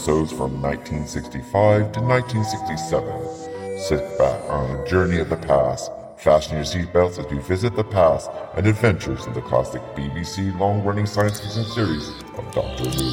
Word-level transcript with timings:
episodes 0.00 0.32
from 0.32 0.62
1965 0.62 1.92
to 1.92 2.00
1967. 2.00 3.78
Sit 3.78 4.18
back 4.18 4.40
on 4.48 4.70
a 4.70 4.86
journey 4.86 5.18
of 5.18 5.28
the 5.28 5.36
past, 5.36 5.90
fasten 6.20 6.54
your 6.54 6.66
seatbelts 6.66 7.18
as 7.18 7.26
we 7.32 7.38
visit 7.38 7.74
the 7.74 7.84
past 7.84 8.30
and 8.54 8.66
adventures 8.66 9.26
in 9.26 9.32
the 9.32 9.40
classic 9.40 9.80
BBC 9.94 10.58
long-running 10.58 11.06
science 11.06 11.40
fiction 11.40 11.64
series 11.64 12.10
of 12.36 12.52
Doctor 12.52 12.84
Who. 12.84 13.10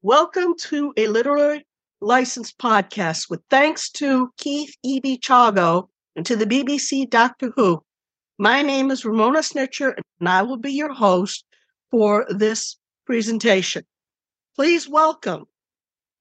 Welcome 0.00 0.54
to 0.60 0.94
a 0.96 1.08
literary 1.08 1.66
licensed 2.00 2.56
podcast 2.56 3.28
with 3.28 3.42
thanks 3.50 3.90
to 3.90 4.32
Keith 4.38 4.74
E.B. 4.82 5.18
Chago 5.18 5.88
and 6.16 6.24
to 6.24 6.36
the 6.36 6.46
BBC 6.46 7.10
Doctor 7.10 7.52
Who. 7.54 7.82
My 8.38 8.62
name 8.62 8.90
is 8.90 9.04
Ramona 9.04 9.40
Schnitger 9.40 9.92
and 10.20 10.28
I 10.28 10.40
will 10.40 10.56
be 10.56 10.72
your 10.72 10.94
host 10.94 11.44
for 11.92 12.26
this 12.30 12.76
presentation. 13.06 13.84
Please 14.56 14.88
welcome 14.88 15.44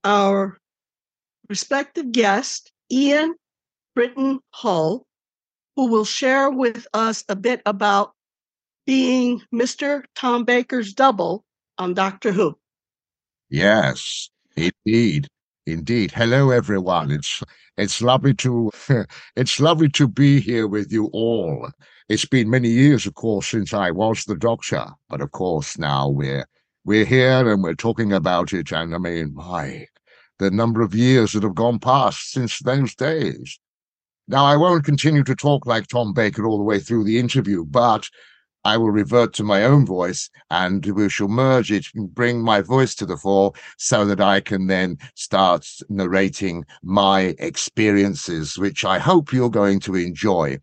our 0.04 0.60
respective 1.50 2.12
guest, 2.12 2.72
Ian 2.92 3.34
Britton 3.96 4.40
Hull, 4.52 5.08
who 5.76 5.88
will 5.88 6.06
share 6.06 6.52
with 6.52 6.86
us 6.94 7.24
a 7.30 7.36
bit 7.36 7.62
about 7.66 8.12
being 8.86 9.42
Mr. 9.54 10.04
Tom 10.16 10.44
Baker's 10.44 10.94
double 10.94 11.46
on 11.78 11.94
Doctor 11.94 12.32
Who. 12.32 12.58
Yes, 13.50 14.30
indeed. 14.56 15.28
Indeed. 15.68 16.12
Hello 16.12 16.50
everyone. 16.50 17.12
It's 17.12 17.44
it's 17.78 18.02
lovely 18.02 18.34
to 18.36 18.72
it's 19.36 19.60
lovely 19.60 19.90
to 19.90 20.08
be 20.08 20.40
here 20.40 20.68
with 20.68 20.92
you 20.92 21.06
all. 21.14 21.70
It's 22.10 22.26
been 22.26 22.50
many 22.50 22.70
years, 22.70 23.06
of 23.06 23.14
course, 23.14 23.48
since 23.48 23.74
I 23.74 23.92
was 23.92 24.26
the 24.26 24.36
doctor, 24.36 24.86
but 25.10 25.22
of 25.22 25.32
course 25.32 25.78
now 25.78 26.10
we're 26.10 26.46
we're 26.84 27.06
here 27.06 27.52
and 27.52 27.62
we're 27.64 27.76
talking 27.76 28.12
about 28.12 28.54
it, 28.54 28.72
and 28.72 28.96
I 28.96 28.98
mean, 28.98 29.34
my 29.36 29.88
the 30.40 30.50
number 30.50 30.82
of 30.82 30.96
years 30.96 31.34
that 31.34 31.44
have 31.44 31.54
gone 31.54 31.78
past 31.78 32.32
since 32.32 32.60
those 32.60 32.96
days. 32.96 33.60
Now 34.28 34.46
I 34.46 34.58
won't 34.58 34.84
continue 34.84 35.24
to 35.26 35.36
talk 35.36 35.66
like 35.68 35.88
Tom 35.88 36.14
Baker 36.14 36.48
all 36.48 36.58
the 36.58 36.64
way 36.64 36.80
through 36.80 37.04
the 37.04 37.20
interview, 37.20 37.64
but 37.64 38.10
I 38.64 38.78
will 38.78 38.92
revert 38.92 39.34
to 39.36 39.44
my 39.44 39.64
own 39.64 39.86
voice 39.86 40.30
and 40.50 40.86
we 40.86 41.10
shall 41.10 41.28
merge 41.28 41.72
it 41.72 41.86
and 41.96 42.14
bring 42.14 42.42
my 42.42 42.62
voice 42.62 42.94
to 42.96 43.06
the 43.06 43.18
fore 43.18 43.54
so 43.78 44.06
that 44.06 44.22
I 44.22 44.40
can 44.40 44.68
then 44.68 44.98
start 45.16 45.68
narrating 45.90 46.66
my 46.84 47.36
experiences, 47.40 48.58
which 48.58 48.86
I 48.86 49.00
hope 49.00 49.34
you're 49.34 49.50
going 49.50 49.80
to 49.82 49.96
enjoy. 49.96 50.60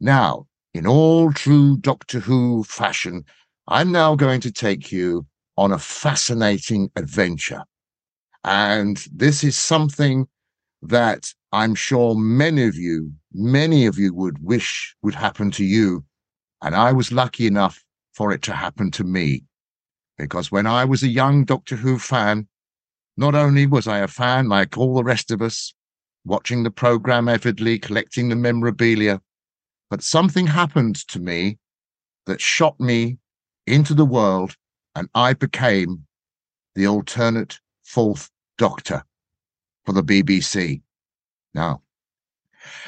Now, 0.00 0.46
in 0.74 0.86
all 0.86 1.32
true 1.32 1.76
Doctor 1.78 2.20
Who 2.20 2.64
fashion, 2.64 3.24
I'm 3.68 3.92
now 3.92 4.14
going 4.14 4.40
to 4.42 4.52
take 4.52 4.90
you 4.90 5.26
on 5.56 5.72
a 5.72 5.78
fascinating 5.78 6.90
adventure. 6.96 7.64
And 8.44 9.04
this 9.12 9.44
is 9.44 9.56
something 9.56 10.26
that 10.82 11.32
I'm 11.52 11.74
sure 11.74 12.14
many 12.14 12.64
of 12.64 12.76
you, 12.76 13.12
many 13.32 13.86
of 13.86 13.98
you 13.98 14.14
would 14.14 14.42
wish 14.42 14.96
would 15.02 15.14
happen 15.14 15.50
to 15.52 15.64
you 15.64 16.04
and 16.62 16.74
I 16.74 16.92
was 16.92 17.12
lucky 17.12 17.46
enough 17.46 17.82
for 18.12 18.32
it 18.32 18.42
to 18.42 18.54
happen 18.54 18.90
to 18.92 19.04
me. 19.04 19.44
Because 20.18 20.52
when 20.52 20.66
I 20.66 20.84
was 20.84 21.02
a 21.02 21.08
young 21.08 21.44
Doctor 21.44 21.76
Who 21.76 21.98
fan, 21.98 22.48
not 23.16 23.34
only 23.34 23.66
was 23.66 23.88
I 23.88 23.98
a 23.98 24.08
fan 24.08 24.48
like 24.48 24.76
all 24.76 24.94
the 24.94 25.04
rest 25.04 25.30
of 25.30 25.40
us, 25.40 25.72
watching 26.24 26.62
the 26.62 26.70
program 26.70 27.28
avidly, 27.28 27.78
collecting 27.78 28.28
the 28.28 28.36
memorabilia, 28.36 29.20
but 29.90 30.02
something 30.02 30.46
happened 30.46 30.96
to 31.08 31.18
me 31.18 31.58
that 32.26 32.40
shot 32.40 32.78
me 32.80 33.18
into 33.66 33.92
the 33.92 34.04
world 34.04 34.56
and 34.94 35.08
I 35.14 35.34
became 35.34 36.06
the 36.74 36.86
alternate 36.86 37.58
fourth 37.84 38.30
Doctor 38.56 39.04
for 39.84 39.92
the 39.92 40.02
BBC. 40.02 40.82
Now, 41.54 41.82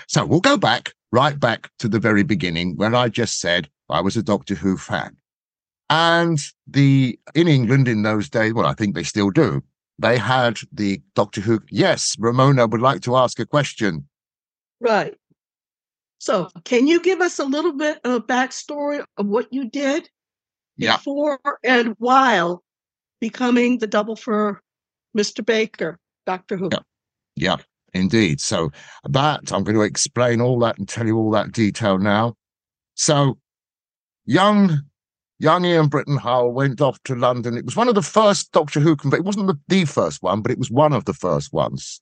so 0.06 0.24
we'll 0.24 0.40
go 0.40 0.56
back 0.56 0.92
right 1.12 1.38
back 1.38 1.70
to 1.78 1.88
the 1.88 1.98
very 1.98 2.22
beginning 2.22 2.76
when 2.76 2.94
I 2.94 3.08
just 3.08 3.40
said 3.40 3.68
I 3.90 4.00
was 4.00 4.16
a 4.16 4.22
Doctor 4.22 4.54
Who 4.54 4.76
fan. 4.76 5.16
And 5.90 6.38
the 6.66 7.18
in 7.34 7.48
England 7.48 7.88
in 7.88 8.02
those 8.02 8.28
days, 8.28 8.54
well, 8.54 8.66
I 8.66 8.74
think 8.74 8.94
they 8.94 9.02
still 9.02 9.30
do, 9.30 9.62
they 9.98 10.16
had 10.16 10.58
the 10.72 11.00
Doctor 11.14 11.40
Who. 11.40 11.60
Yes, 11.70 12.16
Ramona 12.18 12.66
would 12.66 12.80
like 12.80 13.02
to 13.02 13.16
ask 13.16 13.38
a 13.40 13.46
question. 13.46 14.08
Right. 14.80 15.14
So, 16.22 16.44
uh-huh. 16.44 16.60
can 16.64 16.86
you 16.86 17.00
give 17.00 17.20
us 17.20 17.40
a 17.40 17.44
little 17.44 17.72
bit 17.72 17.98
of 18.04 18.12
a 18.12 18.20
backstory 18.20 19.04
of 19.16 19.26
what 19.26 19.52
you 19.52 19.68
did 19.68 20.08
Yeah. 20.76 20.96
before 20.96 21.40
and 21.64 21.96
while 21.98 22.62
becoming 23.20 23.78
the 23.78 23.88
double 23.88 24.14
for 24.14 24.62
Mr. 25.18 25.44
Baker, 25.44 25.98
Doctor 26.24 26.56
Who? 26.56 26.68
Yeah. 26.70 26.78
Yeah, 27.34 27.56
indeed. 27.92 28.40
So 28.40 28.70
that 29.08 29.52
I'm 29.52 29.64
going 29.64 29.74
to 29.74 29.82
explain 29.82 30.40
all 30.40 30.60
that 30.60 30.78
and 30.78 30.88
tell 30.88 31.08
you 31.08 31.16
all 31.16 31.32
that 31.32 31.50
detail 31.50 31.98
now. 31.98 32.36
So 32.94 33.38
young 34.24 34.80
young 35.40 35.64
Ian 35.64 35.88
Brittan-Hull 35.88 36.52
went 36.52 36.80
off 36.80 37.02
to 37.02 37.16
London. 37.16 37.56
It 37.56 37.64
was 37.64 37.74
one 37.74 37.88
of 37.88 37.96
the 37.96 38.02
first 38.02 38.52
Doctor 38.52 38.78
Who 38.78 38.94
conventions. 38.94 39.24
It 39.24 39.26
wasn't 39.26 39.46
the, 39.48 39.58
the 39.66 39.86
first 39.86 40.22
one, 40.22 40.40
but 40.40 40.52
it 40.52 40.58
was 40.58 40.70
one 40.70 40.92
of 40.92 41.04
the 41.04 41.14
first 41.14 41.52
ones. 41.52 42.00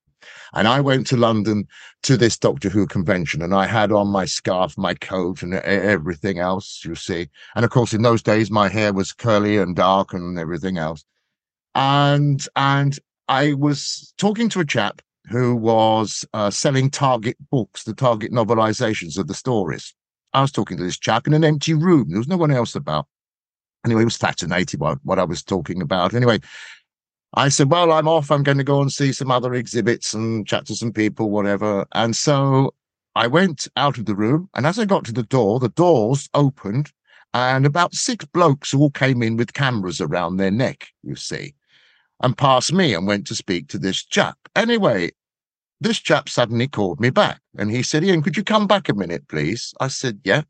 And 0.54 0.66
I 0.66 0.80
went 0.80 1.06
to 1.08 1.16
London 1.16 1.66
to 2.02 2.16
this 2.16 2.38
Doctor 2.38 2.68
Who 2.68 2.86
convention 2.86 3.42
and 3.42 3.54
I 3.54 3.66
had 3.66 3.92
on 3.92 4.08
my 4.08 4.24
scarf, 4.24 4.76
my 4.76 4.94
coat 4.94 5.42
and 5.42 5.54
everything 5.54 6.38
else, 6.38 6.82
you 6.84 6.94
see. 6.94 7.28
And 7.54 7.64
of 7.64 7.70
course, 7.70 7.92
in 7.92 8.02
those 8.02 8.22
days, 8.22 8.50
my 8.50 8.68
hair 8.68 8.92
was 8.92 9.12
curly 9.12 9.58
and 9.58 9.76
dark 9.76 10.12
and 10.12 10.38
everything 10.38 10.78
else. 10.78 11.04
And, 11.74 12.44
and 12.56 12.98
I 13.28 13.54
was 13.54 14.12
talking 14.18 14.48
to 14.50 14.60
a 14.60 14.66
chap 14.66 15.02
who 15.28 15.54
was 15.54 16.24
uh, 16.34 16.50
selling 16.50 16.90
Target 16.90 17.36
books, 17.50 17.84
the 17.84 17.94
Target 17.94 18.32
novelizations 18.32 19.16
of 19.18 19.28
the 19.28 19.34
stories. 19.34 19.94
I 20.32 20.40
was 20.42 20.52
talking 20.52 20.76
to 20.76 20.82
this 20.82 20.98
chap 20.98 21.26
in 21.26 21.34
an 21.34 21.44
empty 21.44 21.74
room. 21.74 22.08
There 22.08 22.18
was 22.18 22.28
no 22.28 22.36
one 22.36 22.50
else 22.50 22.74
about. 22.74 23.06
Anyway, 23.84 24.02
he 24.02 24.06
was 24.06 24.16
fascinated 24.16 24.78
by 24.78 24.94
what 25.04 25.18
I 25.18 25.24
was 25.24 25.42
talking 25.42 25.80
about. 25.80 26.14
Anyway, 26.14 26.40
I 27.34 27.48
said, 27.48 27.70
Well, 27.70 27.92
I'm 27.92 28.08
off. 28.08 28.30
I'm 28.30 28.42
going 28.42 28.58
to 28.58 28.64
go 28.64 28.80
and 28.80 28.92
see 28.92 29.12
some 29.12 29.30
other 29.30 29.54
exhibits 29.54 30.14
and 30.14 30.46
chat 30.46 30.66
to 30.66 30.76
some 30.76 30.92
people, 30.92 31.30
whatever. 31.30 31.86
And 31.92 32.16
so 32.16 32.74
I 33.14 33.26
went 33.26 33.68
out 33.76 33.98
of 33.98 34.06
the 34.06 34.16
room. 34.16 34.48
And 34.54 34.66
as 34.66 34.78
I 34.78 34.84
got 34.84 35.04
to 35.04 35.12
the 35.12 35.22
door, 35.22 35.60
the 35.60 35.68
doors 35.68 36.28
opened 36.34 36.92
and 37.32 37.64
about 37.64 37.94
six 37.94 38.24
blokes 38.24 38.74
all 38.74 38.90
came 38.90 39.22
in 39.22 39.36
with 39.36 39.52
cameras 39.52 40.00
around 40.00 40.36
their 40.36 40.50
neck, 40.50 40.88
you 41.02 41.14
see, 41.14 41.54
and 42.22 42.36
passed 42.36 42.72
me 42.72 42.92
and 42.92 43.06
went 43.06 43.26
to 43.28 43.36
speak 43.36 43.68
to 43.68 43.78
this 43.78 44.04
chap. 44.04 44.36
Anyway, 44.56 45.10
this 45.80 45.98
chap 45.98 46.28
suddenly 46.28 46.66
called 46.66 47.00
me 47.00 47.10
back 47.10 47.40
and 47.56 47.70
he 47.70 47.82
said, 47.82 48.02
Ian, 48.02 48.22
could 48.22 48.36
you 48.36 48.42
come 48.42 48.66
back 48.66 48.88
a 48.88 48.94
minute, 48.94 49.28
please? 49.28 49.72
I 49.80 49.88
said, 49.88 50.20
Yeah. 50.24 50.42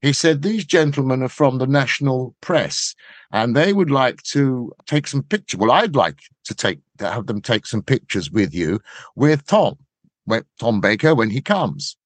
He 0.00 0.12
said, 0.12 0.42
These 0.42 0.64
gentlemen 0.64 1.22
are 1.22 1.28
from 1.28 1.58
the 1.58 1.66
national 1.66 2.34
press 2.40 2.94
and 3.32 3.56
they 3.56 3.72
would 3.72 3.90
like 3.90 4.22
to 4.24 4.72
take 4.86 5.06
some 5.06 5.22
pictures. 5.22 5.58
Well, 5.58 5.72
I'd 5.72 5.96
like 5.96 6.20
to 6.44 6.54
take 6.54 6.80
to 6.98 7.10
have 7.10 7.26
them 7.26 7.40
take 7.40 7.66
some 7.66 7.82
pictures 7.82 8.30
with 8.30 8.54
you 8.54 8.80
with 9.16 9.46
Tom, 9.46 9.76
when, 10.24 10.44
Tom 10.60 10.80
Baker, 10.80 11.14
when 11.14 11.30
he 11.30 11.40
comes. 11.40 11.96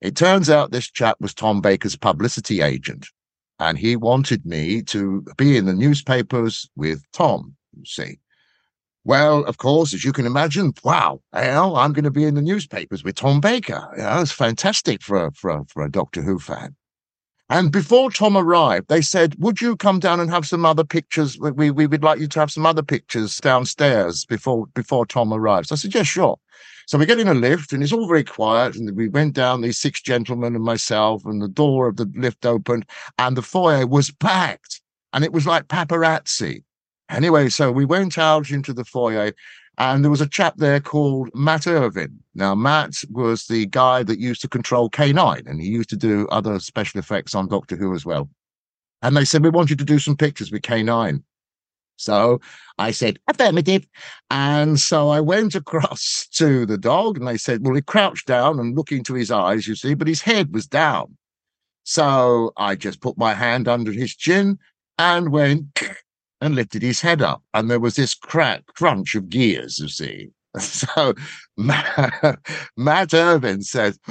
It 0.00 0.16
turns 0.16 0.50
out 0.50 0.70
this 0.70 0.90
chap 0.90 1.16
was 1.20 1.34
Tom 1.34 1.60
Baker's 1.60 1.96
publicity 1.96 2.60
agent 2.60 3.06
and 3.58 3.78
he 3.78 3.96
wanted 3.96 4.44
me 4.44 4.82
to 4.82 5.24
be 5.36 5.56
in 5.56 5.66
the 5.66 5.74
newspapers 5.74 6.68
with 6.76 7.02
Tom, 7.12 7.56
you 7.76 7.84
see. 7.84 8.18
Well, 9.04 9.44
of 9.44 9.58
course, 9.58 9.92
as 9.92 10.02
you 10.02 10.12
can 10.12 10.24
imagine, 10.24 10.72
wow, 10.82 11.20
hell, 11.32 11.76
I'm 11.76 11.92
going 11.92 12.04
to 12.04 12.10
be 12.10 12.24
in 12.24 12.34
the 12.34 12.42
newspapers 12.42 13.04
with 13.04 13.16
Tom 13.16 13.40
Baker. 13.40 13.86
Yeah, 13.98 14.20
it's 14.20 14.32
fantastic 14.32 15.02
for 15.02 15.26
a, 15.26 15.32
for 15.32 15.50
a, 15.50 15.64
for 15.66 15.82
a 15.82 15.90
Doctor 15.90 16.22
Who 16.22 16.38
fan. 16.38 16.74
And 17.50 17.70
before 17.70 18.10
Tom 18.10 18.36
arrived, 18.36 18.88
they 18.88 19.02
said, 19.02 19.36
"Would 19.38 19.60
you 19.60 19.76
come 19.76 20.00
down 20.00 20.18
and 20.18 20.30
have 20.30 20.46
some 20.46 20.64
other 20.64 20.84
pictures? 20.84 21.38
We, 21.38 21.70
we 21.70 21.86
would 21.86 22.02
like 22.02 22.18
you 22.18 22.26
to 22.28 22.40
have 22.40 22.50
some 22.50 22.64
other 22.64 22.82
pictures 22.82 23.36
downstairs 23.38 24.24
before 24.24 24.66
before 24.74 25.04
Tom 25.04 25.32
arrives." 25.32 25.70
I 25.70 25.74
said, 25.74 25.94
"Yes, 25.94 26.06
sure." 26.06 26.38
So 26.86 26.98
we 26.98 27.06
get 27.06 27.20
in 27.20 27.28
a 27.28 27.34
lift, 27.34 27.72
and 27.72 27.82
it's 27.82 27.92
all 27.92 28.08
very 28.08 28.24
quiet. 28.24 28.76
And 28.76 28.96
we 28.96 29.08
went 29.08 29.34
down, 29.34 29.60
these 29.60 29.78
six 29.78 30.00
gentlemen 30.00 30.54
and 30.54 30.64
myself, 30.64 31.24
and 31.24 31.40
the 31.40 31.48
door 31.48 31.88
of 31.88 31.96
the 31.96 32.10
lift 32.14 32.44
opened, 32.46 32.86
and 33.18 33.36
the 33.36 33.42
foyer 33.42 33.86
was 33.86 34.10
packed, 34.10 34.80
and 35.12 35.24
it 35.24 35.32
was 35.32 35.46
like 35.46 35.68
paparazzi. 35.68 36.62
Anyway, 37.10 37.50
so 37.50 37.70
we 37.70 37.84
went 37.84 38.16
out 38.16 38.50
into 38.50 38.72
the 38.72 38.84
foyer, 38.84 39.32
And 39.78 40.04
there 40.04 40.10
was 40.10 40.20
a 40.20 40.28
chap 40.28 40.54
there 40.56 40.80
called 40.80 41.30
Matt 41.34 41.66
Irvine. 41.66 42.20
Now, 42.34 42.54
Matt 42.54 42.94
was 43.10 43.46
the 43.46 43.66
guy 43.66 44.02
that 44.04 44.20
used 44.20 44.40
to 44.42 44.48
control 44.48 44.88
K9, 44.88 45.46
and 45.46 45.60
he 45.60 45.68
used 45.68 45.90
to 45.90 45.96
do 45.96 46.28
other 46.28 46.60
special 46.60 47.00
effects 47.00 47.34
on 47.34 47.48
Doctor 47.48 47.76
Who 47.76 47.94
as 47.94 48.06
well. 48.06 48.28
And 49.02 49.16
they 49.16 49.24
said, 49.24 49.42
We 49.42 49.50
want 49.50 49.70
you 49.70 49.76
to 49.76 49.84
do 49.84 49.98
some 49.98 50.16
pictures 50.16 50.52
with 50.52 50.62
K9. 50.62 51.22
So 51.96 52.40
I 52.78 52.90
said, 52.90 53.18
affirmative. 53.28 53.86
And 54.30 54.80
so 54.80 55.10
I 55.10 55.20
went 55.20 55.54
across 55.54 56.26
to 56.34 56.66
the 56.66 56.78
dog 56.78 57.18
and 57.18 57.26
they 57.26 57.36
said, 57.36 57.64
well, 57.64 57.74
he 57.74 57.82
crouched 57.82 58.26
down 58.26 58.58
and 58.58 58.76
looked 58.76 58.92
into 58.92 59.14
his 59.14 59.30
eyes, 59.30 59.66
you 59.66 59.74
see, 59.74 59.94
but 59.94 60.08
his 60.08 60.22
head 60.22 60.52
was 60.52 60.66
down. 60.66 61.16
So 61.84 62.52
I 62.56 62.74
just 62.76 63.00
put 63.00 63.18
my 63.18 63.34
hand 63.34 63.68
under 63.68 63.92
his 63.92 64.14
chin 64.14 64.58
and 64.98 65.30
went 65.30 65.82
and 66.44 66.54
lifted 66.54 66.82
his 66.82 67.00
head 67.00 67.22
up. 67.22 67.42
And 67.54 67.70
there 67.70 67.80
was 67.80 67.96
this 67.96 68.14
crack 68.14 68.66
crunch 68.66 69.14
of 69.14 69.28
gears, 69.28 69.78
you 69.78 69.88
see. 69.88 70.30
So 70.60 71.14
Matt, 71.56 73.12
Irvine 73.12 73.62
said, 73.62 73.96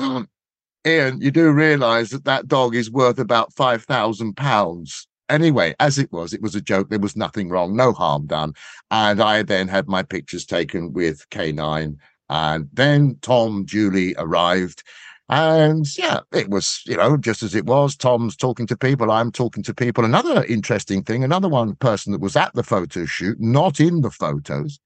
Ian, 0.85 1.21
you 1.21 1.31
do 1.31 1.51
realize 1.51 2.09
that 2.09 2.25
that 2.25 2.49
dog 2.49 2.75
is 2.75 2.91
worth 2.91 3.17
about 3.17 3.53
5,000 3.53 4.35
pounds. 4.35 5.07
Anyway, 5.29 5.73
as 5.79 5.97
it 5.97 6.11
was, 6.11 6.33
it 6.33 6.41
was 6.41 6.53
a 6.53 6.61
joke. 6.61 6.89
There 6.89 6.99
was 6.99 7.15
nothing 7.15 7.47
wrong, 7.47 7.77
no 7.77 7.93
harm 7.93 8.25
done. 8.25 8.53
And 8.91 9.21
I 9.21 9.43
then 9.43 9.69
had 9.69 9.87
my 9.87 10.03
pictures 10.03 10.45
taken 10.45 10.91
with 10.91 11.29
K9. 11.29 11.95
And 12.29 12.67
then 12.73 13.17
Tom 13.21 13.65
Julie 13.65 14.15
arrived 14.17 14.83
and 15.29 15.85
yeah, 15.97 16.19
it 16.33 16.49
was, 16.49 16.81
you 16.85 16.97
know, 16.97 17.17
just 17.17 17.43
as 17.43 17.55
it 17.55 17.65
was. 17.65 17.95
Tom's 17.95 18.35
talking 18.35 18.67
to 18.67 18.77
people, 18.77 19.11
I'm 19.11 19.31
talking 19.31 19.63
to 19.63 19.73
people. 19.73 20.03
Another 20.03 20.43
interesting 20.45 21.03
thing, 21.03 21.23
another 21.23 21.49
one 21.49 21.75
person 21.75 22.11
that 22.11 22.21
was 22.21 22.35
at 22.35 22.53
the 22.53 22.63
photo 22.63 23.05
shoot, 23.05 23.39
not 23.39 23.79
in 23.79 24.01
the 24.01 24.11
photos, 24.11 24.79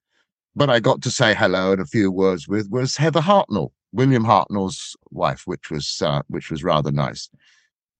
but 0.55 0.69
I 0.69 0.79
got 0.79 1.01
to 1.03 1.11
say 1.11 1.33
hello 1.33 1.71
and 1.71 1.81
a 1.81 1.85
few 1.85 2.11
words 2.11 2.47
with 2.47 2.69
was 2.69 2.97
Heather 2.97 3.21
Hartnell, 3.21 3.71
William 3.91 4.23
Hartnell's 4.23 4.95
wife, 5.11 5.43
which 5.45 5.71
was 5.71 6.01
uh, 6.03 6.21
which 6.27 6.51
was 6.51 6.63
rather 6.63 6.91
nice. 6.91 7.29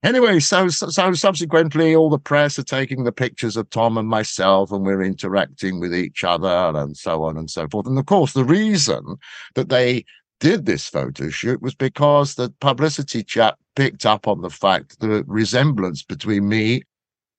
Anyway, 0.03 0.39
so 0.39 0.67
so 0.67 1.13
subsequently, 1.13 1.95
all 1.95 2.09
the 2.09 2.19
press 2.19 2.59
are 2.59 2.63
taking 2.63 3.03
the 3.03 3.11
pictures 3.11 3.57
of 3.57 3.69
Tom 3.71 3.97
and 3.97 4.07
myself, 4.07 4.71
and 4.71 4.85
we're 4.85 5.01
interacting 5.01 5.79
with 5.79 5.93
each 5.93 6.23
other, 6.23 6.71
and 6.75 6.95
so 6.95 7.23
on 7.23 7.35
and 7.35 7.49
so 7.49 7.67
forth. 7.67 7.87
And 7.87 7.97
of 7.97 8.05
course, 8.05 8.33
the 8.33 8.45
reason 8.45 9.17
that 9.55 9.69
they 9.69 10.05
did 10.39 10.65
this 10.65 10.87
photo 10.87 11.29
shoot 11.29 11.61
was 11.61 11.75
because 11.75 12.35
the 12.35 12.53
publicity 12.59 13.23
chap 13.23 13.57
picked 13.75 14.05
up 14.05 14.27
on 14.27 14.41
the 14.41 14.49
fact 14.49 14.99
the 14.99 15.23
resemblance 15.27 16.03
between 16.03 16.47
me 16.47 16.83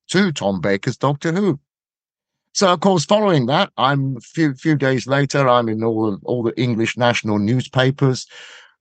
to 0.09 0.33
Tom 0.33 0.61
Baker's 0.61 0.97
Doctor 0.97 1.33
Who. 1.33 1.61
So, 2.55 2.73
of 2.73 2.81
course, 2.81 3.05
following 3.05 3.47
that, 3.47 3.71
I'm 3.77 4.17
a 4.17 4.21
few 4.21 4.55
few 4.55 4.75
days 4.75 5.07
later, 5.07 5.49
I'm 5.49 5.69
in 5.69 5.85
all 5.85 6.19
all 6.25 6.43
the 6.43 6.59
English 6.61 6.97
national 6.97 7.39
newspapers, 7.39 8.27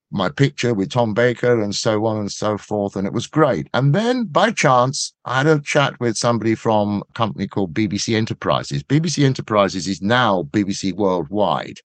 my 0.10 0.30
picture 0.30 0.74
with 0.74 0.90
Tom 0.90 1.14
Baker 1.14 1.62
and 1.62 1.76
so 1.76 2.06
on 2.06 2.18
and 2.18 2.32
so 2.32 2.58
forth, 2.58 2.96
and 2.96 3.06
it 3.06 3.14
was 3.14 3.28
great. 3.28 3.68
And 3.74 3.94
then, 3.94 4.26
by 4.26 4.52
chance, 4.52 5.14
I 5.26 5.40
had 5.40 5.48
a 5.48 5.60
chat 5.60 6.00
with 6.00 6.18
somebody 6.18 6.56
from 6.56 7.04
a 7.10 7.14
company 7.14 7.48
called 7.48 7.74
BBC 7.74 8.16
Enterprises. 8.16 8.84
BBC 8.84 9.26
Enterprises 9.26 9.88
is 9.88 10.02
now 10.02 10.44
BBC 10.52 10.94
Worldwide, 10.94 11.80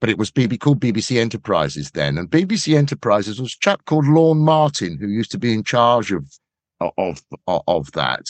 but 0.00 0.08
it 0.08 0.18
was 0.18 0.30
BB 0.30 0.60
called 0.60 0.80
BBC 0.80 1.20
Enterprises 1.20 1.90
then. 1.92 2.18
And 2.18 2.28
BBC 2.28 2.76
Enterprises 2.76 3.40
was 3.40 3.54
a 3.54 3.58
chap 3.60 3.84
called 3.84 4.06
Lorne 4.06 4.38
Martin 4.38 4.98
who 4.98 5.06
used 5.06 5.30
to 5.32 5.38
be 5.38 5.52
in 5.52 5.62
charge 5.62 6.10
of 6.10 6.24
of 6.96 7.22
of, 7.46 7.92
that. 7.92 8.26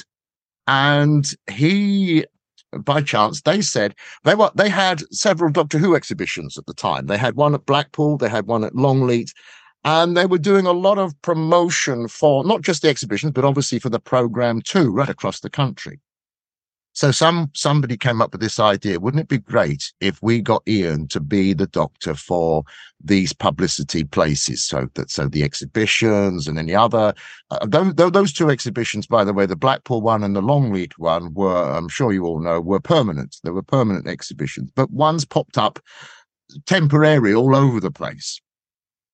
And 0.67 1.27
he 1.49 2.25
by 2.85 3.01
chance 3.01 3.43
they 3.43 3.61
said 3.61 3.95
they 4.25 4.35
were 4.35 4.51
they 4.55 4.69
had 4.69 5.03
several 5.13 5.53
Doctor 5.53 5.79
Who 5.79 5.95
exhibitions 5.95 6.59
at 6.59 6.67
the 6.67 6.75
time. 6.75 7.07
They 7.07 7.19
had 7.19 7.37
one 7.37 7.55
at 7.55 7.67
Blackpool, 7.67 8.17
they 8.17 8.29
had 8.29 8.47
one 8.47 8.65
at 8.65 8.75
Longleat, 8.75 9.33
and 9.85 10.17
they 10.17 10.27
were 10.27 10.39
doing 10.39 10.67
a 10.67 10.73
lot 10.73 10.99
of 10.99 11.21
promotion 11.23 12.09
for 12.09 12.45
not 12.45 12.63
just 12.63 12.83
the 12.83 12.89
exhibitions, 12.89 13.33
but 13.33 13.45
obviously 13.45 13.79
for 13.79 13.89
the 13.89 14.01
program 14.01 14.61
too, 14.63 14.91
right 14.91 15.09
across 15.09 15.41
the 15.41 15.51
country. 15.51 16.01
So 16.93 17.13
some 17.13 17.51
somebody 17.55 17.97
came 17.97 18.21
up 18.21 18.33
with 18.33 18.41
this 18.41 18.59
idea. 18.59 18.99
Wouldn't 18.99 19.21
it 19.21 19.29
be 19.29 19.39
great 19.39 19.93
if 20.01 20.21
we 20.23 20.41
got 20.41 20.63
Ian 20.69 21.07
to 21.09 21.21
be 21.21 21.53
the 21.53 21.69
doctor 21.69 22.15
for 22.15 22.65
these 23.03 23.33
publicity 23.33 24.05
places? 24.05 24.65
So 24.65 24.89
that 24.95 25.11
so 25.11 25.29
the 25.29 25.45
exhibitions 25.45 26.49
and 26.49 26.59
any 26.59 26.75
other 26.75 27.15
uh, 27.51 27.65
those, 27.67 27.95
those 27.95 28.33
two 28.33 28.51
exhibitions, 28.51 29.07
by 29.07 29.25
the 29.25 29.33
way, 29.33 29.47
the 29.47 29.57
Blackpool 29.57 30.03
one 30.03 30.25
and 30.25 30.35
the 30.35 30.43
Longleat 30.43 30.99
one 30.99 31.33
were, 31.33 31.71
I'm 31.73 31.89
sure 31.89 32.13
you 32.13 32.25
all 32.25 32.41
know, 32.41 32.61
were 32.61 32.81
permanent. 32.81 33.37
They 33.45 33.51
were 33.51 33.63
permanent 33.63 34.09
exhibitions, 34.09 34.71
but 34.75 34.91
one's 34.91 35.25
popped 35.25 35.59
up 35.59 35.79
temporary 36.67 37.33
all 37.35 37.55
over 37.55 37.79
the 37.79 37.93
place. 37.93 38.41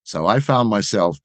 So 0.04 0.26
I 0.26 0.40
found 0.40 0.70
myself 0.70 1.18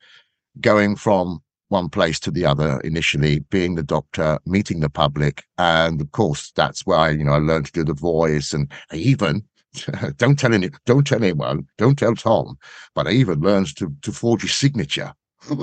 going 0.60 0.96
from 0.96 1.42
one 1.72 1.90
place 1.90 2.20
to 2.20 2.32
the 2.32 2.46
other 2.46 2.80
initially, 2.82 3.40
being 3.50 3.76
the 3.76 3.84
doctor, 3.84 4.40
meeting 4.46 4.82
the 4.82 4.90
public. 4.90 5.44
And 5.58 6.02
of 6.02 6.12
course, 6.12 6.52
that's 6.56 6.86
where 6.86 6.98
I, 6.98 7.10
you 7.12 7.24
know, 7.24 7.34
I 7.34 7.38
learned 7.38 7.68
to 7.68 7.72
do 7.72 7.84
the 7.84 7.94
voice 7.94 8.54
and 8.54 8.72
I 8.92 8.98
even 8.98 9.44
don't 10.18 10.38
tell 10.38 10.54
any, 10.54 10.70
don't 10.86 11.08
tell 11.08 11.24
anyone, 11.24 11.68
don't 11.78 11.98
tell 11.98 12.16
Tom, 12.16 12.58
but 12.94 13.08
I 13.08 13.12
even 13.12 13.40
learned 13.40 13.76
to, 13.78 13.94
to 14.02 14.12
forge 14.12 14.44
a 14.44 14.48
signature. 14.48 15.14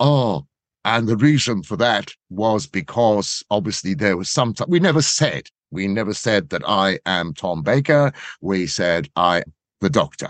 oh, 0.00 0.46
and 0.84 1.08
the 1.08 1.16
reason 1.16 1.62
for 1.62 1.76
that 1.78 2.12
was 2.28 2.66
because 2.66 3.42
obviously 3.50 3.94
there 3.94 4.18
was 4.18 4.30
some, 4.30 4.54
we 4.68 4.78
never 4.78 5.00
said, 5.00 5.48
we 5.70 5.88
never 5.88 6.12
said 6.12 6.50
that 6.50 6.62
I 6.68 6.98
am 7.06 7.32
Tom 7.32 7.62
Baker. 7.62 8.12
We 8.42 8.66
said 8.66 9.08
I, 9.16 9.42
the 9.80 9.90
doctor. 9.90 10.28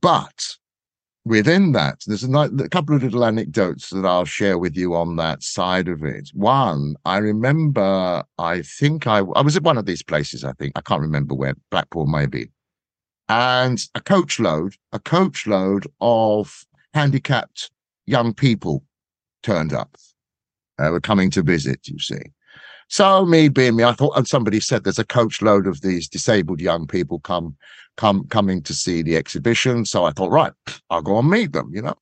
But 0.00 0.56
within 1.26 1.72
that, 1.72 1.98
there's 2.06 2.22
a, 2.22 2.68
couple 2.70 2.94
of 2.94 3.02
little 3.02 3.24
anecdotes 3.24 3.90
that 3.90 4.06
I'll 4.06 4.24
share 4.24 4.58
with 4.58 4.76
you 4.76 4.94
on 4.94 5.16
that 5.16 5.42
side 5.42 5.88
of 5.88 6.04
it. 6.04 6.30
One, 6.32 6.94
I 7.04 7.18
remember, 7.18 8.22
I 8.38 8.62
think 8.62 9.08
I, 9.08 9.18
I 9.18 9.42
was 9.42 9.56
at 9.56 9.64
one 9.64 9.76
of 9.76 9.86
these 9.86 10.04
places, 10.04 10.44
I 10.44 10.52
think, 10.52 10.72
I 10.76 10.82
can't 10.82 11.00
remember 11.00 11.34
where, 11.34 11.54
Blackpool 11.72 12.06
maybe, 12.06 12.50
and 13.28 13.82
a 13.96 14.00
coach 14.00 14.38
load, 14.38 14.76
a 14.92 15.00
coach 15.00 15.48
load 15.48 15.88
of 16.00 16.64
handicapped 16.94 17.72
young 18.06 18.32
people 18.32 18.84
turned 19.42 19.72
up. 19.72 19.96
Uh, 20.78 20.90
were 20.90 21.00
coming 21.00 21.30
to 21.30 21.42
visit, 21.42 21.88
you 21.88 21.98
see. 21.98 22.20
So 22.88 23.26
me 23.26 23.48
being 23.48 23.74
me, 23.74 23.82
I 23.82 23.94
thought, 23.94 24.16
and 24.16 24.28
somebody 24.28 24.60
said 24.60 24.84
there's 24.84 24.98
a 24.98 25.06
coach 25.06 25.42
load 25.42 25.66
of 25.66 25.80
these 25.80 26.06
disabled 26.06 26.60
young 26.60 26.86
people 26.86 27.18
come 27.18 27.56
come 27.96 28.26
coming 28.28 28.62
to 28.62 28.74
see 28.74 29.02
the 29.02 29.16
exhibition. 29.16 29.84
So 29.84 30.04
I 30.04 30.12
thought, 30.12 30.30
right, 30.30 30.52
I'll 30.90 31.02
go 31.02 31.18
and 31.18 31.30
meet 31.30 31.52
them, 31.52 31.70
you 31.74 31.82
know. 31.82 31.96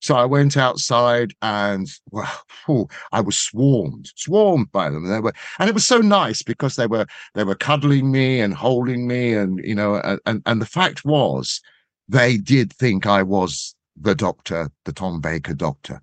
So 0.00 0.16
I 0.16 0.26
went 0.26 0.58
outside 0.58 1.32
and 1.40 1.88
well, 2.10 2.90
I 3.12 3.22
was 3.22 3.38
swarmed, 3.38 4.12
swarmed 4.16 4.70
by 4.70 4.90
them. 4.90 5.08
They 5.08 5.20
were, 5.20 5.32
and 5.58 5.68
it 5.68 5.74
was 5.74 5.86
so 5.86 5.98
nice 5.98 6.42
because 6.42 6.76
they 6.76 6.86
were 6.86 7.06
they 7.34 7.44
were 7.44 7.54
cuddling 7.54 8.12
me 8.12 8.40
and 8.40 8.52
holding 8.52 9.06
me, 9.06 9.32
and 9.32 9.64
you 9.64 9.74
know, 9.74 10.18
and 10.26 10.42
and 10.44 10.60
the 10.60 10.66
fact 10.66 11.06
was, 11.06 11.62
they 12.06 12.36
did 12.36 12.72
think 12.74 13.06
I 13.06 13.22
was 13.22 13.74
the 13.98 14.14
doctor, 14.14 14.70
the 14.84 14.92
Tom 14.92 15.20
Baker 15.20 15.54
doctor. 15.54 16.02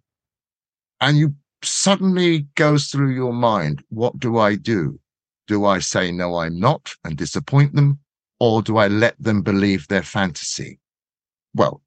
And 0.99 1.17
you 1.17 1.35
suddenly 1.63 2.47
goes 2.55 2.87
through 2.87 3.13
your 3.13 3.33
mind, 3.33 3.83
what 3.89 4.19
do 4.19 4.39
I 4.39 4.55
do? 4.55 4.99
Do 5.47 5.65
I 5.65 5.79
say 5.79 6.11
no, 6.11 6.37
I'm 6.37 6.59
not, 6.59 6.93
and 7.03 7.17
disappoint 7.17 7.75
them, 7.75 7.99
or 8.41 8.63
do 8.63 8.77
I 8.77 8.87
let 8.87 9.15
them 9.21 9.43
believe 9.43 9.87
their 9.87 10.01
fantasy? 10.01 10.79
Well, 11.53 11.79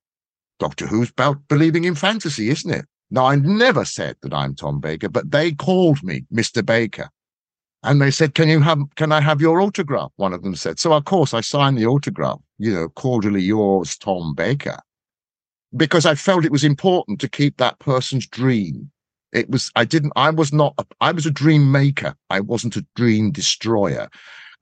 Doctor 0.61 0.87
Who's 0.87 1.11
about 1.11 1.49
believing 1.49 1.83
in 1.83 1.97
fantasy, 1.97 2.49
isn't 2.49 2.71
it? 2.73 2.85
Now, 3.11 3.27
I 3.27 3.35
never 3.35 3.85
said 3.85 4.15
that 4.23 4.33
I'm 4.33 4.55
Tom 4.55 4.79
Baker, 4.79 5.09
but 5.09 5.33
they 5.33 5.51
called 5.51 6.01
me 6.05 6.25
Mr. 6.33 6.65
Baker. 6.65 7.11
And 7.83 8.01
they 8.01 8.13
said, 8.13 8.37
Can 8.37 8.49
you 8.49 8.61
have 8.61 8.79
can 8.95 9.11
I 9.11 9.21
have 9.21 9.41
your 9.41 9.61
autograph? 9.61 10.13
One 10.15 10.33
of 10.33 10.45
them 10.45 10.55
said. 10.55 10.79
So 10.79 10.93
of 10.93 11.05
course 11.07 11.35
I 11.35 11.41
signed 11.41 11.77
the 11.77 11.87
autograph, 11.87 12.39
you 12.59 12.73
know, 12.73 12.89
cordially 12.89 13.43
yours, 13.43 13.99
Tom 13.99 14.33
Baker. 14.33 14.79
Because 15.77 16.07
I 16.07 16.15
felt 16.15 16.45
it 16.45 16.53
was 16.53 16.63
important 16.63 17.21
to 17.21 17.29
keep 17.29 17.57
that 17.57 17.81
person's 17.81 18.29
dream. 18.29 18.93
It 19.33 19.51
was 19.51 19.73
I 19.75 19.85
didn't 19.85 20.13
I 20.15 20.31
was 20.31 20.53
not 20.53 20.75
a, 20.79 20.87
I 21.01 21.11
was 21.11 21.27
a 21.27 21.33
dream 21.33 21.73
maker. 21.73 22.15
I 22.31 22.39
wasn't 22.39 22.77
a 22.77 22.87
dream 22.95 23.33
destroyer. 23.33 24.09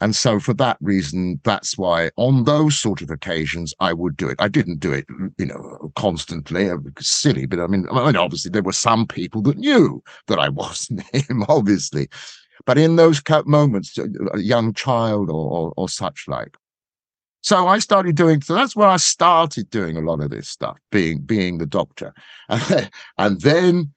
And 0.03 0.17
so 0.17 0.41
for 0.41 0.53
that 0.55 0.79
reason, 0.81 1.41
that's 1.45 1.79
why 1.79 2.11
on 2.17 2.43
those 2.43 2.77
sort 2.77 3.03
of 3.03 3.11
occasions, 3.11 3.73
I 3.79 3.93
would 3.93 4.17
do 4.17 4.27
it. 4.29 4.35
I 4.41 4.49
didn't 4.49 4.81
do 4.81 4.93
it, 4.93 5.07
you 5.39 5.47
know, 5.47 5.93
constantly. 5.95 6.69
Silly, 6.99 7.47
but 7.47 7.61
I 7.61 7.69
mean, 7.69 7.87
I 7.89 8.07
mean, 8.07 8.17
obviously 8.17 8.51
there 8.51 8.65
were 8.65 8.73
some 8.73 9.07
people 9.07 9.43
that 9.43 9.59
knew 9.59 10.03
that 10.27 10.41
I 10.41 10.49
wasn't 10.63 11.03
him, 11.15 11.45
obviously. 11.49 12.09
But 12.67 12.79
in 12.79 12.97
those 12.97 13.23
moments, 13.47 13.97
a 13.97 14.41
young 14.41 14.75
child 14.75 15.31
or, 15.31 15.51
or, 15.51 15.73
or 15.77 15.89
such 15.89 16.25
like. 16.27 16.57
So 17.43 17.69
I 17.69 17.79
started 17.79 18.17
doing, 18.17 18.43
so 18.43 18.55
that's 18.55 18.75
where 18.75 18.89
I 18.89 18.97
started 18.97 19.71
doing 19.71 19.97
a 19.97 20.01
lot 20.01 20.21
of 20.21 20.31
this 20.31 20.49
stuff, 20.49 20.79
being, 20.91 21.21
being 21.21 21.59
the 21.59 21.67
doctor. 21.67 22.13
and 22.49 23.41
then, 23.41 23.93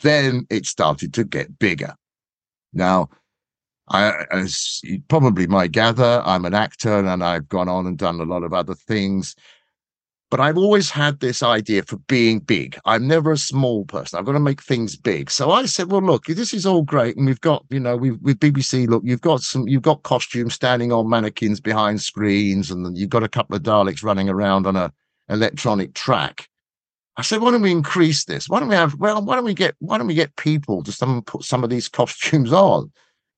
then 0.00 0.46
it 0.48 0.64
started 0.64 1.12
to 1.14 1.24
get 1.24 1.58
bigger. 1.58 1.94
Now, 2.72 3.10
I, 3.90 4.24
as 4.30 4.80
you 4.84 5.02
probably 5.08 5.46
might 5.46 5.72
gather, 5.72 6.22
I'm 6.24 6.44
an 6.44 6.54
actor 6.54 7.04
and 7.04 7.24
I've 7.24 7.48
gone 7.48 7.68
on 7.68 7.86
and 7.86 7.98
done 7.98 8.20
a 8.20 8.24
lot 8.24 8.44
of 8.44 8.52
other 8.52 8.74
things. 8.74 9.34
But 10.30 10.38
I've 10.38 10.58
always 10.58 10.90
had 10.90 11.18
this 11.18 11.42
idea 11.42 11.82
for 11.82 11.96
being 11.96 12.38
big. 12.38 12.78
I'm 12.84 13.08
never 13.08 13.32
a 13.32 13.36
small 13.36 13.84
person. 13.84 14.16
I've 14.16 14.24
got 14.24 14.32
to 14.32 14.40
make 14.40 14.62
things 14.62 14.94
big. 14.94 15.28
So 15.28 15.50
I 15.50 15.66
said, 15.66 15.90
well, 15.90 16.02
look, 16.02 16.26
this 16.26 16.54
is 16.54 16.64
all 16.64 16.82
great. 16.82 17.16
And 17.16 17.26
we've 17.26 17.40
got, 17.40 17.64
you 17.68 17.80
know, 17.80 17.96
we've 17.96 18.20
with 18.22 18.38
BBC, 18.38 18.86
look, 18.86 19.02
you've 19.04 19.22
got 19.22 19.40
some, 19.40 19.66
you've 19.66 19.82
got 19.82 20.04
costumes 20.04 20.54
standing 20.54 20.92
on 20.92 21.10
mannequins 21.10 21.60
behind 21.60 22.00
screens, 22.00 22.70
and 22.70 22.96
you've 22.96 23.10
got 23.10 23.24
a 23.24 23.28
couple 23.28 23.56
of 23.56 23.64
Daleks 23.64 24.04
running 24.04 24.28
around 24.28 24.68
on 24.68 24.76
a 24.76 24.92
electronic 25.28 25.94
track. 25.94 26.48
I 27.16 27.22
said, 27.22 27.40
why 27.40 27.50
don't 27.50 27.62
we 27.62 27.72
increase 27.72 28.24
this? 28.24 28.48
Why 28.48 28.60
don't 28.60 28.68
we 28.68 28.76
have, 28.76 28.94
well, 28.94 29.24
why 29.24 29.34
don't 29.34 29.44
we 29.44 29.52
get, 29.52 29.74
why 29.80 29.98
don't 29.98 30.06
we 30.06 30.14
get 30.14 30.36
people 30.36 30.84
to 30.84 30.92
some 30.92 31.22
put 31.22 31.42
some 31.42 31.64
of 31.64 31.70
these 31.70 31.88
costumes 31.88 32.52
on? 32.52 32.92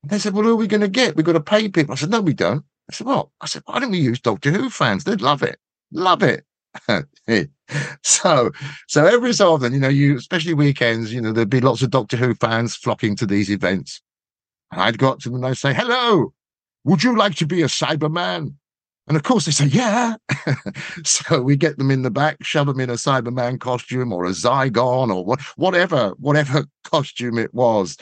They 0.05 0.19
said, 0.19 0.35
well, 0.35 0.45
who 0.45 0.53
are 0.53 0.57
we 0.57 0.67
going 0.67 0.81
to 0.81 0.89
get? 0.89 1.17
We've 1.17 1.27
got 1.27 1.33
to 1.33 1.41
pay 1.41 1.69
people. 1.69 1.93
I 1.93 1.97
said, 1.97 2.11
no, 2.11 2.21
we 2.21 2.35
don't. 2.35 2.65
I 2.91 2.95
said, 2.95 3.07
well, 3.07 3.33
I 3.41 3.47
said, 3.47 3.63
why 3.67 3.79
don't 3.79 3.93
we 3.93 3.99
use 3.99 4.21
Doctor 4.21 4.51
Who 4.51 4.69
fans? 4.69 5.05
They'd 5.05 5.21
love 5.21 5.43
it. 5.43 5.59
Love 5.93 6.23
it. 6.23 6.45
so, 8.03 8.51
so 8.89 9.07
every 9.07 9.33
so 9.33 9.53
often, 9.53 9.73
you 9.73 9.79
know, 9.79 9.89
you, 9.89 10.17
especially 10.17 10.55
weekends, 10.55 11.13
you 11.13 11.21
know, 11.21 11.33
there'd 11.33 11.51
be 11.51 11.61
lots 11.61 11.83
of 11.83 11.91
Doctor 11.91 12.17
Who 12.17 12.35
fans 12.35 12.75
flocking 12.75 13.15
to 13.17 13.27
these 13.27 13.51
events. 13.51 14.03
And 14.73 14.81
I'd 14.81 14.99
go 14.99 15.11
up 15.11 15.21
to 15.21 15.29
them 15.29 15.37
and 15.37 15.47
I'd 15.47 15.59
say, 15.59 15.73
hello, 15.73 16.33
would 16.85 17.05
you 17.05 17.17
like 17.17 17.37
to 17.37 17.47
be 17.47 17.63
a 17.63 17.67
Cyberman? 17.67 18.55
And 19.09 19.17
of 19.17 19.23
course 19.23 19.45
they 19.45 19.53
say, 19.53 19.67
yeah. 19.67 20.15
so 21.05 21.43
we 21.43 21.57
get 21.57 21.77
them 21.77 21.91
in 21.91 22.03
the 22.03 22.11
back, 22.11 22.37
shove 22.43 22.67
them 22.67 22.81
in 22.81 22.91
a 22.91 22.95
Cyberman 22.95 23.61
costume 23.61 24.13
or 24.13 24.25
a 24.25 24.31
Zygon 24.31 25.15
or 25.15 25.25
what, 25.25 25.41
whatever, 25.57 26.11
whatever 26.19 26.65
costume 26.85 27.39
it 27.39 27.53
was. 27.53 27.97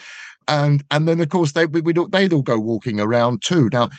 And, 0.48 0.84
and 0.90 1.06
then 1.06 1.20
of 1.20 1.28
course 1.28 1.52
they, 1.52 1.66
we, 1.66 1.92
they'd 1.92 2.32
all 2.32 2.42
go 2.42 2.58
walking 2.58 3.00
around 3.00 3.42
too. 3.42 3.68
Now 3.72 3.90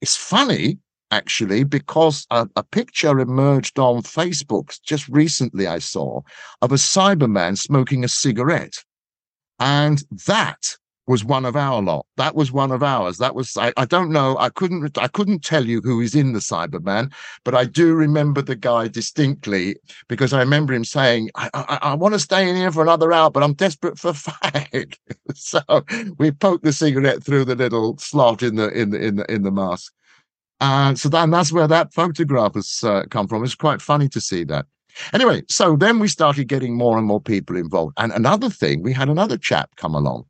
it's 0.00 0.16
funny 0.16 0.78
actually 1.10 1.64
because 1.64 2.26
a, 2.30 2.48
a, 2.56 2.62
picture 2.62 3.18
emerged 3.18 3.78
on 3.78 4.02
Facebook 4.02 4.78
just 4.82 5.08
recently 5.08 5.66
I 5.66 5.78
saw 5.78 6.20
of 6.60 6.72
a 6.72 6.76
Cyberman 6.76 7.56
smoking 7.56 8.04
a 8.04 8.08
cigarette. 8.08 8.84
And 9.58 10.02
that 10.26 10.76
was 11.08 11.24
one 11.24 11.46
of 11.46 11.56
our 11.56 11.80
lot. 11.82 12.06
That 12.16 12.36
was 12.36 12.52
one 12.52 12.70
of 12.70 12.82
ours. 12.82 13.16
That 13.16 13.34
was 13.34 13.56
I, 13.56 13.72
I 13.76 13.86
don't 13.86 14.12
know. 14.12 14.36
I 14.38 14.50
couldn't 14.50 14.98
I 14.98 15.08
couldn't 15.08 15.42
tell 15.42 15.64
you 15.64 15.80
who 15.80 16.00
is 16.00 16.14
in 16.14 16.34
the 16.34 16.38
Cyberman, 16.38 17.12
but 17.44 17.54
I 17.54 17.64
do 17.64 17.94
remember 17.94 18.42
the 18.42 18.54
guy 18.54 18.88
distinctly 18.88 19.76
because 20.08 20.32
I 20.32 20.40
remember 20.40 20.74
him 20.74 20.84
saying, 20.84 21.30
"I 21.34 21.48
I, 21.54 21.78
I 21.82 21.94
want 21.94 22.14
to 22.14 22.20
stay 22.20 22.48
in 22.48 22.56
here 22.56 22.70
for 22.70 22.82
another 22.82 23.12
hour, 23.12 23.30
but 23.30 23.42
I'm 23.42 23.54
desperate 23.54 23.98
for 23.98 24.12
fight." 24.26 24.98
so 25.34 25.60
we 26.18 26.30
poked 26.30 26.64
the 26.64 26.72
cigarette 26.72 27.24
through 27.24 27.46
the 27.46 27.56
little 27.56 27.96
slot 27.98 28.42
in 28.42 28.56
the 28.56 28.68
in 28.70 28.90
the 28.90 29.00
in 29.00 29.16
the 29.16 29.32
in 29.32 29.42
the 29.42 29.50
mask, 29.50 29.92
and 30.60 30.98
so 30.98 31.08
then 31.08 31.30
that's 31.30 31.52
where 31.52 31.68
that 31.68 31.94
photograph 31.94 32.54
has 32.54 32.84
uh, 32.84 33.04
come 33.10 33.26
from. 33.26 33.42
It's 33.44 33.54
quite 33.54 33.80
funny 33.80 34.08
to 34.10 34.20
see 34.20 34.44
that. 34.44 34.66
Anyway, 35.14 35.42
so 35.48 35.76
then 35.76 36.00
we 36.00 36.08
started 36.08 36.48
getting 36.48 36.76
more 36.76 36.98
and 36.98 37.06
more 37.06 37.20
people 37.20 37.56
involved. 37.56 37.94
And 37.98 38.10
another 38.12 38.50
thing, 38.50 38.82
we 38.82 38.92
had 38.92 39.08
another 39.08 39.38
chap 39.38 39.70
come 39.76 39.94
along 39.94 40.24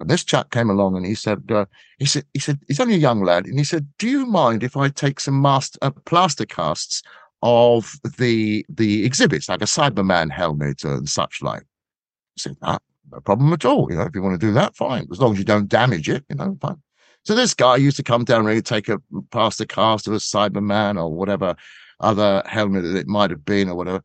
and 0.00 0.08
this 0.08 0.24
chap 0.24 0.50
came 0.50 0.70
along 0.70 0.96
and 0.96 1.04
he 1.04 1.14
said, 1.14 1.50
uh, 1.50 1.66
he 1.98 2.06
said, 2.06 2.24
he 2.32 2.40
said, 2.40 2.58
he's 2.66 2.80
only 2.80 2.94
a 2.94 2.98
young 2.98 3.22
lad. 3.22 3.44
And 3.44 3.58
he 3.58 3.64
said, 3.64 3.86
do 3.98 4.08
you 4.08 4.24
mind 4.24 4.62
if 4.62 4.76
I 4.76 4.88
take 4.88 5.20
some 5.20 5.40
master, 5.40 5.78
uh, 5.82 5.90
plaster 6.06 6.46
casts 6.46 7.02
of 7.42 7.94
the, 8.18 8.64
the 8.70 9.04
exhibits, 9.04 9.48
like 9.48 9.60
a 9.60 9.66
Cyberman 9.66 10.30
helmet 10.30 10.84
and 10.84 11.08
such 11.08 11.42
like? 11.42 11.62
I 11.62 12.38
said, 12.38 12.56
ah, 12.62 12.78
no 13.12 13.20
problem 13.20 13.52
at 13.52 13.66
all. 13.66 13.88
You 13.90 13.98
know, 13.98 14.04
if 14.04 14.14
you 14.14 14.22
want 14.22 14.40
to 14.40 14.46
do 14.46 14.54
that, 14.54 14.74
fine. 14.74 15.06
As 15.12 15.20
long 15.20 15.32
as 15.32 15.38
you 15.38 15.44
don't 15.44 15.68
damage 15.68 16.08
it, 16.08 16.24
you 16.30 16.36
know, 16.36 16.56
fine. 16.60 16.80
So 17.24 17.34
this 17.34 17.52
guy 17.52 17.76
used 17.76 17.98
to 17.98 18.02
come 18.02 18.24
down 18.24 18.48
and 18.48 18.64
take 18.64 18.88
a 18.88 18.98
plaster 19.30 19.66
cast 19.66 20.06
of 20.06 20.14
a 20.14 20.16
Cyberman 20.16 20.98
or 20.98 21.12
whatever 21.12 21.54
other 22.00 22.42
helmet 22.46 22.84
that 22.84 22.96
it 22.96 23.06
might 23.06 23.30
have 23.30 23.44
been 23.44 23.68
or 23.68 23.74
whatever. 23.74 24.02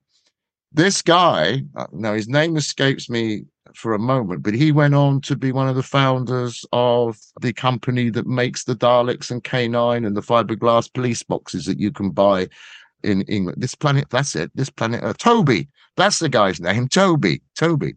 This 0.74 1.02
guy, 1.02 1.64
uh, 1.78 1.88
now 1.94 2.14
his 2.14 2.28
name 2.28 2.58
escapes 2.58 3.10
me 3.10 3.46
for 3.78 3.94
a 3.94 4.00
moment, 4.00 4.44
but 4.44 4.54
he 4.54 4.72
went 4.72 4.96
on 4.96 5.22
to 5.22 5.36
be 5.36 5.52
one 5.52 5.68
of 5.68 5.76
the 5.76 5.84
founders 5.84 6.66
of 6.72 7.18
the 7.42 7.54
company 7.54 8.10
that 8.10 8.28
makes 8.28 8.64
the 8.64 8.76
Daleks 8.76 9.32
and 9.32 9.44
K9 9.44 10.06
and 10.06 10.16
the 10.16 10.22
fiberglass 10.22 10.92
police 10.92 11.24
boxes 11.24 11.66
that 11.66 11.80
you 11.80 11.92
can 11.92 12.12
buy 12.12 12.48
in 13.04 13.22
England. 13.24 13.62
This 13.62 13.76
planet, 13.76 14.10
that's 14.10 14.36
it. 14.36 14.52
This 14.56 14.70
planet, 14.70 15.04
uh, 15.04 15.14
Toby. 15.14 15.68
That's 15.96 16.20
the 16.20 16.30
guy's 16.30 16.60
name, 16.60 16.88
Toby. 16.88 17.42
Toby. 17.56 17.96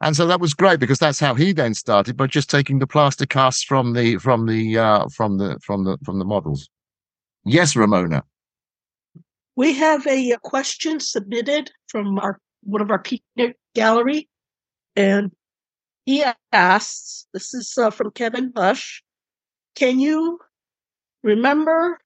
And 0.00 0.16
so 0.16 0.26
that 0.26 0.40
was 0.40 0.54
great 0.54 0.80
because 0.80 0.98
that's 0.98 1.20
how 1.20 1.34
he 1.34 1.52
then 1.52 1.74
started 1.74 2.16
by 2.16 2.26
just 2.26 2.48
taking 2.48 2.78
the 2.78 2.86
plaster 2.86 3.26
casts 3.26 3.62
from 3.62 3.92
the 3.92 4.16
from 4.16 4.46
the 4.46 4.78
uh, 4.78 5.06
from 5.08 5.36
the 5.36 5.58
from 5.62 5.84
the 5.84 5.98
from 6.04 6.18
the 6.18 6.24
models. 6.24 6.70
Yes, 7.44 7.76
Ramona. 7.76 8.24
We 9.56 9.74
have 9.74 10.06
a 10.06 10.38
question 10.42 11.00
submitted 11.00 11.70
from 11.88 12.18
our 12.18 12.40
one 12.62 12.80
of 12.80 12.90
our 12.90 12.98
peanut 12.98 13.56
gallery 13.74 14.29
and 15.00 15.30
he 16.04 16.24
asks, 16.52 17.26
this 17.32 17.54
is 17.54 17.76
uh, 17.78 17.90
from 17.90 18.10
Kevin 18.10 18.50
Bush, 18.50 19.02
can 19.74 19.98
you 19.98 20.38
remember 21.22 21.98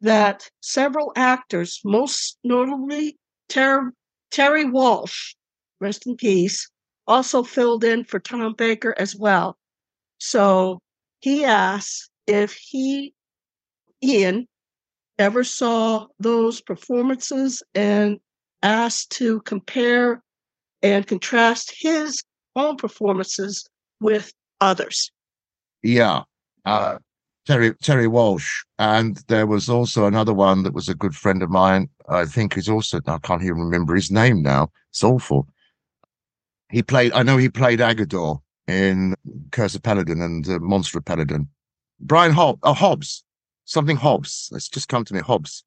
that 0.00 0.50
several 0.60 1.12
actors, 1.14 1.80
most 1.84 2.38
notably 2.42 3.16
Ter- 3.48 3.92
Terry 4.30 4.64
Walsh, 4.64 5.34
rest 5.80 6.06
in 6.06 6.16
peace, 6.16 6.68
also 7.06 7.42
filled 7.44 7.84
in 7.84 8.04
for 8.04 8.18
Tom 8.18 8.54
Baker 8.54 8.94
as 8.98 9.14
well. 9.14 9.56
So 10.18 10.80
he 11.20 11.44
asks 11.44 12.10
if 12.26 12.52
he, 12.54 13.14
Ian, 14.02 14.48
ever 15.18 15.44
saw 15.44 16.06
those 16.18 16.60
performances 16.60 17.62
and 17.74 18.18
asked 18.62 19.10
to 19.12 19.40
compare 19.42 20.22
and 20.92 21.06
contrast 21.06 21.74
his 21.78 22.22
own 22.54 22.76
performances 22.76 23.64
with 24.00 24.32
others. 24.60 25.10
Yeah. 25.82 26.22
Uh, 26.64 26.98
Terry 27.46 27.74
Terry 27.74 28.08
Walsh, 28.08 28.64
and 28.78 29.22
there 29.28 29.46
was 29.46 29.68
also 29.68 30.06
another 30.06 30.34
one 30.34 30.64
that 30.64 30.74
was 30.74 30.88
a 30.88 30.94
good 30.96 31.14
friend 31.14 31.42
of 31.42 31.50
mine. 31.50 31.88
I 32.08 32.24
think 32.24 32.54
he's 32.54 32.68
also 32.68 33.00
I 33.06 33.18
can't 33.18 33.42
even 33.42 33.58
remember 33.58 33.94
his 33.94 34.10
name 34.10 34.42
now. 34.42 34.70
It's 34.90 35.04
awful. 35.04 35.46
He 36.72 36.82
played. 36.82 37.12
I 37.12 37.22
know 37.22 37.36
he 37.36 37.48
played 37.48 37.78
Aggedor 37.78 38.40
in 38.66 39.14
Curse 39.52 39.76
of 39.76 39.82
Peladon 39.82 40.24
and 40.24 40.48
uh, 40.48 40.58
Monster 40.58 40.98
of 40.98 41.04
Peladon. 41.04 41.46
Brian 42.00 42.32
Hobb, 42.32 42.58
uh, 42.64 42.74
Hobbs, 42.74 43.24
something 43.64 43.96
Hobbs. 43.96 44.50
It's 44.52 44.68
just 44.68 44.88
come 44.88 45.04
to 45.04 45.14
me. 45.14 45.20
Hobbs. 45.20 45.62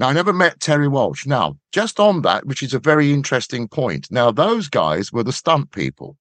Now, 0.00 0.08
I 0.08 0.14
never 0.14 0.32
met 0.32 0.60
Terry 0.60 0.88
Walsh. 0.88 1.26
Now, 1.26 1.58
just 1.72 2.00
on 2.00 2.22
that, 2.22 2.46
which 2.46 2.62
is 2.62 2.72
a 2.72 2.78
very 2.78 3.12
interesting 3.12 3.68
point. 3.68 4.10
Now, 4.10 4.30
those 4.30 4.66
guys 4.66 5.12
were 5.12 5.22
the 5.22 5.32
stunt 5.32 5.72
people. 5.72 6.16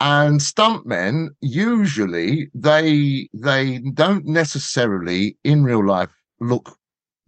And 0.00 0.40
stuntmen 0.40 1.28
usually 1.40 2.50
they 2.52 3.28
they 3.32 3.78
don't 3.94 4.26
necessarily 4.26 5.38
in 5.42 5.64
real 5.64 5.86
life 5.86 6.10
look 6.40 6.76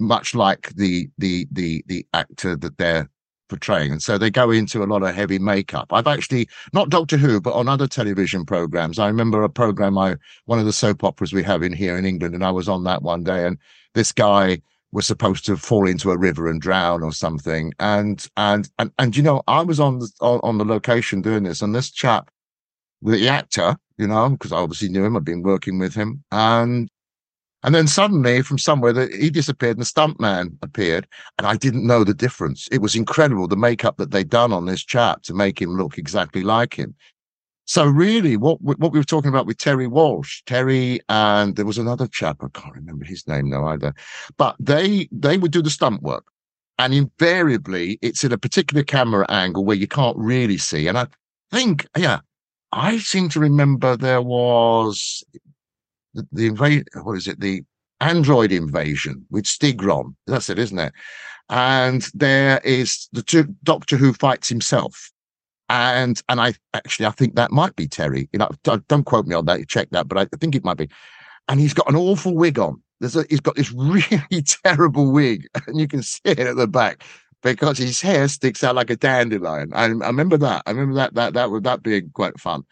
much 0.00 0.34
like 0.34 0.74
the 0.74 1.08
the 1.16 1.46
the 1.50 1.82
the 1.86 2.04
actor 2.12 2.56
that 2.56 2.76
they're 2.76 3.08
portraying. 3.48 3.92
And 3.92 4.02
so 4.02 4.18
they 4.18 4.30
go 4.30 4.50
into 4.50 4.82
a 4.82 4.90
lot 4.92 5.02
of 5.02 5.14
heavy 5.14 5.38
makeup. 5.38 5.92
I've 5.92 6.08
actually 6.08 6.48
not 6.74 6.90
Doctor 6.90 7.16
Who, 7.16 7.40
but 7.40 7.54
on 7.54 7.68
other 7.68 7.86
television 7.86 8.44
programs. 8.44 8.98
I 8.98 9.06
remember 9.06 9.42
a 9.42 9.48
program 9.48 9.96
I 9.96 10.16
one 10.44 10.58
of 10.58 10.66
the 10.66 10.72
soap 10.72 11.04
operas 11.04 11.32
we 11.32 11.44
have 11.44 11.62
in 11.62 11.72
here 11.72 11.96
in 11.96 12.04
England, 12.04 12.34
and 12.34 12.44
I 12.44 12.50
was 12.50 12.68
on 12.68 12.84
that 12.84 13.02
one 13.02 13.24
day, 13.24 13.46
and 13.46 13.56
this 13.94 14.12
guy 14.12 14.60
was 14.92 15.06
supposed 15.06 15.44
to 15.46 15.56
fall 15.56 15.86
into 15.86 16.10
a 16.10 16.18
river 16.18 16.48
and 16.48 16.60
drown 16.60 17.02
or 17.02 17.12
something. 17.12 17.72
And 17.78 18.26
and 18.36 18.68
and 18.78 18.92
and 18.98 19.16
you 19.16 19.22
know, 19.22 19.42
I 19.46 19.62
was 19.62 19.80
on 19.80 19.98
the 19.98 20.10
on, 20.20 20.58
the 20.58 20.64
location 20.64 21.22
doing 21.22 21.44
this, 21.44 21.62
and 21.62 21.74
this 21.74 21.90
chap, 21.90 22.30
the 23.02 23.28
actor, 23.28 23.76
you 23.98 24.06
know, 24.06 24.30
because 24.30 24.52
I 24.52 24.58
obviously 24.58 24.88
knew 24.88 25.04
him, 25.04 25.16
I'd 25.16 25.24
been 25.24 25.42
working 25.42 25.78
with 25.78 25.94
him, 25.94 26.24
and 26.32 26.88
and 27.64 27.74
then 27.74 27.88
suddenly 27.88 28.42
from 28.42 28.58
somewhere 28.58 28.92
that 28.92 29.12
he 29.12 29.30
disappeared 29.30 29.76
and 29.76 29.84
the 29.84 29.90
stuntman 29.90 30.56
appeared, 30.62 31.06
and 31.38 31.46
I 31.46 31.56
didn't 31.56 31.86
know 31.86 32.04
the 32.04 32.14
difference. 32.14 32.68
It 32.70 32.80
was 32.80 32.94
incredible 32.94 33.48
the 33.48 33.56
makeup 33.56 33.96
that 33.96 34.10
they'd 34.10 34.30
done 34.30 34.52
on 34.52 34.66
this 34.66 34.84
chap 34.84 35.22
to 35.24 35.34
make 35.34 35.60
him 35.60 35.76
look 35.76 35.98
exactly 35.98 36.42
like 36.42 36.74
him. 36.74 36.94
So 37.68 37.84
really, 37.84 38.38
what 38.38 38.62
what 38.62 38.92
we 38.92 38.98
were 38.98 39.04
talking 39.04 39.28
about 39.28 39.44
with 39.44 39.58
Terry 39.58 39.86
Walsh, 39.86 40.40
Terry, 40.46 41.00
and 41.10 41.54
there 41.54 41.66
was 41.66 41.76
another 41.76 42.06
chap 42.06 42.38
I 42.40 42.48
can't 42.58 42.74
remember 42.74 43.04
his 43.04 43.28
name 43.28 43.50
now 43.50 43.66
either, 43.66 43.92
but 44.38 44.56
they 44.58 45.06
they 45.12 45.36
would 45.36 45.52
do 45.52 45.60
the 45.60 45.68
stunt 45.68 46.02
work, 46.02 46.24
and 46.78 46.94
invariably 46.94 47.98
it's 48.00 48.24
in 48.24 48.32
a 48.32 48.38
particular 48.38 48.82
camera 48.82 49.26
angle 49.28 49.66
where 49.66 49.76
you 49.76 49.86
can't 49.86 50.16
really 50.16 50.56
see. 50.56 50.88
And 50.88 50.96
I 50.96 51.08
think, 51.52 51.86
yeah, 51.94 52.20
I 52.72 52.96
seem 53.00 53.28
to 53.30 53.40
remember 53.40 53.98
there 53.98 54.22
was 54.22 55.22
the, 56.14 56.26
the 56.32 56.46
invasion. 56.46 56.86
What 57.02 57.18
is 57.18 57.28
it? 57.28 57.38
The 57.38 57.64
Android 58.00 58.50
invasion 58.50 59.26
with 59.28 59.44
Styggron. 59.44 60.14
That's 60.26 60.48
it, 60.48 60.58
isn't 60.58 60.78
it? 60.78 60.94
And 61.50 62.08
there 62.14 62.62
is 62.64 63.10
the 63.12 63.54
Doctor 63.62 63.98
Who 63.98 64.14
fights 64.14 64.48
himself 64.48 65.12
and 65.68 66.22
and 66.28 66.40
I 66.40 66.54
actually 66.74 67.06
I 67.06 67.10
think 67.10 67.34
that 67.34 67.50
might 67.50 67.76
be 67.76 67.86
Terry. 67.86 68.28
You 68.32 68.38
know, 68.38 68.50
don't, 68.62 69.04
quote 69.04 69.26
me 69.26 69.34
on 69.34 69.44
that. 69.46 69.66
Check 69.68 69.90
that, 69.90 70.08
but 70.08 70.18
I 70.18 70.26
think 70.38 70.54
it 70.54 70.64
might 70.64 70.76
be. 70.76 70.88
and 71.48 71.60
he's 71.60 71.74
got 71.74 71.88
an 71.88 71.96
awful 71.96 72.34
wig 72.34 72.58
on. 72.58 72.82
There's 73.00 73.16
a, 73.16 73.24
he's 73.28 73.40
got 73.40 73.56
this 73.56 73.72
really 73.76 74.42
terrible 74.64 75.12
wig, 75.12 75.46
and 75.66 75.78
you 75.78 75.88
can 75.88 76.02
see 76.02 76.20
it 76.24 76.40
at 76.40 76.56
the 76.56 76.66
back 76.66 77.04
because 77.42 77.78
his 77.78 78.00
hair 78.00 78.26
sticks 78.28 78.64
out 78.64 78.74
like 78.74 78.90
a 78.90 78.96
dandelion. 78.96 79.72
I, 79.72 79.84
I 79.84 79.86
remember 79.86 80.36
that. 80.38 80.62
I 80.66 80.70
remember 80.70 80.94
that 80.94 81.14
that 81.14 81.34
that 81.34 81.50
would 81.50 81.64
that 81.64 81.82
being 81.82 82.10
quite 82.14 82.38
fun. 82.40 82.62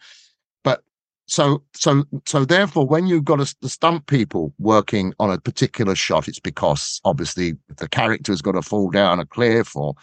But 0.63 0.83
so 1.27 1.63
so 1.73 2.03
so 2.25 2.45
therefore, 2.45 2.87
when 2.87 3.07
you've 3.07 3.25
got 3.25 3.39
a, 3.39 3.55
the 3.61 3.69
stunt 3.69 4.07
people 4.07 4.53
working 4.59 5.13
on 5.19 5.31
a 5.31 5.39
particular 5.39 5.95
shot, 5.95 6.27
it's 6.27 6.39
because 6.39 6.99
obviously 7.05 7.55
the 7.77 7.87
character's 7.87 8.41
got 8.41 8.53
to 8.53 8.61
fall 8.61 8.89
down 8.89 9.19
a 9.19 9.25
cliff 9.25 9.75
or 9.75 9.93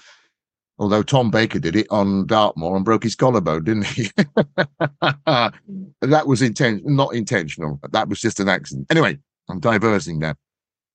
although 0.78 1.02
Tom 1.02 1.30
Baker 1.30 1.58
did 1.58 1.76
it 1.76 1.86
on 1.90 2.26
Dartmoor 2.26 2.76
and 2.76 2.84
broke 2.84 3.02
his 3.02 3.14
collarbone, 3.14 3.64
didn't 3.64 3.86
he? 3.86 4.10
that 5.26 6.26
was 6.26 6.40
inten- 6.42 6.84
not 6.84 7.14
intentional. 7.14 7.80
That 7.90 8.08
was 8.08 8.20
just 8.20 8.40
an 8.40 8.48
accident. 8.48 8.86
Anyway, 8.90 9.18
I'm 9.48 9.60
diverting 9.60 10.18
now. 10.18 10.34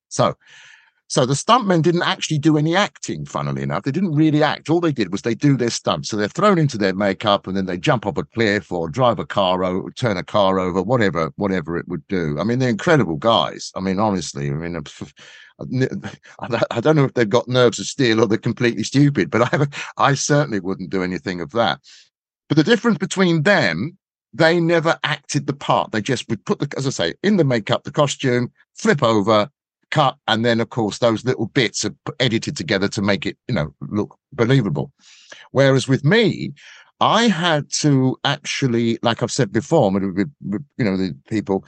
So, 0.10 0.36
so 1.10 1.26
the 1.26 1.34
stuntmen 1.34 1.82
didn't 1.82 2.04
actually 2.04 2.38
do 2.38 2.56
any 2.56 2.76
acting, 2.76 3.26
funnily 3.26 3.64
enough. 3.64 3.82
They 3.82 3.92
didn't 3.92 4.14
really 4.14 4.44
act. 4.44 4.70
All 4.70 4.80
they 4.80 4.92
did 4.92 5.12
was 5.12 5.24
they 5.24 5.34
do 5.34 5.58
their 5.58 5.72
stunts. 5.72 6.10
So 6.10 6.18
they're 6.18 6.28
thrown 6.28 6.60
into 6.60 6.78
their 6.78 6.94
makeup 6.94 7.48
and 7.48 7.58
then 7.58 7.66
they 7.66 7.80
jump 7.80 8.06
off 8.06 8.18
a 8.18 8.24
cliff 8.24 8.72
or 8.72 8.88
drive 8.88 9.18
a 9.18 9.26
car 9.26 9.64
over, 9.64 9.90
turn 9.90 10.18
a 10.18 10.24
car 10.24 10.60
over, 10.60 10.84
whatever, 10.84 11.34
whatever 11.38 11.78
it 11.78 11.88
would 11.88 12.08
do. 12.10 12.38
I 12.40 12.44
mean, 12.44 12.60
they're 12.60 12.70
incredible 12.70 13.16
guys. 13.16 13.72
I 13.76 13.80
mean, 13.80 13.98
honestly, 13.98 14.50
I 14.50 14.54
mean, 14.54 14.76
I 16.40 16.80
don't 16.80 16.96
know 16.96 17.06
if 17.06 17.16
they've 17.16 17.28
got 17.28 17.48
nerves 17.48 17.80
of 17.80 17.88
steel 17.88 18.22
or 18.22 18.28
they're 18.28 18.38
completely 18.38 18.84
stupid, 18.84 19.32
but 19.32 19.52
I, 19.52 19.66
I 19.98 20.14
certainly 20.14 20.60
wouldn't 20.60 20.92
do 20.92 21.02
anything 21.02 21.42
of 21.42 21.50
that. 21.54 21.80
But 22.50 22.58
the 22.58 22.64
difference 22.64 23.00
between 23.00 23.42
them, 23.42 23.98
they 24.32 24.60
never 24.60 25.00
acted 25.04 25.48
the 25.48 25.54
part. 25.54 25.92
They 25.92 26.02
just 26.02 26.30
would 26.30 26.46
put 26.46 26.60
the, 26.60 26.72
as 26.78 26.86
I 26.86 26.92
say, 26.92 27.14
in 27.24 27.38
the 27.38 27.44
makeup, 27.44 27.84
the 27.84 27.92
costume, 27.92 28.52
flip 28.76 29.02
over, 29.02 29.50
cut, 29.92 30.18
and 30.28 30.46
then 30.46 30.60
of 30.60 30.70
course 30.70 31.00
those 31.00 31.26
little 31.26 31.48
bits 31.48 31.86
are 31.86 31.96
edited 32.20 32.56
together 32.56 32.88
to 32.90 33.02
make 33.02 33.26
it, 33.26 33.38
you 33.48 33.56
know, 33.56 33.74
look 33.82 34.18
believable. 34.34 34.92
Whereas 35.52 35.88
with 35.88 36.04
me, 36.04 36.54
I 37.00 37.28
had 37.28 37.72
to 37.74 38.18
actually, 38.26 39.00
like 39.02 39.24
I've 39.24 39.32
said 39.32 39.52
before, 39.52 39.92
you 39.92 40.30
know, 40.78 40.98
the 40.98 41.16
people 41.30 41.66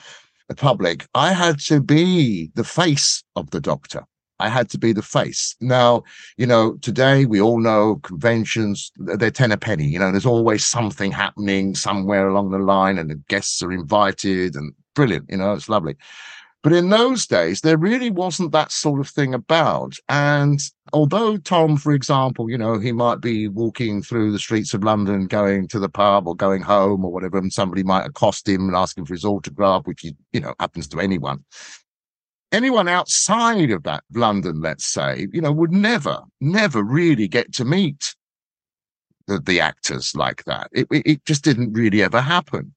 the 0.51 0.55
public, 0.55 1.07
I 1.15 1.31
had 1.31 1.59
to 1.61 1.79
be 1.79 2.51
the 2.55 2.65
face 2.65 3.23
of 3.37 3.51
the 3.51 3.61
doctor. 3.61 4.03
I 4.41 4.49
had 4.49 4.69
to 4.71 4.77
be 4.77 4.91
the 4.91 5.01
face. 5.01 5.55
Now, 5.61 6.03
you 6.35 6.45
know, 6.45 6.73
today 6.81 7.25
we 7.25 7.39
all 7.39 7.59
know 7.59 8.01
conventions, 8.03 8.91
they're 8.97 9.31
10 9.31 9.51
a 9.53 9.57
penny. 9.57 9.85
You 9.85 9.99
know, 9.99 10.11
there's 10.11 10.25
always 10.25 10.65
something 10.65 11.11
happening 11.11 11.73
somewhere 11.75 12.27
along 12.27 12.49
the 12.49 12.57
line, 12.57 12.97
and 12.97 13.09
the 13.09 13.21
guests 13.29 13.63
are 13.63 13.71
invited 13.71 14.55
and 14.55 14.73
brilliant. 14.93 15.29
You 15.29 15.37
know, 15.37 15.53
it's 15.53 15.69
lovely. 15.69 15.95
But 16.63 16.73
in 16.73 16.89
those 16.89 17.25
days, 17.25 17.61
there 17.61 17.77
really 17.77 18.11
wasn't 18.11 18.51
that 18.51 18.71
sort 18.71 18.99
of 18.99 19.09
thing 19.09 19.33
about. 19.33 19.95
And 20.09 20.59
although 20.93 21.37
Tom, 21.37 21.75
for 21.75 21.91
example, 21.91 22.51
you 22.51 22.57
know, 22.57 22.77
he 22.77 22.91
might 22.91 23.19
be 23.19 23.47
walking 23.47 24.03
through 24.03 24.31
the 24.31 24.39
streets 24.39 24.73
of 24.75 24.83
London, 24.83 25.25
going 25.25 25.67
to 25.69 25.79
the 25.79 25.89
pub 25.89 26.27
or 26.27 26.35
going 26.35 26.61
home 26.61 27.03
or 27.03 27.11
whatever, 27.11 27.39
and 27.39 27.51
somebody 27.51 27.81
might 27.81 28.05
accost 28.05 28.47
him 28.47 28.67
and 28.67 28.75
ask 28.75 28.95
him 28.95 29.05
for 29.05 29.15
his 29.15 29.25
autograph, 29.25 29.87
which, 29.87 30.03
you 30.03 30.39
know, 30.39 30.53
happens 30.59 30.87
to 30.89 30.99
anyone. 30.99 31.43
Anyone 32.51 32.87
outside 32.87 33.71
of 33.71 33.81
that 33.83 34.03
London, 34.13 34.61
let's 34.61 34.85
say, 34.85 35.27
you 35.31 35.41
know, 35.41 35.51
would 35.51 35.71
never, 35.71 36.19
never 36.41 36.83
really 36.83 37.27
get 37.27 37.53
to 37.53 37.65
meet 37.65 38.13
the, 39.25 39.39
the 39.39 39.61
actors 39.61 40.15
like 40.15 40.43
that. 40.43 40.67
It, 40.73 40.85
it 40.91 41.25
just 41.25 41.43
didn't 41.43 41.73
really 41.73 42.03
ever 42.03 42.21
happen. 42.21 42.75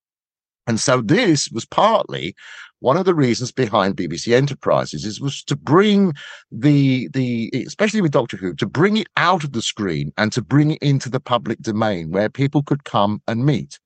And 0.67 0.81
so 0.81 1.01
this 1.01 1.49
was 1.51 1.65
partly 1.65 2.35
one 2.81 2.99
of 2.99 3.07
the 3.07 3.15
reasons 3.15 3.51
behind 3.51 3.97
BBC 3.97 4.35
Enterprises 4.35 5.07
is 5.07 5.19
was 5.21 5.43
to 5.45 5.57
bring 5.57 6.13
the 6.53 7.09
the 7.15 7.51
especially 7.67 8.03
with 8.03 8.13
Doctor 8.13 8.37
Who 8.37 8.55
to 8.57 8.67
bring 8.67 8.99
it 8.99 9.09
out 9.17 9.43
of 9.43 9.53
the 9.53 9.63
screen 9.63 10.13
and 10.19 10.31
to 10.33 10.43
bring 10.43 10.73
it 10.73 10.83
into 10.83 11.09
the 11.09 11.21
public 11.21 11.61
domain 11.61 12.11
where 12.11 12.29
people 12.29 12.63
could 12.63 12.85
come 12.85 13.23
and 13.27 13.47
meet. 13.47 13.79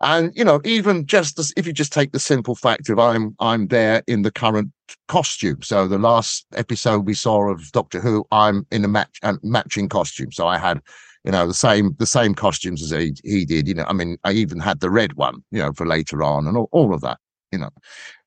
And 0.00 0.32
you 0.34 0.44
know, 0.44 0.60
even 0.64 1.06
just 1.06 1.38
as, 1.38 1.52
if 1.56 1.66
you 1.66 1.72
just 1.72 1.92
take 1.92 2.10
the 2.10 2.20
simple 2.20 2.56
fact 2.56 2.88
of 2.88 2.98
I'm 2.98 3.36
I'm 3.38 3.68
there 3.68 4.02
in 4.06 4.22
the 4.22 4.32
current 4.32 4.72
costume. 5.06 5.62
So 5.62 5.86
the 5.86 5.98
last 5.98 6.46
episode 6.54 7.06
we 7.06 7.14
saw 7.14 7.50
of 7.50 7.70
Doctor 7.70 8.00
Who, 8.00 8.26
I'm 8.32 8.66
in 8.72 8.84
a 8.84 8.88
match 8.88 9.16
um, 9.22 9.38
matching 9.42 9.88
costume. 9.88 10.32
So 10.32 10.46
I 10.46 10.58
had 10.58 10.80
you 11.28 11.32
know 11.32 11.46
the 11.46 11.54
same 11.54 11.94
the 12.00 12.06
same 12.06 12.34
costumes 12.34 12.82
as 12.82 12.90
he, 12.90 13.14
he 13.22 13.44
did 13.44 13.68
you 13.68 13.74
know 13.74 13.84
i 13.86 13.92
mean 13.92 14.18
i 14.24 14.32
even 14.32 14.58
had 14.58 14.80
the 14.80 14.90
red 14.90 15.12
one 15.12 15.44
you 15.52 15.60
know 15.60 15.72
for 15.72 15.86
later 15.86 16.24
on 16.24 16.48
and 16.48 16.56
all, 16.56 16.68
all 16.72 16.92
of 16.92 17.02
that 17.02 17.18
you 17.52 17.58
know. 17.58 17.70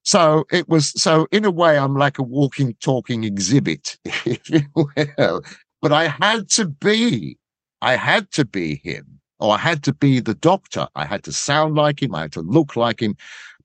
So 0.03 0.45
it 0.51 0.67
was 0.67 0.89
so 1.01 1.27
in 1.31 1.45
a 1.45 1.51
way 1.51 1.77
I'm 1.77 1.95
like 1.95 2.17
a 2.17 2.23
walking, 2.23 2.75
talking 2.81 3.23
exhibit, 3.23 3.97
if 4.05 4.49
you 4.49 4.61
will. 4.75 5.43
But 5.81 5.91
I 5.91 6.07
had 6.07 6.49
to 6.51 6.65
be, 6.65 7.37
I 7.81 7.95
had 7.95 8.31
to 8.31 8.45
be 8.45 8.81
him, 8.83 9.19
or 9.39 9.55
I 9.55 9.57
had 9.57 9.83
to 9.83 9.93
be 9.93 10.19
the 10.19 10.35
doctor. 10.35 10.87
I 10.95 11.05
had 11.05 11.23
to 11.23 11.31
sound 11.31 11.75
like 11.75 12.01
him, 12.01 12.15
I 12.15 12.21
had 12.21 12.31
to 12.33 12.41
look 12.41 12.75
like 12.75 13.01
him. 13.01 13.15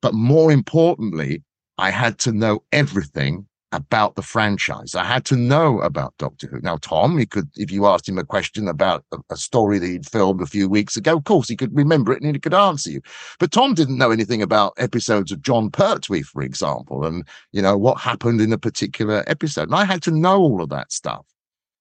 But 0.03 0.14
more 0.14 0.53
importantly, 0.53 1.42
I 1.79 1.90
had 1.90 2.18
to 2.20 2.33
know 2.33 2.62
everything 2.72 3.46
about 3.72 4.14
the 4.14 4.22
franchise. 4.22 4.94
I 4.94 5.05
had 5.05 5.24
to 5.26 5.37
know 5.37 5.81
about 5.81 6.14
Doctor 6.18 6.46
Who. 6.46 6.61
Now, 6.61 6.76
Tom, 6.76 7.18
he 7.18 7.26
could, 7.26 7.48
if 7.57 7.70
you 7.70 7.87
asked 7.87 8.09
him 8.09 8.18
a 8.18 8.24
question 8.24 8.68
about 8.68 9.05
a, 9.12 9.18
a, 9.31 9.37
story 9.37 9.79
that 9.79 9.87
he'd 9.87 10.07
filmed 10.07 10.40
a 10.40 10.46
few 10.46 10.68
weeks 10.68 10.96
ago, 10.96 11.16
of 11.16 11.24
course 11.24 11.48
he 11.48 11.57
could 11.57 11.76
remember 11.76 12.12
it 12.12 12.22
and 12.22 12.35
he 12.35 12.40
could 12.40 12.55
answer 12.55 12.90
you. 12.90 13.00
But 13.38 13.52
Tom 13.52 13.74
didn't 13.74 13.98
know 13.98 14.11
anything 14.11 14.40
about 14.40 14.74
episodes 14.79 15.33
of 15.33 15.42
Jon 15.42 15.70
Pertwee, 15.70 16.22
for 16.22 16.42
example, 16.42 17.05
and 17.05 17.26
you 17.52 17.61
know 17.61 17.76
what 17.76 18.00
happened 18.00 18.40
in 18.40 18.52
a 18.52 18.59
particular 18.59 19.24
episode. 19.26 19.68
And 19.68 19.74
I 19.74 19.85
had 19.85 20.02
to 20.05 20.11
know 20.11 20.38
all 20.38 20.62
of 20.62 20.68
that 20.70 20.92
stuff. 20.92 21.26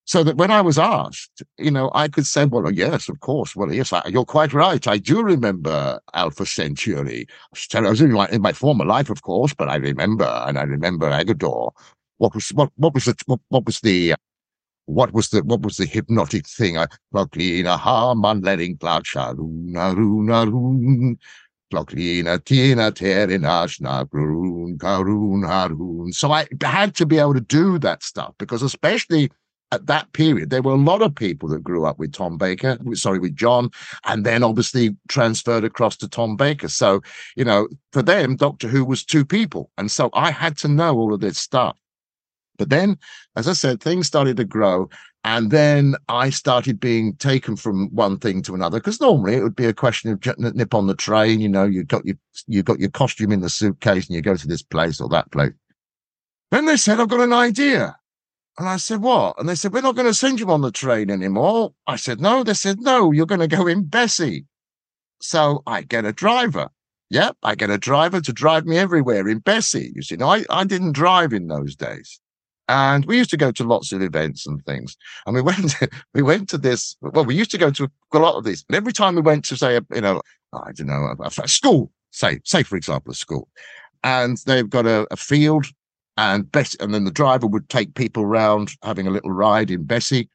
So 0.06 0.22
that 0.22 0.36
when 0.36 0.52
I 0.52 0.60
was 0.60 0.78
asked, 0.78 1.42
you 1.58 1.72
know, 1.72 1.90
I 1.92 2.06
could 2.06 2.26
say, 2.26 2.44
well, 2.44 2.70
yes, 2.70 3.08
of 3.08 3.18
course. 3.18 3.56
Well, 3.56 3.72
yes, 3.72 3.92
I, 3.92 4.02
you're 4.06 4.24
quite 4.24 4.52
right. 4.52 4.86
I 4.86 4.98
do 4.98 5.20
remember 5.20 6.00
Alpha 6.14 6.46
Centauri. 6.46 7.26
I 7.74 7.80
was 7.80 8.00
in 8.00 8.12
my, 8.12 8.28
in 8.28 8.40
my 8.40 8.52
former 8.52 8.84
life, 8.84 9.10
of 9.10 9.22
course, 9.22 9.52
but 9.52 9.68
I 9.68 9.76
remember, 9.76 10.24
and 10.46 10.58
I 10.58 10.62
remember 10.62 11.10
Aggedor. 11.10 11.72
What 12.18 12.34
was, 12.36 12.50
what, 12.50 12.70
what 12.76 12.94
was 12.94 13.06
the, 13.06 13.16
what, 13.26 13.40
what 13.48 13.66
was 13.66 13.80
the, 13.80 14.12
uh, 14.12 14.16
what 14.84 15.12
was 15.12 15.30
the, 15.30 15.42
what 15.42 15.62
was 15.62 15.76
the 15.76 15.86
hypnotic 15.86 16.46
thing? 16.46 16.76
Clocklina 17.12 17.76
Harman 17.76 18.42
letting 18.42 18.76
cloud 18.78 19.04
sharuna 19.04 19.92
runa 19.96 20.46
run. 20.46 21.18
Clocklina 21.72 22.44
tina 22.44 22.92
terina 22.92 23.66
shnagrun 23.66 24.76
karun 24.78 25.44
harun. 25.44 26.12
So 26.12 26.30
I 26.30 26.46
had 26.62 26.94
to 26.94 27.06
be 27.06 27.18
able 27.18 27.34
to 27.34 27.40
do 27.40 27.80
that 27.80 28.04
stuff 28.04 28.34
because 28.38 28.62
especially 28.62 29.32
at 29.72 29.86
that 29.86 30.12
period, 30.12 30.50
there 30.50 30.62
were 30.62 30.72
a 30.72 30.76
lot 30.76 31.02
of 31.02 31.14
people 31.14 31.48
that 31.48 31.64
grew 31.64 31.84
up 31.86 31.98
with 31.98 32.12
Tom 32.12 32.38
Baker, 32.38 32.78
sorry, 32.94 33.18
with 33.18 33.34
John, 33.34 33.70
and 34.04 34.24
then 34.24 34.42
obviously 34.42 34.96
transferred 35.08 35.64
across 35.64 35.96
to 35.98 36.08
Tom 36.08 36.36
Baker. 36.36 36.68
So, 36.68 37.02
you 37.34 37.44
know, 37.44 37.68
for 37.92 38.02
them, 38.02 38.36
Doctor 38.36 38.68
Who 38.68 38.84
was 38.84 39.04
two 39.04 39.24
people. 39.24 39.70
And 39.76 39.90
so 39.90 40.10
I 40.14 40.30
had 40.30 40.56
to 40.58 40.68
know 40.68 40.96
all 40.96 41.12
of 41.12 41.20
this 41.20 41.38
stuff. 41.38 41.76
But 42.58 42.70
then, 42.70 42.96
as 43.36 43.48
I 43.48 43.52
said, 43.52 43.80
things 43.80 44.06
started 44.06 44.36
to 44.38 44.44
grow. 44.44 44.88
And 45.24 45.50
then 45.50 45.96
I 46.08 46.30
started 46.30 46.78
being 46.78 47.16
taken 47.16 47.56
from 47.56 47.88
one 47.88 48.16
thing 48.16 48.42
to 48.42 48.54
another 48.54 48.78
because 48.78 49.00
normally 49.00 49.34
it 49.34 49.42
would 49.42 49.56
be 49.56 49.66
a 49.66 49.74
question 49.74 50.12
of 50.12 50.38
nip 50.38 50.72
on 50.72 50.86
the 50.86 50.94
train. 50.94 51.40
You 51.40 51.48
know, 51.48 51.64
you 51.64 51.82
got 51.82 52.06
your 52.06 52.14
you 52.46 52.62
got 52.62 52.78
your 52.78 52.90
costume 52.90 53.32
in 53.32 53.40
the 53.40 53.50
suitcase 53.50 54.06
and 54.06 54.14
you 54.14 54.22
go 54.22 54.36
to 54.36 54.46
this 54.46 54.62
place 54.62 55.00
or 55.00 55.08
that 55.08 55.32
place. 55.32 55.52
Then 56.52 56.66
they 56.66 56.76
said, 56.76 57.00
I've 57.00 57.08
got 57.08 57.20
an 57.20 57.32
idea. 57.32 57.96
And 58.58 58.68
I 58.68 58.76
said, 58.76 59.02
What? 59.02 59.38
And 59.38 59.48
they 59.48 59.54
said, 59.54 59.72
We're 59.72 59.82
not 59.82 59.96
going 59.96 60.06
to 60.06 60.14
send 60.14 60.40
you 60.40 60.50
on 60.50 60.62
the 60.62 60.70
train 60.70 61.10
anymore. 61.10 61.74
I 61.86 61.96
said, 61.96 62.20
No. 62.20 62.42
They 62.42 62.54
said, 62.54 62.80
No, 62.80 63.12
you're 63.12 63.26
going 63.26 63.40
to 63.40 63.48
go 63.48 63.66
in 63.66 63.84
Bessie. 63.84 64.46
So 65.20 65.62
I 65.66 65.82
get 65.82 66.04
a 66.04 66.12
driver. 66.12 66.70
Yep, 67.10 67.36
I 67.42 67.54
get 67.54 67.70
a 67.70 67.78
driver 67.78 68.20
to 68.20 68.32
drive 68.32 68.66
me 68.66 68.78
everywhere 68.78 69.28
in 69.28 69.38
Bessie. 69.38 69.92
You 69.94 70.02
see, 70.02 70.16
now 70.16 70.30
I, 70.30 70.44
I 70.50 70.64
didn't 70.64 70.92
drive 70.92 71.32
in 71.32 71.46
those 71.46 71.76
days. 71.76 72.20
And 72.68 73.04
we 73.04 73.16
used 73.16 73.30
to 73.30 73.36
go 73.36 73.52
to 73.52 73.64
lots 73.64 73.92
of 73.92 74.02
events 74.02 74.44
and 74.44 74.64
things. 74.64 74.96
And 75.24 75.36
we 75.36 75.42
went, 75.50 75.70
to, 75.70 75.88
we 76.14 76.22
went 76.22 76.48
to 76.48 76.58
this. 76.58 76.96
Well, 77.00 77.24
we 77.24 77.36
used 77.36 77.52
to 77.52 77.58
go 77.58 77.70
to 77.70 77.88
a 78.12 78.18
lot 78.18 78.34
of 78.34 78.44
these. 78.44 78.64
And 78.68 78.76
every 78.76 78.92
time 78.92 79.14
we 79.14 79.20
went 79.20 79.44
to 79.46 79.56
say, 79.56 79.78
you 79.94 80.00
know, 80.00 80.20
I 80.52 80.72
don't 80.72 80.88
know, 80.88 81.14
a, 81.20 81.42
a 81.42 81.48
school, 81.48 81.92
say, 82.10 82.40
say 82.44 82.64
for 82.64 82.76
example, 82.76 83.12
a 83.12 83.14
school, 83.14 83.48
and 84.02 84.38
they've 84.46 84.68
got 84.68 84.86
a, 84.86 85.06
a 85.10 85.16
field 85.16 85.66
and 86.16 86.50
Bessie, 86.50 86.78
and 86.80 86.94
then 86.94 87.04
the 87.04 87.10
driver 87.10 87.46
would 87.46 87.68
take 87.68 87.94
people 87.94 88.22
around 88.22 88.72
having 88.82 89.06
a 89.06 89.10
little 89.10 89.32
ride 89.32 89.70
in 89.70 89.84
Bessie. 89.84 90.28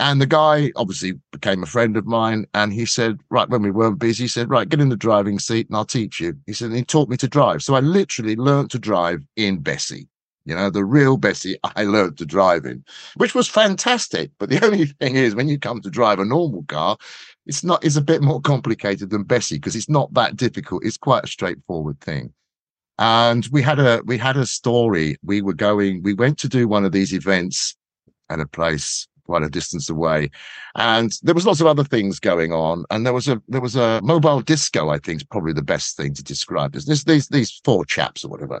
And 0.00 0.20
the 0.20 0.26
guy 0.26 0.70
obviously 0.76 1.14
became 1.32 1.62
a 1.62 1.66
friend 1.66 1.96
of 1.96 2.06
mine. 2.06 2.46
And 2.54 2.72
he 2.72 2.86
said, 2.86 3.18
right, 3.30 3.48
when 3.48 3.62
we 3.62 3.72
weren't 3.72 3.98
busy, 3.98 4.24
he 4.24 4.28
said, 4.28 4.48
right, 4.48 4.68
get 4.68 4.80
in 4.80 4.90
the 4.90 4.96
driving 4.96 5.40
seat 5.40 5.66
and 5.68 5.76
I'll 5.76 5.84
teach 5.84 6.20
you. 6.20 6.34
He 6.46 6.52
said, 6.52 6.72
he 6.72 6.84
taught 6.84 7.08
me 7.08 7.16
to 7.16 7.26
drive. 7.26 7.62
So 7.62 7.74
I 7.74 7.80
literally 7.80 8.36
learned 8.36 8.70
to 8.70 8.78
drive 8.78 9.24
in 9.36 9.58
Bessie. 9.58 10.08
You 10.44 10.54
know, 10.54 10.70
the 10.70 10.84
real 10.84 11.16
Bessie 11.16 11.58
I 11.76 11.84
learned 11.84 12.16
to 12.18 12.26
drive 12.26 12.64
in, 12.64 12.84
which 13.16 13.34
was 13.34 13.48
fantastic. 13.48 14.30
But 14.38 14.50
the 14.50 14.64
only 14.64 14.86
thing 14.86 15.16
is, 15.16 15.34
when 15.34 15.48
you 15.48 15.58
come 15.58 15.80
to 15.80 15.90
drive 15.90 16.20
a 16.20 16.24
normal 16.24 16.64
car, 16.64 16.96
it's 17.46 17.64
not, 17.64 17.84
it's 17.84 17.96
a 17.96 18.02
bit 18.02 18.22
more 18.22 18.40
complicated 18.40 19.10
than 19.10 19.24
Bessie 19.24 19.56
because 19.56 19.74
it's 19.74 19.88
not 19.88 20.14
that 20.14 20.36
difficult. 20.36 20.84
It's 20.84 20.98
quite 20.98 21.24
a 21.24 21.28
straightforward 21.28 22.00
thing. 22.00 22.32
And 22.98 23.46
we 23.52 23.62
had 23.62 23.78
a 23.78 24.02
we 24.04 24.18
had 24.18 24.36
a 24.36 24.46
story. 24.46 25.16
We 25.22 25.42
were 25.42 25.54
going. 25.54 26.02
We 26.02 26.14
went 26.14 26.38
to 26.40 26.48
do 26.48 26.66
one 26.66 26.84
of 26.84 26.92
these 26.92 27.12
events 27.12 27.76
at 28.30 28.40
a 28.40 28.46
place 28.46 29.06
quite 29.28 29.42
a 29.42 29.50
distance 29.50 29.90
away, 29.90 30.30
and 30.74 31.12
there 31.22 31.34
was 31.34 31.44
lots 31.44 31.60
of 31.60 31.66
other 31.66 31.84
things 31.84 32.18
going 32.18 32.50
on. 32.50 32.84
And 32.90 33.04
there 33.04 33.12
was 33.12 33.28
a 33.28 33.40
there 33.46 33.60
was 33.60 33.76
a 33.76 34.00
mobile 34.02 34.40
disco. 34.40 34.88
I 34.88 34.98
think 34.98 35.20
is 35.20 35.26
probably 35.26 35.52
the 35.52 35.62
best 35.62 35.96
thing 35.96 36.14
to 36.14 36.24
describe 36.24 36.72
this. 36.72 37.04
These 37.04 37.28
these 37.28 37.60
four 37.64 37.84
chaps 37.84 38.24
or 38.24 38.28
whatever, 38.28 38.60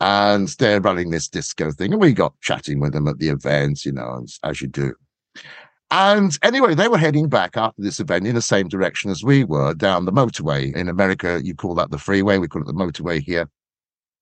and 0.00 0.48
they're 0.58 0.80
running 0.80 1.10
this 1.10 1.28
disco 1.28 1.70
thing, 1.70 1.92
and 1.92 2.02
we 2.02 2.12
got 2.12 2.38
chatting 2.40 2.80
with 2.80 2.92
them 2.92 3.08
at 3.08 3.18
the 3.18 3.28
event, 3.28 3.84
you 3.84 3.92
know, 3.92 4.26
as 4.42 4.60
you 4.60 4.66
do. 4.66 4.92
And 5.90 6.36
anyway, 6.42 6.74
they 6.74 6.88
were 6.88 6.98
heading 6.98 7.28
back 7.28 7.56
after 7.56 7.80
this 7.80 7.98
event 7.98 8.26
in 8.26 8.34
the 8.34 8.42
same 8.42 8.68
direction 8.68 9.10
as 9.10 9.24
we 9.24 9.44
were 9.44 9.72
down 9.72 10.04
the 10.04 10.12
motorway. 10.12 10.74
In 10.76 10.88
America, 10.88 11.40
you 11.42 11.54
call 11.54 11.74
that 11.76 11.90
the 11.90 11.96
freeway. 11.96 12.36
We 12.36 12.48
call 12.48 12.60
it 12.60 12.66
the 12.66 12.74
motorway 12.74 13.22
here. 13.22 13.48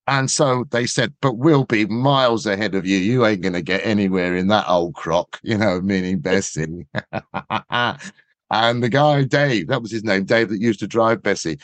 And 0.09 0.31
so 0.31 0.65
they 0.71 0.87
said, 0.87 1.15
but 1.21 1.35
we'll 1.35 1.65
be 1.65 1.87
miles 1.87 2.47
ahead 2.47 2.75
of 2.75 2.87
you. 2.87 2.97
You 2.99 3.27
ain't 3.27 3.43
going 3.43 3.55
to 3.55 3.63
get 3.63 3.85
anywhere 3.85 4.37
in 4.37 4.49
that 4.49 4.69
old 4.69 4.95
crock, 4.95 5.41
you 5.43 5.59
know, 5.59 5.81
meaning 5.81 6.21
Bessie. 6.21 6.87
and 7.71 8.83
the 8.83 8.89
guy, 8.89 9.25
Dave, 9.25 9.67
that 9.69 9.83
was 9.83 9.91
his 9.91 10.05
name, 10.05 10.25
Dave, 10.25 10.49
that 10.51 10.61
used 10.61 10.81
to 10.81 10.87
drive 10.87 11.23
Bessie. 11.23 11.59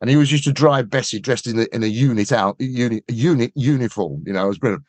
And 0.00 0.08
he 0.08 0.16
was 0.16 0.30
used 0.30 0.44
to 0.44 0.52
drive 0.52 0.90
Bessie 0.90 1.18
dressed 1.18 1.48
in 1.48 1.58
a, 1.58 1.66
in 1.72 1.82
a 1.82 1.88
unit 1.88 2.30
out, 2.30 2.54
unit, 2.60 3.02
unit 3.08 3.52
uniform, 3.56 4.22
you 4.24 4.32
know, 4.32 4.44
it 4.44 4.48
was 4.48 4.58
brilliant. 4.58 4.84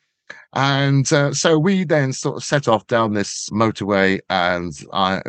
And 0.54 1.12
uh, 1.14 1.32
so 1.32 1.60
we 1.60 1.84
then 1.84 2.12
sort 2.12 2.38
of 2.38 2.44
set 2.44 2.68
off 2.68 2.88
down 2.88 3.14
this 3.14 3.50
motorway, 3.52 4.20
and 4.32 4.74
I, 4.92 5.22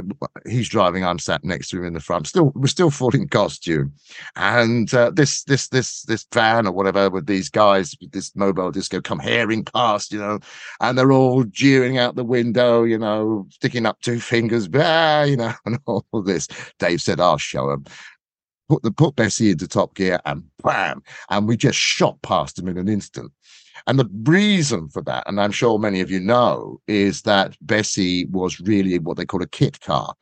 he's 0.49 0.69
driving. 0.69 1.05
I'm 1.05 1.19
sat 1.19 1.45
next 1.45 1.69
to 1.71 1.79
him 1.79 1.85
in 1.85 1.93
the 1.93 2.01
front. 2.01 2.27
Still, 2.27 2.53
we're 2.55 2.69
still 2.69 2.91
full 2.91 3.15
in 3.15 3.29
costume, 3.29 3.93
and 4.37 4.93
uh, 4.95 5.11
this 5.11 5.45
this 5.45 5.69
this 5.69 6.03
this 6.05 6.27
van 6.33 6.67
or 6.67 6.73
whatever 6.73 7.11
with 7.11 7.27
these 7.27 7.51
guys 7.51 7.95
this 8.13 8.35
mobile 8.35 8.71
disco 8.71 9.03
come 9.03 9.19
herring 9.19 9.63
past, 9.63 10.11
you 10.11 10.19
know, 10.19 10.39
and 10.81 10.97
they're 10.97 11.13
all 11.13 11.45
jeering 11.45 11.99
out 11.99 12.17
the 12.17 12.25
window, 12.25 12.85
you 12.85 12.97
know, 12.97 13.47
sticking 13.51 13.85
up 13.85 14.01
two 14.01 14.21
fingers, 14.21 14.69
bah, 14.69 15.25
you 15.25 15.37
know, 15.37 15.53
and 15.67 15.79
all 15.85 16.05
this. 16.25 16.49
Dave 16.79 17.03
said, 17.03 17.21
"I'll 17.21 17.37
show 17.37 17.69
them." 17.69 17.85
Put 18.71 18.85
the 18.85 18.93
put 18.93 19.17
Bessie 19.17 19.51
into 19.51 19.69
top 19.69 19.95
gear, 19.97 20.19
and 20.25 20.45
bam, 20.63 21.03
and 21.29 21.47
we 21.47 21.59
just 21.59 21.79
shot 21.79 22.23
past 22.23 22.59
him 22.59 22.69
in 22.69 22.79
an 22.79 22.89
instant. 22.89 23.33
And 23.87 23.99
the 23.99 24.09
reason 24.25 24.89
for 24.89 25.03
that, 25.03 25.25
and 25.27 25.41
I'm 25.41 25.53
sure 25.53 25.79
many 25.79 26.01
of 26.01 26.11
you 26.11 26.21
know, 26.21 26.81
is 26.87 27.23
that 27.23 27.57
Bessie 27.61 28.27
was 28.27 28.61
really 28.61 28.99
what 28.99 29.17
they 29.17 29.25
call 29.25 29.43
a 29.43 29.47
kit 29.47 29.81
car 29.81 30.15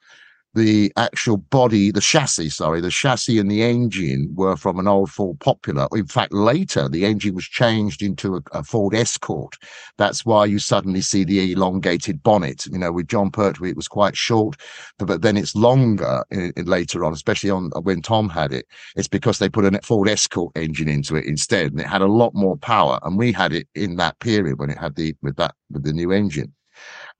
the 0.59 0.92
actual 0.97 1.38
body, 1.38 1.90
the 1.90 2.01
chassis, 2.01 2.51
sorry, 2.51 2.81
the 2.81 2.90
chassis 2.90 3.38
and 3.38 3.51
the 3.51 3.62
engine 3.62 4.31
were 4.35 4.57
from 4.57 4.79
an 4.79 4.88
old 4.88 5.11
Ford 5.11 5.38
Popular. 5.40 5.88
In 5.92 6.07
fact, 6.07 6.33
later 6.33 6.88
the 6.88 7.05
engine 7.05 7.35
was 7.35 7.44
changed 7.44 8.03
into 8.03 8.37
a, 8.37 8.40
a 8.53 8.62
Ford 8.62 8.94
Escort. 8.94 9.57
That's 9.97 10.27
why 10.27 10.44
you 10.47 10.59
suddenly 10.59 11.01
see 11.01 11.25
the 11.25 11.53
elongated 11.53 12.23
bonnet. 12.23 12.66
You 12.66 12.79
know, 12.79 12.92
with 12.92 13.09
Jon 13.09 13.31
Pertwee, 13.31 13.71
it 13.71 13.77
was 13.77 13.88
quite 13.88 14.16
short, 14.16 14.57
but, 14.99 15.07
but 15.07 15.23
then 15.23 15.37
it's 15.37 15.55
longer 15.55 16.25
in, 16.31 16.53
in 16.57 16.66
later 16.66 17.05
on, 17.05 17.12
especially 17.12 17.51
on 17.51 17.71
uh, 17.77 17.81
when 17.81 18.03
Tom 18.03 18.29
had 18.29 18.53
it. 18.53 18.66
It's 18.97 19.09
because 19.09 19.38
they 19.38 19.49
put 19.49 19.64
a 19.64 19.81
Ford 19.83 20.09
Escort 20.09 20.57
engine 20.57 20.88
into 20.88 21.16
it 21.16 21.25
instead, 21.25 21.73
and 21.73 21.81
it 21.81 21.87
had 21.87 22.03
a 22.03 22.07
lot 22.07 22.35
more 22.35 22.57
power. 22.57 22.99
And 23.03 23.16
we 23.16 23.33
had 23.33 23.53
it 23.53 23.68
in 23.75 23.97
that 23.97 24.18
period 24.18 24.59
when 24.59 24.71
it 24.71 24.79
had 24.79 24.97
the 24.97 25.14
with 25.23 25.37
that 25.37 25.55
with 25.71 25.85
the 25.85 25.92
new 25.92 26.12
engine. 26.12 26.53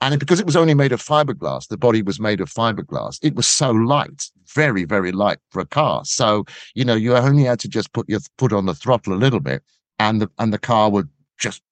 And 0.00 0.18
because 0.18 0.38
it 0.38 0.46
was 0.46 0.56
only 0.56 0.74
made 0.74 0.92
of 0.92 1.02
fiberglass, 1.02 1.68
the 1.68 1.76
body 1.76 2.02
was 2.02 2.20
made 2.20 2.40
of 2.40 2.52
fiberglass. 2.52 3.18
It 3.22 3.34
was 3.34 3.46
so 3.46 3.70
light, 3.72 4.30
very, 4.54 4.84
very 4.84 5.11
light 5.11 5.38
for 5.50 5.61
a 5.61 5.66
car. 5.66 6.04
So, 6.04 6.44
you 6.74 6.84
know, 6.84 6.94
you 6.94 7.16
only 7.16 7.44
had 7.44 7.58
to 7.61 7.68
just 7.68 7.92
put 7.92 8.08
your 8.08 8.20
foot 8.38 8.52
on 8.52 8.66
the 8.66 8.74
throttle 8.74 9.12
a 9.12 9.16
little 9.16 9.40
bit 9.40 9.62
and 9.98 10.22
the, 10.22 10.30
and 10.38 10.52
the 10.52 10.58
car 10.58 10.88
would 10.90 11.08
just 11.38 11.62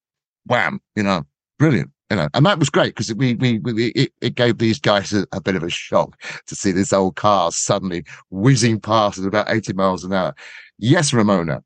wham, 0.46 0.80
you 0.96 1.02
know, 1.02 1.24
brilliant. 1.58 1.90
You 2.10 2.16
know, 2.16 2.28
and 2.34 2.46
that 2.46 2.60
was 2.60 2.70
great 2.70 2.94
because 2.94 3.12
we, 3.14 3.34
we, 3.34 3.58
we, 3.58 3.86
it, 3.88 4.12
it 4.20 4.34
gave 4.36 4.58
these 4.58 4.78
guys 4.78 5.12
a, 5.12 5.26
a, 5.32 5.40
bit 5.40 5.56
of 5.56 5.64
a 5.64 5.70
shock 5.70 6.20
to 6.46 6.54
see 6.54 6.70
this 6.70 6.92
old 6.92 7.16
car 7.16 7.50
suddenly 7.50 8.04
whizzing 8.30 8.78
past 8.78 9.18
at 9.18 9.26
about 9.26 9.50
80 9.50 9.72
miles 9.72 10.04
an 10.04 10.12
hour. 10.12 10.32
Yes, 10.78 11.12
Ramona. 11.12 11.64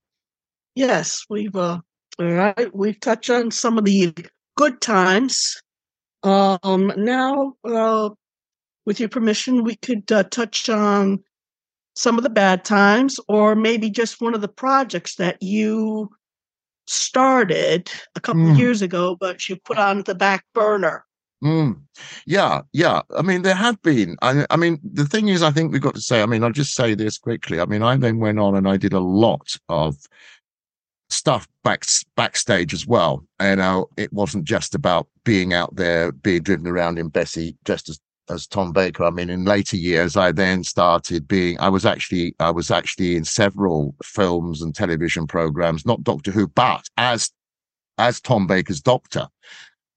Yes, 0.75 1.27
we've, 1.29 1.55
uh, 1.55 1.81
all 2.19 2.27
right, 2.27 2.75
we've 2.75 2.99
touched 3.01 3.29
on 3.29 3.51
some 3.51 3.77
of 3.77 3.85
the 3.85 4.15
good 4.57 4.81
times 4.81 5.61
um, 6.23 6.93
now, 6.97 7.55
uh, 7.65 8.11
with 8.87 9.01
your 9.01 9.09
permission, 9.09 9.65
we 9.65 9.77
could 9.77 10.11
uh, 10.11 10.25
touch 10.25 10.69
on 10.69 11.23
some 11.95 12.17
of 12.17 12.25
the 12.25 12.31
bad 12.31 12.65
times, 12.65 13.19
or 13.29 13.55
maybe 13.55 13.91
just 13.91 14.21
one 14.21 14.35
of 14.35 14.41
the 14.41 14.49
projects 14.49 15.17
that 15.17 15.43
you 15.43 16.11
started 16.87 17.91
a 18.17 18.21
couple 18.21 18.43
mm. 18.43 18.59
years 18.59 18.83
ago, 18.83 19.17
but 19.19 19.49
you 19.49 19.57
put 19.57 19.79
on 19.79 20.03
the 20.03 20.15
back 20.15 20.45
burner. 20.55 21.05
Mm. 21.43 21.81
Yeah, 22.27 22.63
yeah. 22.73 23.01
I 23.17 23.23
mean, 23.23 23.43
there 23.43 23.55
have 23.55 23.81
been. 23.83 24.17
I, 24.21 24.45
I 24.51 24.57
mean, 24.57 24.79
the 24.83 25.07
thing 25.07 25.29
is, 25.29 25.43
I 25.43 25.51
think 25.51 25.73
we've 25.73 25.81
got 25.81 25.95
to 25.95 26.01
say. 26.01 26.23
I 26.23 26.27
mean, 26.27 26.45
I'll 26.45 26.53
just 26.53 26.75
say 26.75 26.95
this 26.95 27.17
quickly. 27.17 27.61
I 27.61 27.65
mean, 27.65 27.83
I 27.83 27.97
then 27.97 28.19
went 28.19 28.39
on 28.39 28.55
and 28.55 28.69
I 28.69 28.77
did 28.77 28.93
a 28.93 29.01
lot 29.01 29.55
of 29.69 29.97
stuff 31.13 31.49
back 31.65 31.85
backstage 32.17 32.73
as 32.73 32.87
well. 32.87 33.25
You 33.41 33.49
uh, 33.49 33.55
know, 33.57 33.89
it 33.97 34.13
wasn't 34.13 34.45
just 34.45 34.75
about 34.75 35.09
being 35.25 35.53
out 35.53 35.77
there, 35.77 36.13
being 36.13 36.43
driven 36.43 36.67
around 36.67 36.99
in 36.99 37.09
Bessie 37.09 37.57
just 37.65 37.89
as 37.89 38.01
as 38.31 38.47
Tom 38.47 38.73
Baker. 38.73 39.05
I 39.05 39.11
mean, 39.11 39.29
in 39.29 39.45
later 39.45 39.77
years, 39.77 40.17
I 40.17 40.33
then 40.33 40.63
started 40.65 41.27
being. 41.27 41.59
I 41.61 41.69
was 41.69 41.85
actually 41.85 42.35
I 42.39 42.51
was 42.51 42.71
actually 42.71 43.17
in 43.17 43.25
several 43.25 43.95
films 44.03 44.63
and 44.63 44.75
television 44.75 45.27
programs, 45.27 45.85
not 45.85 46.05
Doctor 46.05 46.31
Who, 46.31 46.47
but 46.47 46.89
as 46.97 47.31
as 47.99 48.21
Tom 48.21 48.47
Baker's 48.47 48.81
Doctor. 48.81 49.29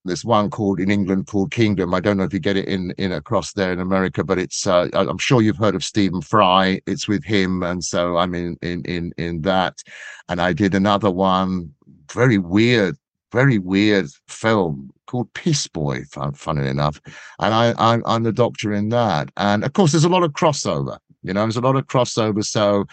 There's 0.06 0.26
one 0.26 0.50
called 0.50 0.80
in 0.80 0.92
England 0.92 1.28
called 1.28 1.52
Kingdom. 1.52 1.94
I 1.94 2.02
don't 2.02 2.18
know 2.18 2.24
if 2.24 2.34
you 2.34 2.40
get 2.40 2.58
it 2.58 2.68
in 2.68 2.92
in 2.98 3.14
across 3.14 3.54
there 3.54 3.72
in 3.72 3.80
America, 3.80 4.24
but 4.24 4.38
it's 4.38 4.68
uh, 4.68 4.90
I'm 4.94 5.18
sure 5.18 5.42
you've 5.42 5.58
heard 5.58 5.76
of 5.76 5.84
Stephen 5.84 6.22
Fry. 6.22 6.82
It's 6.86 7.08
with 7.08 7.24
him, 7.24 7.64
and 7.64 7.84
so 7.84 8.18
I'm 8.18 8.36
in 8.36 8.58
in 8.62 8.84
in 8.84 9.14
in 9.18 9.42
that. 9.42 9.82
And 10.28 10.42
I 10.42 10.52
did 10.52 10.76
another 10.76 11.10
one, 11.10 11.74
very 12.12 12.38
weird, 12.38 12.98
very 13.32 13.60
weird 13.60 14.08
film 14.28 14.92
called 15.06 15.34
Piss 15.34 15.68
Boy. 15.68 16.04
Funnily 16.36 16.70
enough, 16.70 17.00
and 17.40 17.54
I 17.54 17.74
I'm, 17.78 18.04
I'm 18.06 18.24
the 18.24 18.34
doctor 18.34 18.74
in 18.74 18.90
that. 18.90 19.32
And 19.38 19.64
of 19.64 19.72
course, 19.72 19.94
there's 19.94 20.04
a 20.04 20.10
lot 20.10 20.24
of 20.24 20.34
crossover. 20.34 20.98
You 21.22 21.34
know, 21.34 21.44
there's 21.44 21.56
a 21.56 21.62
lot 21.62 21.78
of 21.78 21.88
crossover. 21.88 22.44
So 22.44 22.86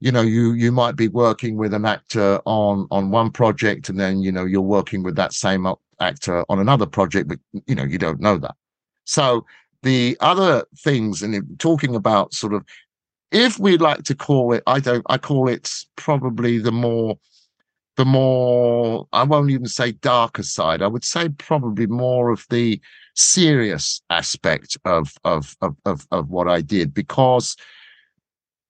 you 0.00 0.10
know 0.10 0.22
you 0.22 0.52
you 0.52 0.72
might 0.72 0.96
be 0.96 1.08
working 1.08 1.56
with 1.56 1.74
an 1.74 1.84
actor 1.84 2.40
on 2.46 2.88
on 2.90 3.10
one 3.10 3.30
project 3.30 3.90
and 3.90 4.00
then 4.00 4.20
you 4.20 4.32
know 4.32 4.46
you're 4.46 4.62
working 4.62 5.02
with 5.02 5.14
that 5.14 5.34
same 5.34 5.66
actor 6.00 6.44
on 6.48 6.58
another 6.58 6.86
project, 6.86 7.28
but 7.28 7.38
you 7.66 7.74
know, 7.74 7.84
you 7.84 7.98
don't 7.98 8.20
know 8.20 8.38
that. 8.38 8.54
So 9.04 9.44
the 9.82 10.16
other 10.20 10.64
things, 10.78 11.22
and 11.22 11.58
talking 11.58 11.94
about 11.94 12.34
sort 12.34 12.54
of, 12.54 12.64
if 13.30 13.58
we'd 13.58 13.80
like 13.80 14.02
to 14.04 14.14
call 14.14 14.52
it, 14.52 14.62
I 14.66 14.80
don't, 14.80 15.04
I 15.08 15.18
call 15.18 15.48
it 15.48 15.70
probably 15.96 16.58
the 16.58 16.72
more, 16.72 17.18
the 17.96 18.04
more, 18.04 19.06
I 19.12 19.22
won't 19.24 19.50
even 19.50 19.66
say 19.66 19.92
darker 19.92 20.42
side. 20.42 20.82
I 20.82 20.86
would 20.86 21.04
say 21.04 21.28
probably 21.28 21.86
more 21.86 22.30
of 22.30 22.46
the 22.50 22.80
serious 23.14 24.02
aspect 24.10 24.76
of, 24.84 25.12
of, 25.24 25.56
of, 25.60 25.76
of, 25.84 26.06
of 26.10 26.30
what 26.30 26.48
I 26.48 26.60
did 26.60 26.94
because 26.94 27.56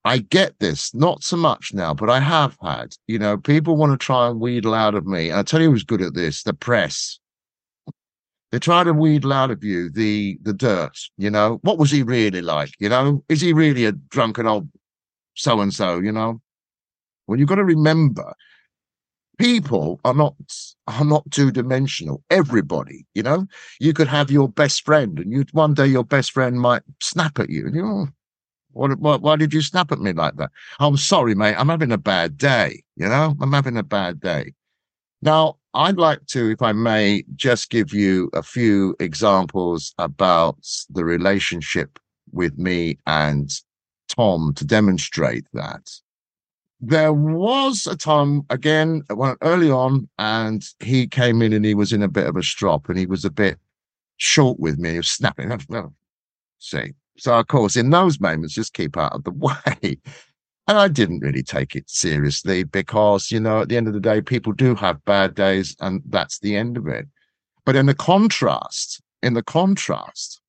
I 0.05 0.19
get 0.19 0.59
this, 0.59 0.95
not 0.95 1.23
so 1.23 1.37
much 1.37 1.75
now, 1.75 1.93
but 1.93 2.09
I 2.09 2.21
have 2.21 2.57
had, 2.63 2.95
you 3.07 3.19
know, 3.19 3.37
people 3.37 3.77
want 3.77 3.93
to 3.93 3.99
try 4.03 4.29
and 4.29 4.41
wheedle 4.41 4.75
out 4.75 4.95
of 4.95 5.07
me. 5.07 5.29
And 5.29 5.39
I 5.39 5.43
tell 5.43 5.61
you 5.61 5.71
who's 5.71 5.85
good 5.85 6.01
at 6.01 6.15
this, 6.15 6.43
the 6.43 6.55
press. 6.55 7.20
They 8.53 8.59
try 8.59 8.83
to 8.83 8.93
wheedle 8.93 9.33
out 9.33 9.51
of 9.51 9.63
you 9.63 9.91
the 9.91 10.39
the 10.43 10.53
dirt, 10.53 10.99
you 11.17 11.31
know. 11.31 11.59
What 11.63 11.79
was 11.79 11.91
he 11.91 12.03
really 12.03 12.43
like? 12.43 12.73
You 12.79 12.89
know, 12.89 13.25
is 13.29 13.41
he 13.41 13.53
really 13.53 13.85
a 13.85 13.93
drunken 13.93 14.47
old 14.47 14.69
so 15.35 15.61
and 15.61 15.73
so, 15.73 16.01
you 16.01 16.13
know? 16.13 16.41
Well, 17.27 17.39
you've 17.39 17.49
got 17.49 17.57
to 17.57 17.65
remember 17.65 18.35
people 19.39 20.01
are 20.05 20.15
not 20.15 20.35
are 20.87 21.05
not 21.05 21.31
two 21.31 21.51
dimensional. 21.51 22.23
Everybody, 22.31 23.07
you 23.15 23.23
know, 23.23 23.47
you 23.79 23.93
could 23.93 24.09
have 24.09 24.31
your 24.31 24.49
best 24.49 24.85
friend, 24.85 25.19
and 25.19 25.33
you 25.33 25.45
one 25.53 25.75
day 25.75 25.87
your 25.87 26.05
best 26.05 26.33
friend 26.33 26.61
might 26.61 26.83
snap 27.01 27.39
at 27.39 27.51
you, 27.51 27.71
you 27.73 27.83
know, 27.83 28.09
what, 28.73 28.99
what, 28.99 29.23
why 29.23 29.37
did 29.37 29.53
you 29.53 29.63
snap 29.63 29.93
at 29.93 30.01
me 30.01 30.13
like 30.13 30.37
that? 30.37 30.51
I'm 30.79 30.97
sorry, 30.97 31.35
mate. 31.35 31.57
I'm 31.57 31.69
having 31.69 31.93
a 31.93 31.99
bad 31.99 32.37
day. 32.37 32.83
You 32.97 33.09
know, 33.09 33.37
I'm 33.41 33.53
having 33.53 33.77
a 33.77 33.83
bad 33.83 34.21
day. 34.21 34.53
Now, 35.23 35.57
I'd 35.75 35.99
like 35.99 36.27
to, 36.29 36.51
if 36.51 36.63
I 36.63 36.73
may, 36.73 37.25
just 37.37 37.71
give 37.71 37.93
you 37.93 38.29
a 38.33 38.43
few 38.43 38.97
examples 38.99 39.95
about 39.99 40.59
the 40.91 41.05
relationship 41.05 41.99
with 42.33 42.59
me 42.59 42.99
and 43.07 43.51
Tom 44.09 44.53
to 44.55 44.65
demonstrate 44.65 45.45
that. 45.53 45.89
There 46.81 47.13
was 47.13 47.87
a 47.87 47.97
time, 47.97 48.43
again, 48.51 49.03
early 49.43 49.71
on, 49.71 50.09
and 50.19 50.65
he 50.81 51.07
came 51.07 51.43
in 51.43 51.53
and 51.53 51.65
he 51.65 51.75
was 51.75 51.93
in 51.93 52.03
a 52.03 52.09
bit 52.09 52.27
of 52.27 52.37
a 52.37 52.43
strop 52.43 52.89
and 52.89 52.99
he 52.99 53.07
was 53.07 53.25
a 53.25 53.31
bit 53.31 53.59
short 54.17 54.59
with 54.59 54.79
me. 54.79 54.93
He 54.93 54.97
was 54.97 55.09
snapping. 55.09 55.53
See, 56.59 56.95
so, 57.19 57.39
of 57.39 57.47
course, 57.49 57.77
in 57.77 57.91
those 57.91 58.19
moments, 58.19 58.55
just 58.55 58.73
keep 58.73 58.97
out 58.97 59.13
of 59.13 59.25
the 59.25 59.31
way. 59.31 59.99
And 60.71 60.79
I 60.79 60.87
didn't 60.87 61.19
really 61.19 61.43
take 61.43 61.75
it 61.75 61.91
seriously 61.91 62.63
because, 62.63 63.33
you 63.33 63.41
know, 63.41 63.63
at 63.63 63.69
the 63.69 63.77
end 63.77 63.89
of 63.89 63.93
the 63.93 63.99
day, 63.99 64.21
people 64.21 64.53
do 64.53 64.77
have 64.77 65.05
bad 65.05 65.35
days 65.35 65.75
and 65.81 66.01
that's 66.07 66.39
the 66.39 66.55
end 66.55 66.77
of 66.77 66.87
it. 66.87 67.09
But 67.65 67.75
in 67.75 67.87
the 67.87 67.95
contrast, 67.95 69.03
in 69.21 69.35
the 69.35 69.43
contrast, 69.43 70.41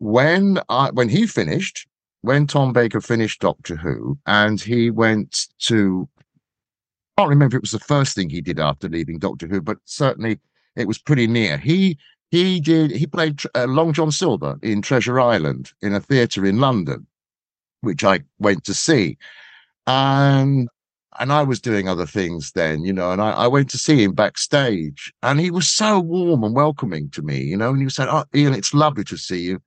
when 0.00 0.60
I, 0.68 0.90
when 0.90 1.08
he 1.08 1.26
finished, 1.26 1.86
when 2.20 2.46
Tom 2.46 2.74
Baker 2.74 3.00
finished 3.00 3.40
Doctor 3.40 3.74
Who 3.74 4.18
and 4.26 4.60
he 4.60 4.90
went 4.90 5.46
to, 5.60 6.10
I 7.16 7.22
can't 7.22 7.30
remember 7.30 7.56
if 7.56 7.60
it 7.60 7.62
was 7.62 7.70
the 7.70 7.78
first 7.78 8.14
thing 8.14 8.28
he 8.28 8.42
did 8.42 8.60
after 8.60 8.86
leaving 8.86 9.18
Doctor 9.18 9.46
Who, 9.46 9.62
but 9.62 9.78
certainly 9.86 10.40
it 10.76 10.86
was 10.86 10.98
pretty 10.98 11.26
near. 11.26 11.56
He 11.56 11.96
he 12.30 12.60
did 12.60 12.90
he 12.90 13.06
played 13.06 13.40
uh, 13.54 13.64
Long 13.64 13.94
John 13.94 14.10
Silver 14.10 14.58
in 14.62 14.82
Treasure 14.82 15.18
Island 15.18 15.72
in 15.80 15.94
a 15.94 16.00
theatre 16.00 16.44
in 16.44 16.60
London, 16.60 17.06
which 17.80 18.04
I 18.04 18.20
went 18.38 18.64
to 18.64 18.74
see, 18.74 19.16
and 19.86 20.68
and 21.20 21.32
I 21.32 21.42
was 21.42 21.60
doing 21.60 21.88
other 21.88 22.06
things 22.06 22.52
then, 22.52 22.84
you 22.84 22.92
know, 22.92 23.12
and 23.12 23.22
I, 23.22 23.30
I 23.30 23.46
went 23.46 23.70
to 23.70 23.78
see 23.78 24.02
him 24.02 24.14
backstage, 24.14 25.12
and 25.22 25.38
he 25.38 25.50
was 25.50 25.68
so 25.68 26.00
warm 26.00 26.42
and 26.42 26.54
welcoming 26.54 27.10
to 27.10 27.22
me, 27.22 27.40
you 27.42 27.56
know, 27.56 27.70
and 27.70 27.80
he 27.82 27.88
said, 27.88 28.08
"Oh, 28.08 28.24
Ian, 28.34 28.54
it's 28.54 28.74
lovely 28.74 29.04
to 29.04 29.16
see 29.16 29.40
you." 29.42 29.60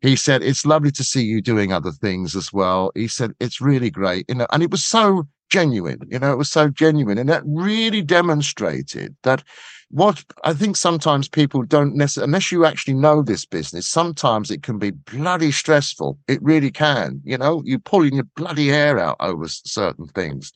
He 0.00 0.16
said, 0.16 0.42
"It's 0.42 0.66
lovely 0.66 0.92
to 0.92 1.04
see 1.04 1.22
you 1.24 1.40
doing 1.42 1.72
other 1.72 1.92
things 1.92 2.36
as 2.36 2.52
well." 2.52 2.92
He 2.94 3.08
said, 3.08 3.32
"It's 3.40 3.60
really 3.60 3.90
great," 3.90 4.26
you 4.28 4.36
know, 4.36 4.46
and 4.52 4.62
it 4.62 4.70
was 4.70 4.84
so 4.84 5.24
genuine, 5.50 6.00
you 6.10 6.18
know, 6.18 6.32
it 6.32 6.38
was 6.38 6.50
so 6.50 6.68
genuine, 6.68 7.18
and 7.18 7.28
that 7.28 7.42
really 7.46 8.02
demonstrated 8.02 9.16
that 9.22 9.42
what 9.90 10.24
I 10.42 10.52
think 10.52 10.76
sometimes 10.76 11.28
people 11.28 11.62
don't 11.62 11.94
necessarily, 11.94 12.30
unless 12.30 12.50
you 12.50 12.64
actually 12.64 12.94
know 12.94 13.22
this 13.22 13.44
business, 13.44 13.86
sometimes 13.86 14.50
it 14.50 14.62
can 14.62 14.78
be 14.78 14.90
bloody 14.90 15.52
stressful. 15.52 16.18
It 16.26 16.42
really 16.42 16.70
can. 16.70 17.20
You 17.24 17.38
know, 17.38 17.62
you're 17.64 17.78
pulling 17.78 18.14
your 18.14 18.26
bloody 18.34 18.68
hair 18.68 18.98
out 18.98 19.16
over 19.20 19.46
certain 19.48 20.08
things. 20.08 20.52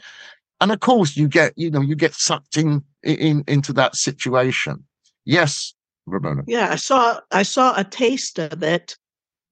And 0.61 0.73
of 0.73 0.81
course, 0.81 1.17
you 1.17 1.29
get, 1.29 1.53
you 1.57 1.71
know, 1.71 1.81
you 1.81 1.95
get 1.95 2.15
sucked 2.15 2.57
in, 2.57 2.83
in 3.03 3.45
into 3.47 3.73
that 3.75 3.97
situation. 3.97 4.85
Yes, 5.25 5.75
Ramona. 6.07 6.43
Yeah, 6.47 6.73
I 6.73 6.77
saw, 6.77 7.21
I 7.31 7.45
saw 7.45 7.79
a 7.79 7.85
taste 7.85 8.39
of 8.39 8.63
it 8.63 8.97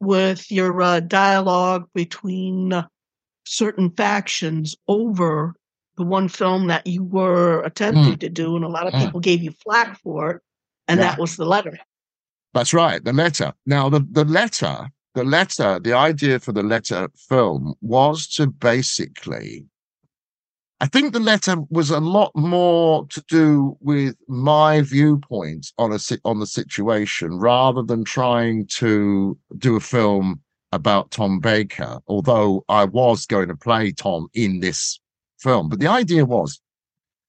with 0.00 0.50
your 0.50 0.82
uh, 0.82 1.00
dialogue 1.00 1.88
between 1.94 2.72
uh, 2.72 2.86
certain 3.48 3.90
factions 3.90 4.76
over 4.88 5.54
the 5.96 6.04
one 6.04 6.28
film 6.28 6.68
that 6.68 6.86
you 6.86 7.02
were 7.02 7.62
attempting 7.62 8.14
mm. 8.14 8.20
to 8.20 8.28
do, 8.28 8.54
and 8.54 8.64
a 8.64 8.68
lot 8.68 8.86
of 8.86 8.92
mm. 8.92 9.04
people 9.04 9.20
gave 9.20 9.42
you 9.42 9.50
flack 9.50 9.98
for 10.00 10.30
it, 10.30 10.42
and 10.86 11.00
yeah. 11.00 11.08
that 11.10 11.18
was 11.18 11.36
the 11.36 11.44
letter. 11.44 11.78
That's 12.54 12.72
right, 12.72 13.02
the 13.02 13.12
letter. 13.12 13.52
Now, 13.66 13.88
the, 13.88 14.06
the 14.10 14.24
letter, 14.24 14.88
the 15.14 15.24
letter, 15.24 15.80
the 15.80 15.94
idea 15.94 16.38
for 16.38 16.52
the 16.52 16.62
letter 16.62 17.08
film 17.28 17.74
was 17.80 18.28
to 18.34 18.46
basically, 18.46 19.66
I 20.80 20.86
think 20.86 21.12
the 21.12 21.20
letter 21.20 21.56
was 21.70 21.90
a 21.90 22.00
lot 22.00 22.30
more 22.36 23.06
to 23.08 23.24
do 23.28 23.76
with 23.80 24.14
my 24.28 24.82
viewpoint 24.82 25.72
on 25.78 25.92
a 25.92 25.98
on 26.24 26.38
the 26.38 26.46
situation 26.46 27.38
rather 27.38 27.82
than 27.82 28.04
trying 28.04 28.66
to 28.76 29.36
do 29.58 29.76
a 29.76 29.80
film 29.80 30.40
about 30.72 31.10
Tom 31.10 31.40
Baker. 31.40 31.98
Although 32.06 32.64
I 32.68 32.84
was 32.84 33.26
going 33.26 33.48
to 33.48 33.56
play 33.56 33.92
Tom 33.92 34.28
in 34.34 34.60
this 34.60 35.00
film. 35.38 35.68
But 35.68 35.80
the 35.80 35.86
idea 35.86 36.24
was 36.24 36.60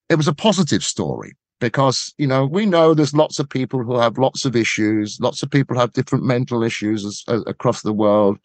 it 0.09 0.15
was 0.15 0.27
a 0.27 0.33
positive 0.33 0.83
story 0.83 1.33
because, 1.59 2.13
you 2.17 2.27
know, 2.27 2.45
we 2.45 2.65
know 2.65 2.93
there's 2.93 3.13
lots 3.13 3.39
of 3.39 3.49
people 3.49 3.83
who 3.83 3.97
have 3.97 4.17
lots 4.17 4.45
of 4.45 4.55
issues, 4.55 5.19
lots 5.19 5.43
of 5.43 5.51
people 5.51 5.77
have 5.77 5.93
different 5.93 6.23
mental 6.23 6.63
issues 6.63 7.05
as, 7.05 7.23
as, 7.27 7.43
across 7.47 7.81
the 7.81 7.93
world. 7.93 8.39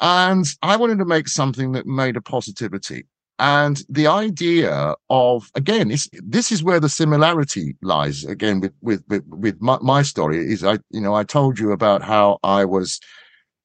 And 0.00 0.46
I 0.62 0.76
wanted 0.76 0.98
to 0.98 1.04
make 1.04 1.28
something 1.28 1.72
that 1.72 1.86
made 1.86 2.16
a 2.16 2.20
positivity. 2.20 3.06
And 3.38 3.82
the 3.88 4.06
idea 4.06 4.94
of 5.10 5.50
again, 5.56 5.92
this 6.22 6.52
is 6.52 6.62
where 6.62 6.78
the 6.78 6.88
similarity 6.88 7.74
lies. 7.82 8.24
Again, 8.24 8.60
with 8.60 9.02
with 9.08 9.24
with, 9.26 9.60
my, 9.60 9.78
my 9.82 10.02
story 10.02 10.38
is 10.38 10.62
I, 10.62 10.78
you 10.90 11.00
know, 11.00 11.14
I 11.14 11.24
told 11.24 11.58
you 11.58 11.72
about 11.72 12.02
how 12.02 12.38
I 12.44 12.64
was 12.64 13.00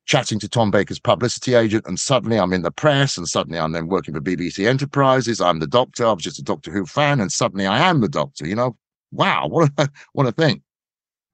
chatting 0.10 0.40
to 0.40 0.50
Tom 0.50 0.72
Baker's 0.72 1.00
publicity 1.00 1.54
agent, 1.54 1.86
and 1.86 2.00
suddenly 2.00 2.40
I'm 2.40 2.52
in 2.52 2.64
the 2.64 2.72
press, 2.72 3.16
and 3.16 3.28
suddenly 3.28 3.60
I'm 3.60 3.74
then 3.74 3.88
working 3.88 4.16
for 4.16 4.20
BBC 4.20 4.68
Enterprises. 4.68 5.40
I'm 5.40 5.60
the 5.60 5.68
Doctor. 5.68 6.08
I 6.08 6.14
was 6.14 6.24
just 6.24 6.40
a 6.40 6.44
Doctor 6.44 6.72
Who 6.72 6.88
fan, 6.88 7.20
and 7.20 7.32
suddenly 7.32 7.68
I 7.68 7.78
am 7.88 8.02
the 8.02 8.10
Doctor. 8.10 8.48
You 8.48 8.56
know, 8.56 8.76
wow, 9.12 9.48
what 9.48 9.72
a 9.78 9.88
what 10.14 10.26
a 10.28 10.32
thing. 10.32 10.64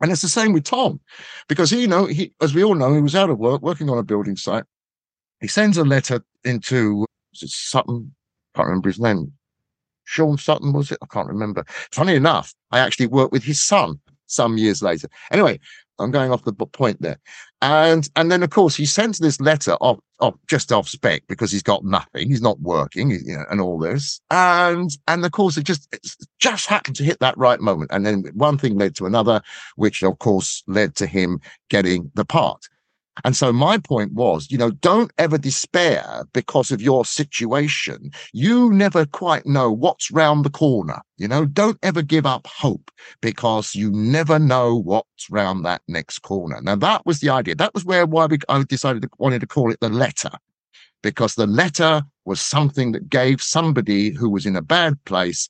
And 0.02 0.12
it's 0.12 0.22
the 0.22 0.28
same 0.28 0.52
with 0.52 0.66
Tom, 0.66 1.00
because 1.48 1.70
he, 1.70 1.82
you 1.82 1.88
know, 1.88 2.06
he, 2.06 2.34
as 2.42 2.54
we 2.54 2.66
all 2.66 2.76
know, 2.76 2.94
he 2.94 3.02
was 3.02 3.16
out 3.16 3.30
of 3.30 3.40
work, 3.40 3.62
working 3.62 3.90
on 3.90 3.98
a 3.98 4.04
building 4.04 4.36
site. 4.36 4.66
He 5.40 5.48
sends 5.48 5.78
a 5.78 5.86
letter 5.86 6.22
into 6.44 7.06
Sutton, 7.34 8.14
can't 8.56 8.68
remember 8.68 8.90
his 8.90 9.00
name. 9.00 9.32
Shaun 10.04 10.38
Sutton 10.38 10.74
was 10.74 10.92
it? 10.92 10.98
I 11.02 11.06
can't 11.06 11.30
remember. 11.30 11.64
Funny 11.94 12.16
enough, 12.16 12.54
I 12.72 12.80
actually 12.80 13.08
worked 13.08 13.32
with 13.32 13.44
his 13.44 13.64
son 13.64 14.02
some 14.28 14.58
years 14.58 14.82
later. 14.82 15.08
Anyway, 15.32 15.60
I'm 16.00 16.12
going 16.12 16.32
off 16.32 16.44
the 16.44 16.54
point 16.54 17.02
there. 17.02 17.20
And 17.62 18.10
and 18.16 18.32
then 18.32 18.44
of 18.44 18.50
course 18.50 18.76
he 18.76 18.86
sends 18.86 19.20
this 19.20 19.40
letter 19.40 19.74
off, 19.82 20.00
off 20.20 20.36
just 20.48 20.72
off 20.72 20.88
spec 20.88 21.24
because 21.28 21.52
he's 21.52 21.64
got 21.64 21.84
nothing, 21.84 22.28
he's 22.28 22.42
not 22.42 22.60
working, 22.60 23.12
you 23.12 23.36
know, 23.36 23.46
and 23.50 23.62
all 23.62 23.80
this. 23.80 24.20
And 24.30 24.92
and 25.08 25.26
of 25.26 25.32
course 25.32 25.58
it 25.58 25.64
just 25.64 25.94
just 26.40 26.68
happened 26.68 26.96
to 26.98 27.04
hit 27.04 27.20
that 27.20 27.38
right 27.38 27.60
moment. 27.60 27.92
And 27.94 28.06
then 28.06 28.26
one 28.34 28.58
thing 28.58 28.78
led 28.78 28.96
to 28.96 29.06
another, 29.06 29.42
which 29.76 30.04
of 30.04 30.20
course 30.20 30.64
led 30.68 30.96
to 30.96 31.08
him 31.08 31.40
getting 31.70 32.12
the 32.16 32.26
part. 32.26 32.68
And 33.24 33.36
so 33.36 33.54
my 33.54 33.78
point 33.78 34.14
was, 34.14 34.52
you 34.52 34.58
know, 34.58 34.72
don't 34.72 35.12
ever 35.18 35.38
despair 35.38 36.26
because 36.34 36.72
of 36.72 36.82
your 36.82 37.06
situation. 37.06 38.12
You 38.34 38.72
never 38.74 39.06
quite 39.06 39.46
know 39.46 39.72
what's 39.72 40.12
round 40.12 40.44
the 40.44 40.50
corner. 40.50 41.02
You 41.18 41.28
know, 41.30 41.46
don't 41.46 41.80
ever 41.82 42.02
give 42.02 42.26
up 42.26 42.46
hope 42.46 42.92
because 43.22 43.74
you 43.74 43.90
never 43.92 44.38
know 44.38 44.76
what's 44.76 45.30
round 45.30 45.64
that 45.66 45.82
next 45.88 46.20
corner. 46.20 46.60
Now 46.62 46.76
that 46.76 47.06
was 47.06 47.20
the 47.20 47.30
idea. 47.30 47.56
That 47.56 47.74
was 47.74 47.86
where 47.86 48.06
why 48.06 48.26
we 48.26 48.38
I 48.50 48.64
decided 48.64 49.02
to 49.04 49.10
wanted 49.18 49.40
to 49.40 49.48
call 49.48 49.72
it 49.72 49.80
the 49.80 49.90
letter. 49.90 50.32
Because 51.02 51.36
the 51.36 51.48
letter 51.48 52.04
was 52.26 52.42
something 52.42 52.92
that 52.94 53.10
gave 53.10 53.42
somebody 53.42 54.10
who 54.10 54.30
was 54.30 54.46
in 54.46 54.56
a 54.56 54.62
bad 54.62 55.02
place 55.06 55.48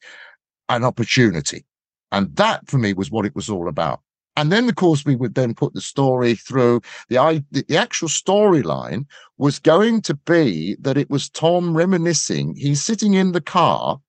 an 0.70 0.84
opportunity. 0.84 1.66
And 2.12 2.36
that 2.36 2.68
for 2.70 2.78
me 2.78 2.94
was 2.94 3.10
what 3.10 3.26
it 3.26 3.36
was 3.36 3.50
all 3.50 3.68
about. 3.68 4.02
And 4.38 4.52
then, 4.52 4.68
of 4.68 4.76
course, 4.76 5.06
we 5.06 5.16
would 5.16 5.36
then 5.36 5.54
put 5.54 5.74
the 5.74 5.82
story 5.82 6.36
through. 6.36 6.82
The, 7.10 7.44
the 7.52 7.78
actual 7.78 8.10
storyline 8.10 9.06
was 9.38 9.60
going 9.60 10.02
to 10.02 10.14
be 10.14 10.76
that 10.82 10.98
it 10.98 11.10
was 11.10 11.30
Tom 11.30 11.76
reminiscing. 11.76 12.56
He's 12.56 12.84
sitting 12.84 13.14
in 13.14 13.32
the 13.32 13.42
car 13.42 14.00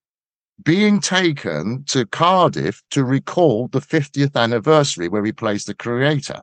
being 0.63 1.01
taken 1.01 1.85
to 1.85 2.07
Cardiff 2.07 2.83
to 2.91 3.05
recall 3.05 3.69
the 3.69 3.81
50th 3.81 4.35
anniversary 4.35 5.09
where 5.09 5.25
he 5.25 5.33
plays 5.33 5.65
the 5.65 5.75
creator. 5.75 6.41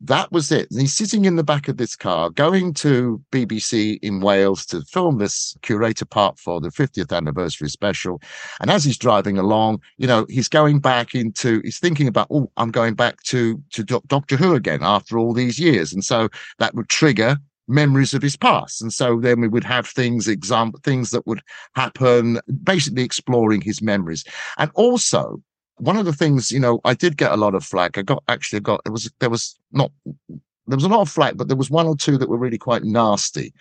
That 0.00 0.30
was 0.32 0.50
it. 0.52 0.70
And 0.70 0.80
he's 0.80 0.94
sitting 0.94 1.24
in 1.24 1.36
the 1.36 1.44
back 1.44 1.68
of 1.68 1.76
this 1.76 1.96
car, 1.96 2.30
going 2.30 2.74
to 2.74 3.22
BBC 3.30 3.98
in 4.02 4.20
Wales 4.20 4.66
to 4.66 4.82
film 4.82 5.18
this 5.18 5.56
curator 5.62 6.04
part 6.04 6.38
for 6.38 6.60
the 6.60 6.68
50th 6.68 7.14
anniversary 7.14 7.68
special. 7.68 8.20
And 8.60 8.70
as 8.70 8.84
he's 8.84 8.98
driving 8.98 9.38
along, 9.38 9.80
you 9.96 10.06
know, 10.06 10.26
he's 10.28 10.48
going 10.48 10.80
back 10.80 11.14
into, 11.14 11.60
he's 11.64 11.78
thinking 11.78 12.08
about, 12.08 12.28
oh, 12.30 12.50
I'm 12.56 12.70
going 12.70 12.94
back 12.94 13.22
to, 13.24 13.62
to 13.72 13.82
Doctor 13.84 14.36
Who 14.36 14.54
again 14.54 14.80
after 14.82 15.18
all 15.18 15.32
these 15.32 15.58
years. 15.58 15.92
And 15.92 16.04
so 16.04 16.28
that 16.58 16.74
would 16.74 16.88
trigger 16.88 17.36
memories 17.68 18.14
of 18.14 18.22
his 18.22 18.36
past. 18.36 18.82
And 18.82 18.92
so 18.92 19.20
then 19.20 19.40
we 19.40 19.48
would 19.48 19.64
have 19.64 19.86
things, 19.86 20.28
example, 20.28 20.80
things 20.82 21.10
that 21.10 21.26
would 21.26 21.40
happen, 21.74 22.38
basically 22.62 23.04
exploring 23.04 23.60
his 23.60 23.80
memories. 23.80 24.24
And 24.58 24.70
also 24.74 25.42
one 25.78 25.96
of 25.96 26.04
the 26.04 26.12
things, 26.12 26.50
you 26.50 26.60
know, 26.60 26.80
I 26.84 26.94
did 26.94 27.16
get 27.16 27.32
a 27.32 27.36
lot 27.36 27.54
of 27.54 27.64
flack. 27.64 27.98
I 27.98 28.02
got 28.02 28.22
actually 28.28 28.60
got 28.60 28.80
it 28.86 28.90
was 28.90 29.10
there 29.20 29.30
was 29.30 29.58
not 29.72 29.90
there 30.66 30.76
was 30.76 30.84
a 30.84 30.88
lot 30.88 31.00
of 31.00 31.10
flack, 31.10 31.36
but 31.36 31.48
there 31.48 31.56
was 31.56 31.70
one 31.70 31.86
or 31.86 31.96
two 31.96 32.16
that 32.18 32.28
were 32.28 32.38
really 32.38 32.58
quite 32.58 32.84
nasty, 32.84 33.52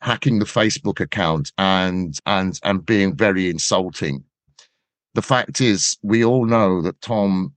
hacking 0.00 0.38
the 0.38 0.44
Facebook 0.44 1.00
account 1.00 1.52
and 1.58 2.18
and 2.26 2.58
and 2.62 2.84
being 2.84 3.14
very 3.14 3.48
insulting. 3.48 4.24
The 5.14 5.22
fact 5.22 5.60
is, 5.60 5.96
we 6.02 6.24
all 6.24 6.46
know 6.46 6.82
that 6.82 7.00
Tom 7.00 7.54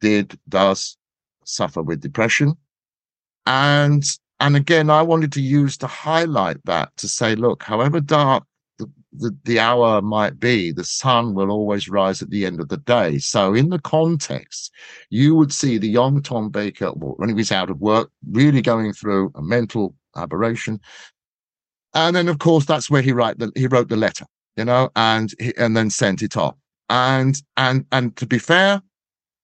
did 0.00 0.38
does 0.48 0.96
suffer 1.44 1.82
with 1.82 2.00
depression, 2.00 2.56
and 3.46 4.04
and 4.40 4.56
again, 4.56 4.88
I 4.88 5.02
wanted 5.02 5.32
to 5.32 5.42
use 5.42 5.76
to 5.78 5.86
highlight 5.86 6.58
that 6.64 6.96
to 6.98 7.08
say, 7.08 7.34
look, 7.34 7.62
however 7.62 8.00
dark 8.00 8.44
the, 9.12 9.36
the 9.44 9.58
hour 9.58 10.02
might 10.02 10.38
be, 10.38 10.72
the 10.72 10.84
sun 10.84 11.34
will 11.34 11.50
always 11.50 11.88
rise 11.88 12.22
at 12.22 12.30
the 12.30 12.44
end 12.44 12.60
of 12.60 12.68
the 12.68 12.76
day. 12.76 13.18
So, 13.18 13.54
in 13.54 13.70
the 13.70 13.78
context, 13.78 14.72
you 15.10 15.34
would 15.34 15.52
see 15.52 15.78
the 15.78 15.88
young 15.88 16.22
Tom 16.22 16.50
Baker, 16.50 16.90
when 16.90 17.28
he 17.28 17.34
was 17.34 17.52
out 17.52 17.70
of 17.70 17.80
work, 17.80 18.10
really 18.30 18.60
going 18.60 18.92
through 18.92 19.32
a 19.34 19.42
mental 19.42 19.94
aberration. 20.16 20.80
And 21.94 22.14
then, 22.14 22.28
of 22.28 22.38
course, 22.38 22.64
that's 22.64 22.90
where 22.90 23.02
he 23.02 23.12
write 23.12 23.38
the, 23.38 23.50
he 23.54 23.66
wrote 23.66 23.88
the 23.88 23.96
letter, 23.96 24.26
you 24.56 24.64
know, 24.64 24.90
and 24.94 25.32
he, 25.38 25.56
and 25.56 25.76
then 25.76 25.90
sent 25.90 26.22
it 26.22 26.36
off. 26.36 26.56
And 26.90 27.40
and 27.56 27.84
and 27.92 28.16
to 28.16 28.26
be 28.26 28.38
fair, 28.38 28.82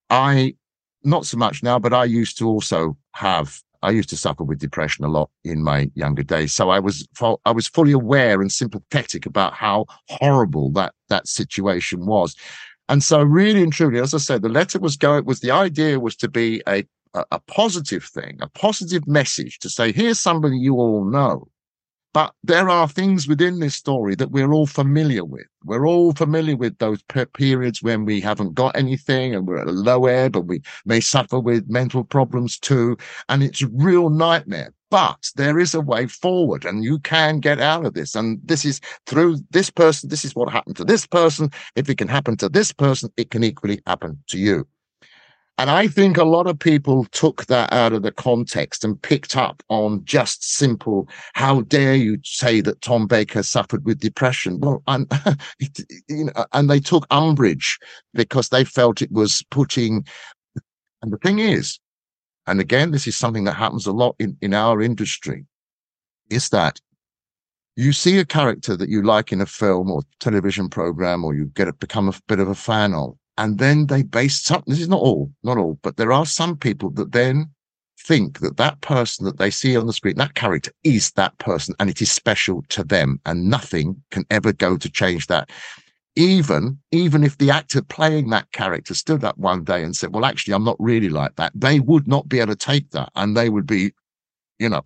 I 0.09 0.55
not 1.03 1.25
so 1.25 1.37
much 1.37 1.63
now, 1.63 1.79
but 1.79 1.93
I 1.93 2.05
used 2.05 2.37
to 2.39 2.47
also 2.47 2.97
have 3.13 3.61
I 3.85 3.91
used 3.91 4.09
to 4.09 4.17
suffer 4.17 4.43
with 4.43 4.59
depression 4.59 5.05
a 5.05 5.07
lot 5.07 5.29
in 5.43 5.63
my 5.63 5.91
younger 5.95 6.23
days. 6.23 6.53
So 6.53 6.69
I 6.69 6.79
was, 6.79 7.07
I 7.45 7.51
was 7.51 7.67
fully 7.67 7.91
aware 7.91 8.41
and 8.41 8.51
sympathetic 8.51 9.25
about 9.25 9.53
how 9.53 9.85
horrible 10.09 10.71
that, 10.71 10.93
that 11.09 11.27
situation 11.27 12.05
was. 12.05 12.35
And 12.89 13.03
so 13.03 13.21
really 13.21 13.61
and 13.63 13.71
truly, 13.71 13.99
as 13.99 14.13
I 14.13 14.17
said, 14.17 14.41
the 14.41 14.49
letter 14.49 14.79
was 14.79 14.97
going, 14.97 15.25
was 15.25 15.39
the 15.39 15.51
idea 15.51 15.99
was 15.99 16.15
to 16.17 16.27
be 16.27 16.61
a, 16.67 16.83
a, 17.13 17.25
a 17.31 17.39
positive 17.41 18.03
thing, 18.03 18.37
a 18.41 18.49
positive 18.49 19.07
message 19.07 19.59
to 19.59 19.69
say, 19.69 19.91
here's 19.91 20.19
somebody 20.19 20.57
you 20.57 20.75
all 20.75 21.05
know 21.05 21.47
but 22.15 22.33
there 22.45 22.69
are 22.69 22.87
things 22.87 23.27
within 23.27 23.59
this 23.59 23.75
story 23.75 24.15
that 24.15 24.31
we're 24.31 24.53
all 24.53 24.67
familiar 24.67 25.25
with. 25.25 25.47
We're 25.65 25.85
all 25.85 26.13
familiar 26.13 26.55
with 26.55 26.77
those 26.77 27.03
per- 27.03 27.25
periods 27.25 27.83
when 27.83 28.05
we 28.05 28.21
haven't 28.21 28.53
got 28.53 28.73
anything 28.73 29.35
and 29.35 29.45
we're 29.45 29.59
at 29.59 29.67
a 29.67 29.73
low 29.73 30.05
ebb 30.05 30.37
and 30.37 30.47
we 30.47 30.61
may 30.85 31.01
suffer 31.01 31.41
with 31.41 31.69
mental 31.69 32.05
problems 32.05 32.57
too. 32.57 32.95
And 33.27 33.43
it's 33.43 33.61
a 33.61 33.67
real 33.67 34.09
nightmare. 34.09 34.73
But 34.89 35.29
there 35.35 35.59
is 35.59 35.75
a 35.75 35.81
way 35.81 36.07
forward 36.07 36.63
and 36.63 36.85
you 36.85 36.99
can 36.99 37.41
get 37.41 37.59
out 37.59 37.85
of 37.85 37.95
this. 37.95 38.15
And 38.15 38.39
this 38.45 38.63
is 38.63 38.79
through 39.07 39.39
this 39.49 39.69
person. 39.69 40.07
This 40.07 40.23
is 40.23 40.33
what 40.35 40.49
happened 40.49 40.77
to 40.77 40.85
this 40.85 41.05
person. 41.05 41.49
If 41.75 41.89
it 41.89 41.97
can 41.97 42.07
happen 42.07 42.37
to 42.37 42.47
this 42.47 42.71
person, 42.71 43.09
it 43.17 43.29
can 43.29 43.43
equally 43.43 43.81
happen 43.85 44.23
to 44.27 44.37
you. 44.37 44.65
And 45.57 45.69
I 45.69 45.87
think 45.87 46.17
a 46.17 46.25
lot 46.25 46.47
of 46.47 46.59
people 46.59 47.05
took 47.05 47.45
that 47.45 47.71
out 47.71 47.93
of 47.93 48.03
the 48.03 48.11
context 48.11 48.83
and 48.83 49.01
picked 49.01 49.37
up 49.37 49.63
on 49.69 50.03
just 50.03 50.43
simple, 50.43 51.07
how 51.33 51.61
dare 51.61 51.95
you 51.95 52.17
say 52.25 52.59
that 52.61 52.81
Tom 52.81 53.07
Baker 53.07 53.41
suffered 53.41 53.85
with 53.85 53.99
depression? 53.99 54.59
Well, 54.59 54.83
and, 54.87 55.09
you 56.09 56.25
know, 56.25 56.45
and 56.51 56.69
they 56.69 56.81
took 56.81 57.07
umbrage 57.09 57.79
because 58.13 58.49
they 58.49 58.65
felt 58.65 59.01
it 59.01 59.11
was 59.13 59.43
putting, 59.49 60.05
and 61.01 61.13
the 61.13 61.17
thing 61.17 61.39
is, 61.39 61.79
and 62.47 62.59
again, 62.59 62.91
this 62.91 63.07
is 63.07 63.15
something 63.15 63.45
that 63.45 63.53
happens 63.53 63.87
a 63.87 63.93
lot 63.93 64.15
in, 64.19 64.37
in 64.41 64.53
our 64.53 64.81
industry, 64.81 65.45
is 66.29 66.49
that 66.49 66.81
you 67.77 67.93
see 67.93 68.19
a 68.19 68.25
character 68.25 68.75
that 68.75 68.89
you 68.89 69.01
like 69.01 69.31
in 69.31 69.41
a 69.41 69.45
film 69.45 69.89
or 69.89 70.01
television 70.19 70.69
program, 70.69 71.23
or 71.23 71.33
you 71.33 71.45
get 71.55 71.69
a, 71.69 71.73
become 71.73 72.09
a 72.09 72.13
bit 72.27 72.39
of 72.39 72.49
a 72.49 72.55
fan 72.55 72.93
of, 72.93 73.15
and 73.37 73.57
then 73.57 73.87
they 73.87 74.03
base 74.03 74.41
some, 74.41 74.63
this 74.67 74.79
is 74.79 74.87
not 74.87 75.01
all, 75.01 75.31
not 75.43 75.57
all, 75.57 75.77
but 75.81 75.97
there 75.97 76.11
are 76.11 76.25
some 76.25 76.55
people 76.55 76.89
that 76.91 77.11
then 77.11 77.49
think 77.99 78.39
that 78.39 78.57
that 78.57 78.79
person 78.81 79.25
that 79.25 79.37
they 79.37 79.49
see 79.49 79.75
on 79.75 79.87
the 79.87 79.93
screen, 79.93 80.15
that 80.17 80.35
character 80.35 80.71
is 80.83 81.11
that 81.11 81.37
person 81.37 81.75
and 81.79 81.89
it 81.89 82.01
is 82.01 82.11
special 82.11 82.63
to 82.69 82.83
them 82.83 83.19
and 83.25 83.49
nothing 83.49 84.01
can 84.11 84.25
ever 84.29 84.53
go 84.53 84.77
to 84.77 84.89
change 84.89 85.27
that. 85.27 85.49
Even, 86.15 86.79
even 86.91 87.25
if 87.25 87.37
the 87.37 87.51
actor 87.51 87.81
playing 87.81 88.29
that 88.29 88.49
character 88.53 88.93
stood 88.93 89.23
up 89.25 89.37
one 89.37 89.65
day 89.65 89.83
and 89.83 89.95
said, 89.95 90.13
well, 90.13 90.23
actually, 90.23 90.53
I'm 90.53 90.63
not 90.63 90.77
really 90.79 91.09
like 91.09 91.35
that. 91.35 91.51
They 91.53 91.81
would 91.81 92.07
not 92.07 92.29
be 92.29 92.39
able 92.39 92.53
to 92.53 92.55
take 92.55 92.91
that 92.91 93.09
and 93.15 93.35
they 93.35 93.49
would 93.49 93.67
be, 93.67 93.93
you 94.59 94.69
know, 94.69 94.85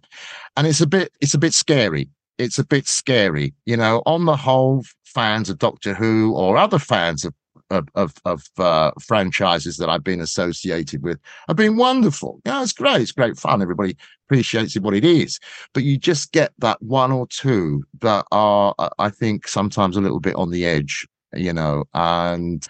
and 0.57 0.65
it's 0.65 0.81
a 0.81 0.87
bit, 0.87 1.11
it's 1.21 1.35
a 1.35 1.39
bit 1.39 1.53
scary 1.53 2.09
it's 2.39 2.57
a 2.57 2.63
bit 2.63 2.87
scary. 2.87 3.53
You 3.65 3.75
know, 3.75 4.01
on 4.05 4.23
the 4.23 4.37
whole, 4.37 4.85
fans 5.09 5.49
of 5.49 5.57
Doctor 5.57 5.93
Who 5.93 6.33
or 6.35 6.57
other 6.57 6.79
fans 6.79 7.25
of 7.25 7.33
of 7.69 8.13
of, 8.25 8.43
uh, 8.57 8.91
franchises 9.01 9.77
that 9.77 9.89
I've 9.89 10.03
been 10.03 10.21
associated 10.21 11.03
with 11.03 11.19
have 11.47 11.57
been 11.57 11.77
wonderful. 11.77 12.41
Yeah, 12.45 12.63
it's 12.63 12.73
great. 12.73 13.01
It's 13.01 13.11
great 13.11 13.37
fun. 13.37 13.61
Everybody 13.61 13.95
appreciates 14.27 14.75
it 14.75 14.83
what 14.83 14.93
it 14.93 15.05
is, 15.05 15.39
but 15.73 15.83
you 15.83 15.97
just 15.97 16.31
get 16.31 16.51
that 16.59 16.81
one 16.81 17.11
or 17.11 17.27
two 17.27 17.83
that 18.01 18.25
are, 18.31 18.73
uh, 18.79 18.89
I 18.99 19.09
think, 19.09 19.47
sometimes 19.47 19.97
a 19.97 20.01
little 20.01 20.19
bit 20.19 20.35
on 20.35 20.49
the 20.51 20.65
edge. 20.65 21.07
You 21.33 21.53
know, 21.53 21.85
and 21.93 22.65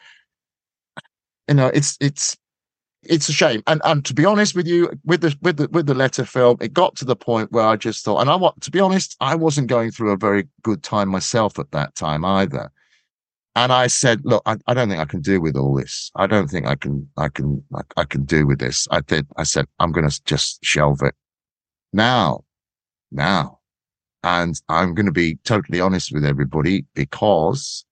you 1.48 1.56
know, 1.56 1.68
it's 1.68 1.98
it's 2.02 2.38
it's 3.04 3.30
a 3.30 3.34
shame. 3.34 3.64
And 3.68 3.82
and 3.86 4.04
to 4.06 4.14
be 4.14 4.26
honest 4.26 4.56
with 4.56 4.68
you, 4.68 4.92
with 5.06 5.22
the 5.22 5.36
with 5.42 5.58
the 5.58 5.68
with 5.70 5.88
the 5.88 5.94
letter 5.94 6.26
film, 6.26 6.58
it 6.62 6.74
got 6.74 6.96
to 6.98 7.06
the 7.06 7.16
point 7.16 7.52
where 7.52 7.66
I 7.66 7.76
just 7.76 8.04
thought, 8.04 8.20
and 8.20 8.30
I 8.30 8.36
want 8.36 8.62
to 8.62 8.72
be 8.72 8.80
honest, 8.80 9.16
I 9.22 9.36
wasn't 9.36 9.68
going 9.68 9.92
through 9.92 10.12
a 10.12 10.18
very 10.18 10.48
good 10.62 10.84
time 10.84 11.10
myself 11.10 11.58
at 11.60 11.72
that 11.72 11.96
time 11.96 12.26
either. 12.26 12.72
And 13.56 13.72
I 13.72 13.88
said, 13.88 14.22
look, 14.24 14.44
I, 14.46 14.58
I, 14.68 14.74
don't 14.74 14.90
think 14.90 15.02
I 15.02 15.06
can 15.06 15.22
do 15.22 15.42
with 15.42 15.56
all 15.56 15.76
this. 15.76 16.12
I 16.16 16.28
don't 16.28 16.48
think 16.48 16.66
I 16.68 16.76
can, 16.76 17.10
I 17.18 17.30
can, 17.30 17.64
I, 17.74 17.82
I 17.98 18.04
can 18.06 18.24
do 18.24 18.46
with 18.46 18.60
this. 18.60 18.88
I 18.92 19.02
did. 19.02 19.28
I 19.38 19.44
said, 19.44 19.66
I'm 19.80 19.92
going 19.92 20.08
to 20.08 20.24
just 20.24 20.64
shelve 20.64 21.02
it 21.02 21.16
now, 21.92 22.46
now. 23.12 23.60
And 24.24 24.60
I'm 24.70 24.94
going 24.94 25.06
to 25.06 25.12
be 25.12 25.36
totally 25.46 25.80
honest 25.80 26.12
with 26.12 26.26
everybody 26.26 26.86
because 26.94 27.86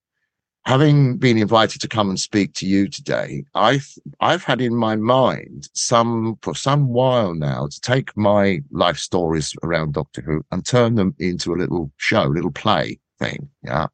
having 0.66 1.18
been 1.18 1.38
invited 1.38 1.80
to 1.82 1.88
come 1.88 2.10
and 2.10 2.20
speak 2.20 2.54
to 2.56 2.68
you 2.68 2.90
today, 2.90 3.46
I've, 3.56 3.88
I've 4.20 4.44
had 4.44 4.62
in 4.62 4.76
my 4.76 4.96
mind 4.98 5.70
some, 5.74 6.38
for 6.42 6.54
some 6.54 6.90
while 6.90 7.34
now 7.34 7.68
to 7.68 7.82
take 7.82 8.16
my 8.18 8.62
life 8.72 8.98
stories 8.98 9.56
around 9.64 9.94
Doctor 9.94 10.22
Who 10.22 10.44
and 10.52 10.66
turn 10.66 10.96
them 10.96 11.16
into 11.18 11.54
a 11.54 11.58
little 11.58 11.92
show, 11.98 12.24
little 12.24 12.52
play 12.52 13.00
thing. 13.18 13.50
Yeah. 13.64 13.88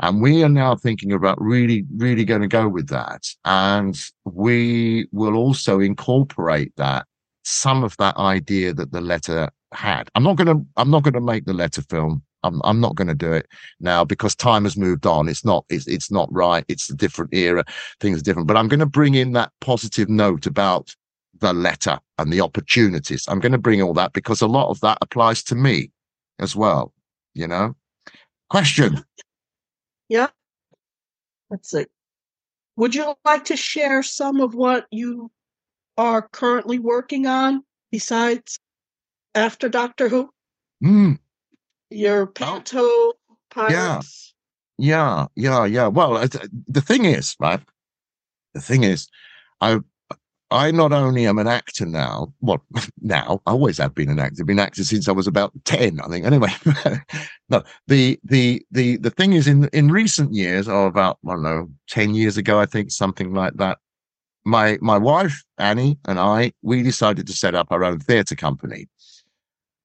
And 0.00 0.22
we 0.22 0.42
are 0.42 0.48
now 0.48 0.74
thinking 0.76 1.12
about 1.12 1.40
really, 1.40 1.84
really 1.96 2.24
going 2.24 2.40
to 2.40 2.48
go 2.48 2.68
with 2.68 2.88
that. 2.88 3.26
And 3.44 4.00
we 4.24 5.08
will 5.12 5.36
also 5.36 5.80
incorporate 5.80 6.72
that, 6.76 7.06
some 7.44 7.84
of 7.84 7.96
that 7.98 8.16
idea 8.16 8.72
that 8.74 8.92
the 8.92 9.00
letter 9.00 9.50
had. 9.72 10.08
I'm 10.14 10.22
not 10.22 10.36
going 10.36 10.46
to, 10.46 10.66
I'm 10.76 10.90
not 10.90 11.02
going 11.02 11.14
to 11.14 11.20
make 11.20 11.44
the 11.44 11.54
letter 11.54 11.82
film. 11.82 12.22
I'm, 12.42 12.60
I'm 12.64 12.80
not 12.80 12.94
going 12.94 13.08
to 13.08 13.14
do 13.14 13.32
it 13.32 13.46
now 13.80 14.04
because 14.04 14.34
time 14.34 14.64
has 14.64 14.76
moved 14.76 15.06
on. 15.06 15.28
It's 15.28 15.44
not, 15.44 15.64
it's, 15.68 15.86
it's 15.86 16.10
not 16.10 16.32
right. 16.32 16.64
It's 16.68 16.88
a 16.90 16.94
different 16.94 17.34
era. 17.34 17.64
Things 18.00 18.20
are 18.20 18.24
different, 18.24 18.48
but 18.48 18.56
I'm 18.56 18.68
going 18.68 18.80
to 18.80 18.86
bring 18.86 19.14
in 19.14 19.32
that 19.32 19.52
positive 19.60 20.08
note 20.08 20.46
about 20.46 20.94
the 21.40 21.52
letter 21.52 21.98
and 22.18 22.32
the 22.32 22.40
opportunities. 22.40 23.24
I'm 23.28 23.40
going 23.40 23.52
to 23.52 23.58
bring 23.58 23.82
all 23.82 23.94
that 23.94 24.12
because 24.12 24.40
a 24.40 24.46
lot 24.46 24.70
of 24.70 24.80
that 24.80 24.98
applies 25.02 25.42
to 25.44 25.54
me 25.54 25.90
as 26.38 26.56
well. 26.56 26.92
You 27.34 27.46
know, 27.46 27.76
question. 28.48 29.04
Yeah. 30.10 30.26
Let's 31.50 31.70
see. 31.70 31.86
Would 32.76 32.94
you 32.94 33.14
like 33.24 33.44
to 33.46 33.56
share 33.56 34.02
some 34.02 34.40
of 34.40 34.54
what 34.54 34.86
you 34.90 35.30
are 35.96 36.28
currently 36.32 36.78
working 36.80 37.26
on 37.26 37.62
besides 37.92 38.58
after 39.34 39.68
Doctor 39.68 40.08
Who? 40.08 40.30
Mm. 40.82 41.18
Your 41.90 42.26
Panto 42.26 43.12
Pirates? 43.50 44.34
Yeah, 44.78 45.26
yeah, 45.36 45.64
yeah. 45.64 45.86
Well, 45.86 46.14
the 46.66 46.80
thing 46.80 47.04
is, 47.04 47.36
right? 47.38 47.60
The 48.54 48.60
thing 48.60 48.82
is, 48.82 49.06
I 49.60 49.78
I 50.50 50.70
not 50.72 50.92
only 50.92 51.26
am 51.26 51.38
an 51.38 51.46
actor 51.46 51.86
now, 51.86 52.32
well, 52.40 52.62
now 53.00 53.40
I 53.46 53.52
always 53.52 53.78
have 53.78 53.94
been 53.94 54.10
an 54.10 54.18
actor. 54.18 54.44
been 54.44 54.58
an 54.58 54.66
actor 54.66 54.84
since 54.84 55.08
I 55.08 55.12
was 55.12 55.26
about 55.26 55.52
ten, 55.64 56.00
I 56.00 56.08
think. 56.08 56.26
Anyway, 56.26 56.50
no, 57.48 57.62
the 57.86 58.18
the 58.24 58.64
the 58.70 58.96
the 58.96 59.10
thing 59.10 59.34
is, 59.34 59.46
in 59.46 59.68
in 59.72 59.90
recent 59.90 60.32
years, 60.34 60.68
or 60.68 60.86
about 60.86 61.18
I 61.26 61.32
don't 61.32 61.42
know, 61.42 61.70
ten 61.88 62.14
years 62.14 62.36
ago, 62.36 62.60
I 62.60 62.66
think 62.66 62.90
something 62.90 63.32
like 63.32 63.54
that. 63.54 63.78
My 64.44 64.78
my 64.80 64.96
wife 64.98 65.44
Annie 65.58 65.98
and 66.06 66.18
I, 66.18 66.52
we 66.62 66.82
decided 66.82 67.26
to 67.26 67.32
set 67.32 67.54
up 67.54 67.68
our 67.70 67.84
own 67.84 68.00
theatre 68.00 68.36
company, 68.36 68.88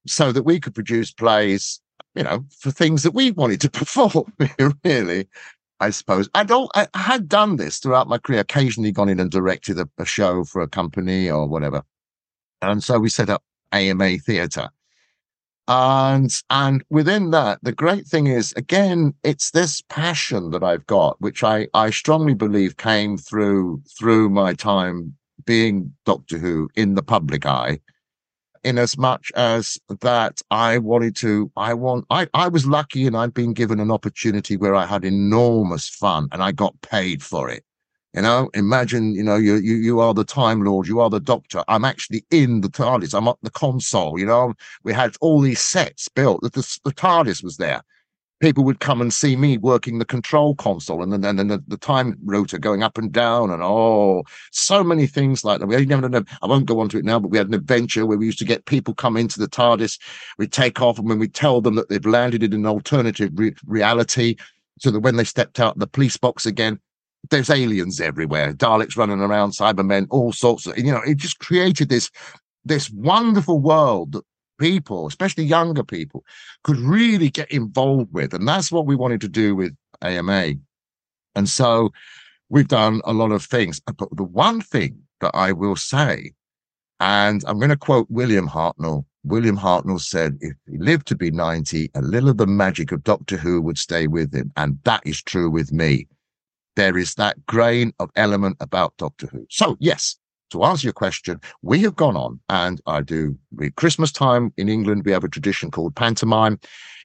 so 0.07 0.31
that 0.31 0.43
we 0.43 0.59
could 0.59 0.73
produce 0.73 1.11
plays, 1.11 1.81
you 2.15 2.23
know, 2.23 2.45
for 2.59 2.71
things 2.71 3.03
that 3.03 3.13
we 3.13 3.31
wanted 3.31 3.61
to 3.61 3.69
perform. 3.81 4.33
really, 4.83 5.27
I 5.79 5.89
suppose. 5.89 6.29
I 6.33 6.43
don't, 6.43 6.71
I 6.75 6.87
had 6.93 7.27
done 7.27 7.57
this 7.57 7.79
throughout 7.79 8.07
my 8.07 8.17
career, 8.17 8.39
occasionally 8.39 8.91
gone 8.91 9.09
in 9.09 9.19
and 9.19 9.29
directed 9.29 9.79
a, 9.79 9.89
a 9.97 10.05
show 10.05 10.43
for 10.43 10.61
a 10.61 10.67
company 10.67 11.29
or 11.29 11.47
whatever. 11.47 11.83
And 12.61 12.83
so 12.83 12.99
we 12.99 13.09
set 13.09 13.29
up 13.29 13.43
AMA 13.71 14.19
Theatre. 14.19 14.69
And, 15.67 16.31
and 16.49 16.83
within 16.89 17.31
that, 17.31 17.59
the 17.63 17.71
great 17.71 18.05
thing 18.05 18.27
is, 18.27 18.53
again, 18.55 19.13
it's 19.23 19.51
this 19.51 19.81
passion 19.89 20.51
that 20.51 20.63
I've 20.63 20.85
got, 20.85 21.19
which 21.19 21.43
I, 21.43 21.67
I 21.73 21.89
strongly 21.89 22.35
believe 22.35 22.77
came 22.77 23.17
through, 23.17 23.81
through 23.97 24.29
my 24.29 24.53
time 24.53 25.15
being 25.45 25.93
Doctor 26.05 26.37
Who 26.37 26.69
in 26.75 26.95
the 26.95 27.03
public 27.03 27.45
eye 27.45 27.79
in 28.65 28.79
as 28.79 28.97
much 28.97 29.31
as 29.35 29.77
that 30.01 30.41
I 30.49 30.79
wanted 30.79 31.15
to, 31.17 31.51
I 31.55 31.75
want, 31.75 32.05
I, 32.09 32.27
I 32.33 32.47
was 32.47 32.65
lucky 32.65 33.05
and 33.05 33.15
I'd 33.15 33.33
been 33.33 33.53
given 33.53 33.79
an 33.79 33.91
opportunity 33.91 34.57
where 34.57 34.73
I 34.73 34.85
had 34.87 35.05
enormous 35.05 35.87
fun 35.87 36.27
and 36.31 36.41
I 36.41 36.51
got 36.51 36.81
paid 36.81 37.21
for 37.21 37.47
it. 37.47 37.63
You 38.15 38.23
know, 38.23 38.49
imagine, 38.53 39.13
you 39.13 39.23
know, 39.23 39.35
you, 39.35 39.55
you, 39.55 39.75
you 39.75 39.99
are 39.99 40.13
the 40.13 40.23
Time 40.23 40.63
Lord, 40.63 40.87
you 40.87 40.99
are 40.99 41.09
the 41.09 41.19
Doctor. 41.19 41.63
I'm 41.67 41.85
actually 41.85 42.25
in 42.31 42.61
the 42.61 42.69
TARDIS. 42.69 43.13
I'm 43.13 43.27
at 43.27 43.35
the 43.43 43.51
console, 43.51 44.17
you 44.17 44.25
know, 44.25 44.53
we 44.83 44.93
had 44.93 45.15
all 45.21 45.41
these 45.41 45.59
sets 45.59 46.07
built. 46.09 46.41
The, 46.41 46.49
the, 46.49 46.79
the 46.85 46.93
TARDIS 46.93 47.43
was 47.43 47.57
there 47.57 47.83
people 48.41 48.63
would 48.63 48.79
come 48.79 49.01
and 49.01 49.13
see 49.13 49.35
me 49.35 49.57
working 49.57 49.97
the 49.97 50.05
control 50.05 50.55
console 50.55 51.01
and 51.01 51.11
then 51.11 51.39
and 51.39 51.49
the, 51.49 51.63
the 51.67 51.77
time 51.77 52.17
rotor 52.23 52.57
going 52.57 52.83
up 52.83 52.97
and 52.97 53.11
down 53.11 53.49
and 53.49 53.61
oh 53.63 54.23
so 54.51 54.83
many 54.83 55.07
things 55.07 55.45
like 55.45 55.59
that. 55.59 55.67
We 55.67 55.85
never 55.85 56.09
know 56.09 56.23
i 56.41 56.47
won't 56.47 56.65
go 56.65 56.79
on 56.79 56.89
to 56.89 56.97
it 56.97 57.05
now 57.05 57.19
but 57.19 57.29
we 57.29 57.37
had 57.37 57.47
an 57.47 57.53
adventure 57.53 58.05
where 58.05 58.17
we 58.17 58.25
used 58.25 58.39
to 58.39 58.45
get 58.45 58.65
people 58.65 58.93
come 58.93 59.17
into 59.17 59.39
the 59.39 59.47
tardis. 59.47 59.99
We'd 60.37 60.51
take 60.51 60.81
off 60.81 60.99
and 60.99 61.07
when 61.07 61.19
we 61.19 61.27
tell 61.27 61.61
them 61.61 61.75
that 61.75 61.89
they've 61.89 62.05
landed 62.05 62.43
in 62.43 62.53
an 62.53 62.65
alternative 62.65 63.31
re- 63.35 63.55
reality 63.65 64.35
so 64.79 64.91
that 64.91 64.99
when 64.99 65.15
they 65.15 65.23
stepped 65.23 65.59
out 65.59 65.79
the 65.79 65.87
police 65.87 66.17
box 66.17 66.45
again 66.45 66.79
there's 67.29 67.49
aliens 67.49 68.01
everywhere 68.01 68.53
daleks 68.53 68.97
running 68.97 69.21
around 69.21 69.51
cybermen 69.51 70.07
all 70.09 70.31
sorts 70.31 70.67
of 70.67 70.77
you 70.77 70.91
know 70.91 71.01
it 71.07 71.17
just 71.17 71.39
created 71.39 71.89
this 71.89 72.11
this 72.65 72.89
wonderful 72.91 73.59
world 73.59 74.11
that 74.11 74.23
people, 74.57 75.07
especially 75.07 75.43
younger 75.43 75.83
people, 75.83 76.23
could 76.63 76.77
really 76.77 77.29
get 77.29 77.51
involved 77.51 78.13
with. 78.13 78.33
And 78.33 78.47
that's 78.47 78.71
what 78.71 78.85
we 78.85 78.95
wanted 78.95 79.21
to 79.21 79.29
do 79.29 79.55
with 79.55 79.75
AMA. 80.01 80.53
And 81.35 81.49
so 81.49 81.91
we've 82.49 82.67
done 82.67 83.01
a 83.05 83.13
lot 83.13 83.31
of 83.31 83.43
things. 83.43 83.81
Uh, 83.87 83.93
but 83.93 84.09
the 84.15 84.23
one 84.23 84.61
thing 84.61 84.99
that 85.21 85.31
I 85.33 85.51
will 85.51 85.75
say, 85.75 86.31
and 86.99 87.43
I'm 87.47 87.59
going 87.59 87.69
to 87.69 87.77
quote 87.77 88.07
William 88.09 88.47
Hartnell. 88.47 89.05
William 89.23 89.57
Hartnell 89.57 89.99
said, 89.99 90.37
if 90.39 90.53
he 90.69 90.77
lived 90.77 91.07
to 91.07 91.15
be 91.15 91.31
90, 91.31 91.91
a 91.95 92.01
little 92.01 92.29
of 92.29 92.37
the 92.37 92.47
magic 92.47 92.91
of 92.91 93.03
Doctor 93.03 93.37
Who 93.37 93.61
would 93.61 93.77
stay 93.77 94.07
with 94.07 94.33
him. 94.33 94.51
And 94.55 94.79
that 94.83 95.01
is 95.05 95.21
true 95.21 95.49
with 95.49 95.73
me. 95.73 96.07
There 96.75 96.97
is 96.97 97.15
that 97.15 97.45
grain 97.45 97.91
of 97.99 98.11
element 98.15 98.57
about 98.59 98.95
Doctor 98.97 99.27
Who. 99.27 99.47
So, 99.49 99.77
yes, 99.79 100.15
to 100.55 100.63
answer 100.63 100.87
your 100.87 100.93
question, 100.93 101.39
we 101.61 101.79
have 101.81 101.95
gone 101.95 102.15
on 102.15 102.39
and 102.49 102.81
I 102.85 103.01
do 103.01 103.37
Christmas 103.75 104.11
time 104.11 104.53
in 104.57 104.69
England. 104.69 105.03
We 105.05 105.11
have 105.11 105.23
a 105.23 105.29
tradition 105.29 105.71
called 105.71 105.95
pantomime. 105.95 106.59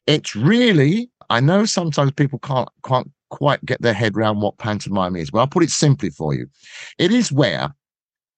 It's 0.06 0.34
really, 0.34 1.10
I 1.28 1.40
know 1.40 1.64
sometimes 1.64 2.12
people 2.12 2.38
can't, 2.38 2.68
can't 2.84 3.10
quite 3.30 3.64
get 3.64 3.82
their 3.82 3.94
head 3.94 4.16
around 4.16 4.40
what 4.40 4.58
pantomime 4.58 5.16
is. 5.16 5.32
Well, 5.32 5.40
I'll 5.40 5.46
put 5.46 5.62
it 5.62 5.70
simply 5.70 6.10
for 6.10 6.34
you. 6.34 6.46
It 6.98 7.12
is 7.12 7.32
where 7.32 7.74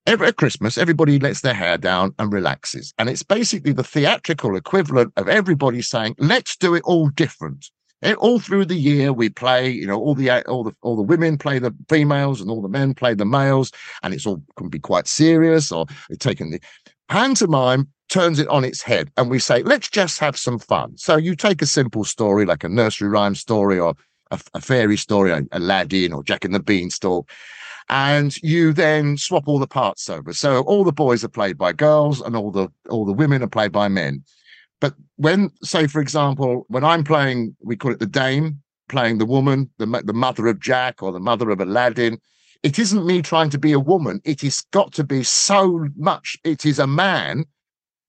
every 0.06 0.28
at 0.28 0.36
Christmas, 0.36 0.78
everybody 0.78 1.18
lets 1.18 1.42
their 1.42 1.54
hair 1.54 1.78
down 1.78 2.14
and 2.18 2.32
relaxes. 2.32 2.92
And 2.98 3.08
it's 3.08 3.22
basically 3.22 3.72
the 3.72 3.84
theatrical 3.84 4.56
equivalent 4.56 5.12
of 5.16 5.28
everybody 5.28 5.82
saying, 5.82 6.16
let's 6.18 6.56
do 6.56 6.74
it 6.74 6.82
all 6.84 7.08
different. 7.10 7.70
And 8.03 8.16
all 8.16 8.40
through 8.40 8.66
the 8.66 8.76
year, 8.76 9.12
we 9.12 9.28
play, 9.28 9.70
you 9.70 9.86
know, 9.86 9.98
all 9.98 10.14
the 10.14 10.30
all 10.48 10.64
the 10.64 10.74
all 10.82 10.96
the 10.96 11.03
women 11.03 11.38
play 11.38 11.59
the 11.59 11.74
females 11.88 12.40
and 12.40 12.50
all 12.50 12.61
the 12.61 12.68
men 12.68 12.94
play 12.94 13.14
the 13.14 13.24
males, 13.24 13.70
and 14.03 14.12
it's 14.12 14.26
all 14.26 14.42
can 14.57 14.68
be 14.68 14.78
quite 14.78 15.07
serious 15.07 15.70
or 15.70 15.86
taking 16.18 16.50
the 16.50 16.61
pantomime 17.09 17.88
turns 18.09 18.38
it 18.38 18.48
on 18.48 18.62
its 18.62 18.82
head, 18.82 19.11
and 19.16 19.30
we 19.30 19.38
say, 19.38 19.62
let's 19.62 19.88
just 19.88 20.18
have 20.18 20.36
some 20.36 20.59
fun. 20.59 20.96
So 20.98 21.16
you 21.16 21.34
take 21.34 21.62
a 21.62 21.66
simple 21.66 22.05
story 22.05 22.44
like 22.44 22.62
a 22.62 22.68
nursery 22.68 23.09
rhyme 23.09 23.34
story 23.34 23.78
or 23.78 23.94
a, 24.30 24.40
a 24.53 24.61
fairy 24.61 24.98
story, 24.98 25.30
like 25.30 25.44
Aladdin 25.53 26.12
or 26.12 26.22
Jack 26.22 26.44
and 26.44 26.55
the 26.55 26.61
Beanstalk, 26.61 27.30
and 27.88 28.36
you 28.42 28.72
then 28.72 29.16
swap 29.16 29.48
all 29.48 29.59
the 29.59 29.66
parts 29.66 30.11
over. 30.11 30.32
So 30.34 30.61
all 30.62 30.84
the 30.84 30.92
boys 30.92 31.24
are 31.24 31.28
played 31.28 31.57
by 31.57 31.72
girls, 31.72 32.20
and 32.20 32.36
all 32.36 32.50
the 32.50 32.68
all 32.90 33.07
the 33.07 33.12
women 33.12 33.42
are 33.42 33.48
played 33.48 33.72
by 33.72 33.88
men. 33.88 34.22
But 34.83 34.95
when, 35.14 35.53
say, 35.62 35.87
for 35.87 36.01
example, 36.01 36.66
when 36.66 36.85
I'm 36.85 37.05
playing, 37.05 37.55
we 37.62 37.76
call 37.76 37.93
it 37.93 38.01
the 38.01 38.07
dame, 38.07 38.61
playing 38.89 39.18
the 39.18 39.24
woman, 39.24 39.70
the, 39.78 39.87
the 40.05 40.12
mother 40.12 40.49
of 40.49 40.59
Jack 40.59 41.05
or 41.05 41.12
the 41.12 41.20
mother 41.20 41.51
of 41.51 41.61
Aladdin, 41.61 42.18
it 42.64 42.80
isn't 42.80 43.07
me 43.07 43.22
trying 43.22 43.49
to 43.51 43.59
be 43.59 43.70
a 43.70 43.78
woman. 43.78 44.20
It 44.24 44.41
has 44.41 44.62
got 44.72 44.93
to 44.95 45.05
be 45.05 45.22
so 45.22 45.87
much. 45.95 46.37
It 46.43 46.66
is 46.66 46.80
a 46.80 46.89
man 46.89 47.45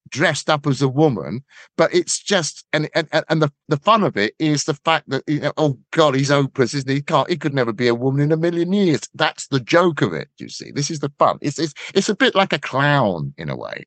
dressed 0.10 0.50
up 0.50 0.66
as 0.66 0.82
a 0.82 0.88
woman, 0.88 1.44
but 1.78 1.94
it's 1.94 2.18
just 2.20 2.66
and 2.74 2.90
and, 2.96 3.08
and 3.30 3.42
the, 3.42 3.52
the 3.68 3.78
fun 3.78 4.04
of 4.04 4.18
it 4.18 4.34
is 4.40 4.64
the 4.64 4.74
fact 4.74 5.10
that 5.10 5.24
you 5.28 5.42
know, 5.42 5.54
oh 5.58 5.78
god, 5.92 6.16
he's 6.16 6.30
hopeless, 6.30 6.74
isn't 6.74 6.90
he? 6.90 6.96
he? 6.96 7.02
Can't 7.02 7.30
he 7.30 7.38
could 7.38 7.54
never 7.54 7.74
be 7.74 7.88
a 7.88 7.96
woman 7.96 8.22
in 8.22 8.32
a 8.32 8.38
million 8.38 8.74
years. 8.74 9.02
That's 9.14 9.48
the 9.48 9.60
joke 9.60 10.02
of 10.02 10.14
it. 10.14 10.28
You 10.40 10.50
see, 10.50 10.72
this 10.72 10.90
is 10.90 11.02
the 11.02 11.12
fun. 11.20 11.38
It's 11.42 11.60
it's 11.60 11.74
it's 11.94 12.10
a 12.10 12.16
bit 12.16 12.34
like 12.34 12.54
a 12.54 12.60
clown 12.60 13.34
in 13.38 13.50
a 13.50 13.56
way. 13.56 13.86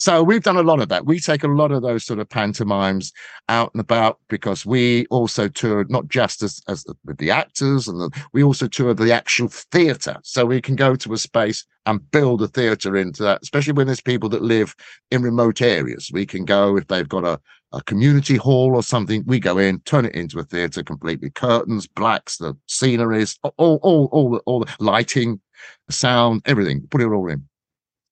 So 0.00 0.22
we've 0.22 0.42
done 0.42 0.56
a 0.56 0.62
lot 0.62 0.80
of 0.80 0.88
that. 0.88 1.04
We 1.04 1.20
take 1.20 1.44
a 1.44 1.48
lot 1.48 1.72
of 1.72 1.82
those 1.82 2.06
sort 2.06 2.20
of 2.20 2.28
pantomimes 2.30 3.12
out 3.50 3.70
and 3.74 3.82
about 3.82 4.18
because 4.30 4.64
we 4.64 5.04
also 5.06 5.46
tour 5.46 5.84
not 5.90 6.08
just 6.08 6.42
as, 6.42 6.58
as 6.68 6.84
the, 6.84 6.94
with 7.04 7.18
the 7.18 7.30
actors 7.30 7.86
and 7.86 8.00
the, 8.00 8.24
we 8.32 8.42
also 8.42 8.66
tour 8.66 8.94
the 8.94 9.12
actual 9.12 9.48
theatre. 9.48 10.16
So 10.22 10.46
we 10.46 10.62
can 10.62 10.74
go 10.74 10.96
to 10.96 11.12
a 11.12 11.18
space 11.18 11.66
and 11.84 12.10
build 12.12 12.40
a 12.40 12.48
theatre 12.48 12.96
into 12.96 13.22
that, 13.24 13.42
especially 13.42 13.74
when 13.74 13.88
there's 13.88 14.00
people 14.00 14.30
that 14.30 14.40
live 14.40 14.74
in 15.10 15.20
remote 15.20 15.60
areas. 15.60 16.08
We 16.10 16.24
can 16.24 16.46
go 16.46 16.78
if 16.78 16.86
they've 16.88 17.06
got 17.06 17.26
a, 17.26 17.38
a 17.72 17.82
community 17.82 18.36
hall 18.36 18.74
or 18.74 18.82
something, 18.82 19.22
we 19.26 19.38
go 19.38 19.58
in, 19.58 19.80
turn 19.80 20.06
it 20.06 20.14
into 20.14 20.38
a 20.38 20.44
theatre 20.44 20.82
completely. 20.82 21.28
Curtains, 21.28 21.86
blacks, 21.86 22.38
the 22.38 22.56
sceneries, 22.68 23.38
all, 23.58 23.78
all, 23.82 24.08
all, 24.12 24.30
the, 24.30 24.38
all 24.46 24.60
the 24.60 24.74
lighting, 24.78 25.42
sound, 25.90 26.40
everything, 26.46 26.86
put 26.90 27.02
it 27.02 27.08
all 27.08 27.28
in. 27.28 27.46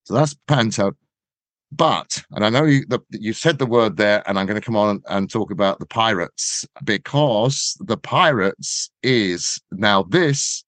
So 0.05 0.13
that's 0.13 0.37
panto. 0.47 0.95
But, 1.71 2.23
and 2.31 2.45
I 2.45 2.49
know 2.49 2.65
you, 2.65 2.87
the, 2.87 3.01
you 3.11 3.35
said 3.35 3.59
the 3.59 3.67
word 3.67 3.99
there, 3.99 4.23
and 4.27 4.39
I'm 4.39 4.47
going 4.47 4.61
to 4.61 4.65
come 4.65 4.77
on 4.77 5.03
and 5.09 5.31
talk 5.31 5.51
about 5.51 5.81
the 5.81 5.87
pirates 5.87 6.67
because 6.83 7.77
the 7.81 7.99
pirates 7.99 8.91
is 9.03 9.61
now 9.73 10.05
this, 10.05 10.65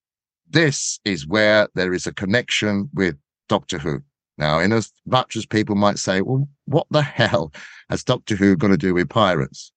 this 0.51 1.01
is 1.05 1.27
where 1.27 1.69
there 1.75 1.95
is 1.95 2.07
a 2.07 2.13
connection 2.13 2.91
with 2.93 3.17
Doctor 3.49 3.79
Who. 3.79 4.03
Now, 4.37 4.59
in 4.59 4.73
as 4.73 4.93
much 5.07 5.37
as 5.37 5.47
people 5.47 5.75
might 5.75 5.99
say, 5.99 6.21
well, 6.21 6.49
what 6.67 6.87
the 6.91 7.03
hell 7.03 7.53
has 7.89 8.05
Doctor 8.05 8.37
Who 8.37 8.57
got 8.57 8.69
to 8.69 8.77
do 8.77 8.95
with 8.95 9.09
pirates? 9.09 9.73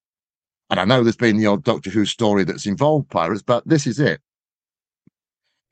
And 0.68 0.78
I 0.78 0.84
know 0.84 1.02
there's 1.02 1.16
been 1.16 1.38
the 1.38 1.46
old 1.46 1.64
Doctor 1.64 1.90
Who 1.90 2.04
story 2.04 2.44
that's 2.44 2.66
involved 2.66 3.08
pirates, 3.08 3.42
but 3.42 3.66
this 3.66 3.86
is 3.86 3.98
it. 3.98 4.20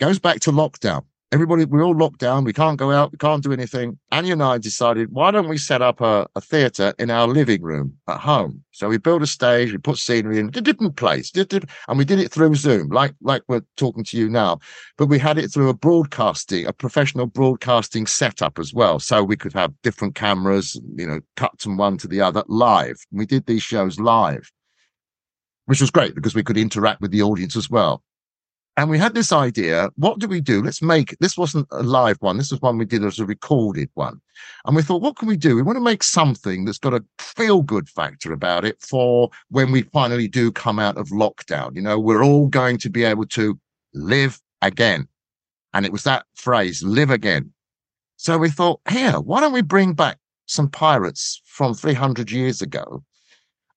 Goes 0.00 0.18
back 0.18 0.40
to 0.40 0.52
lockdown 0.52 1.04
everybody, 1.32 1.64
we're 1.64 1.82
all 1.82 1.96
locked 1.96 2.18
down. 2.18 2.44
We 2.44 2.52
can't 2.52 2.78
go 2.78 2.90
out. 2.92 3.10
We 3.10 3.18
can't 3.18 3.42
do 3.42 3.52
anything. 3.52 3.98
Anya 4.10 4.34
and 4.34 4.42
I 4.42 4.58
decided, 4.58 5.10
why 5.10 5.30
don't 5.30 5.48
we 5.48 5.56
set 5.56 5.80
up 5.80 6.02
a, 6.02 6.28
a 6.36 6.40
theatre 6.42 6.92
in 6.98 7.10
our 7.10 7.26
living 7.26 7.62
room 7.62 7.96
at 8.06 8.20
home? 8.20 8.62
So 8.70 8.88
we 8.88 8.98
built 8.98 9.22
a 9.22 9.26
stage, 9.26 9.72
we 9.72 9.78
put 9.78 9.96
scenery 9.96 10.38
in 10.38 10.48
a 10.48 10.60
different 10.60 10.96
place, 10.96 11.32
and 11.34 11.98
we 11.98 12.04
did 12.04 12.18
it 12.18 12.30
through 12.30 12.54
Zoom, 12.54 12.88
like 12.88 13.14
like 13.22 13.42
we're 13.48 13.62
talking 13.76 14.04
to 14.04 14.18
you 14.18 14.28
now. 14.28 14.58
But 14.98 15.06
we 15.06 15.18
had 15.18 15.38
it 15.38 15.48
through 15.48 15.70
a 15.70 15.74
broadcasting, 15.74 16.66
a 16.66 16.72
professional 16.72 17.26
broadcasting 17.26 18.06
setup 18.06 18.58
as 18.58 18.74
well, 18.74 18.98
so 18.98 19.24
we 19.24 19.36
could 19.36 19.54
have 19.54 19.72
different 19.82 20.14
cameras, 20.14 20.78
you 20.96 21.06
know, 21.06 21.20
cut 21.36 21.60
from 21.60 21.78
one 21.78 21.96
to 21.98 22.08
the 22.08 22.20
other 22.20 22.44
live. 22.46 22.96
We 23.10 23.24
did 23.24 23.46
these 23.46 23.62
shows 23.62 23.98
live, 23.98 24.50
which 25.64 25.80
was 25.80 25.90
great 25.90 26.14
because 26.14 26.34
we 26.34 26.42
could 26.42 26.58
interact 26.58 27.00
with 27.00 27.10
the 27.10 27.22
audience 27.22 27.56
as 27.56 27.70
well 27.70 28.02
and 28.76 28.88
we 28.88 28.98
had 28.98 29.14
this 29.14 29.32
idea 29.32 29.90
what 29.96 30.18
do 30.18 30.26
we 30.26 30.40
do? 30.40 30.62
Let's 30.62 30.82
make 30.82 31.16
this 31.20 31.36
wasn't 31.36 31.68
a 31.70 31.82
live 31.82 32.16
one 32.20 32.38
this 32.38 32.50
was 32.50 32.60
one 32.60 32.78
we 32.78 32.84
did 32.84 33.04
as 33.04 33.18
a 33.18 33.26
recorded 33.26 33.90
one. 33.94 34.20
And 34.64 34.74
we 34.74 34.82
thought 34.82 35.02
what 35.02 35.16
can 35.16 35.28
we 35.28 35.36
do? 35.36 35.56
We 35.56 35.62
want 35.62 35.76
to 35.76 35.84
make 35.84 36.02
something 36.02 36.64
that's 36.64 36.78
got 36.78 36.94
a 36.94 37.04
feel 37.18 37.62
good 37.62 37.88
factor 37.88 38.32
about 38.32 38.64
it 38.64 38.80
for 38.80 39.30
when 39.50 39.72
we 39.72 39.82
finally 39.82 40.28
do 40.28 40.50
come 40.50 40.78
out 40.78 40.96
of 40.96 41.08
lockdown. 41.08 41.74
You 41.74 41.82
know 41.82 41.98
we're 41.98 42.24
all 42.24 42.48
going 42.48 42.78
to 42.78 42.90
be 42.90 43.04
able 43.04 43.26
to 43.26 43.58
live 43.94 44.40
again. 44.62 45.08
And 45.74 45.86
it 45.86 45.92
was 45.92 46.04
that 46.04 46.26
phrase 46.34 46.82
live 46.82 47.10
again. 47.10 47.52
So 48.16 48.38
we 48.38 48.50
thought 48.50 48.80
here 48.90 49.20
why 49.20 49.40
don't 49.40 49.52
we 49.52 49.62
bring 49.62 49.94
back 49.94 50.18
some 50.46 50.68
pirates 50.68 51.40
from 51.44 51.74
300 51.74 52.30
years 52.30 52.62
ago 52.62 53.02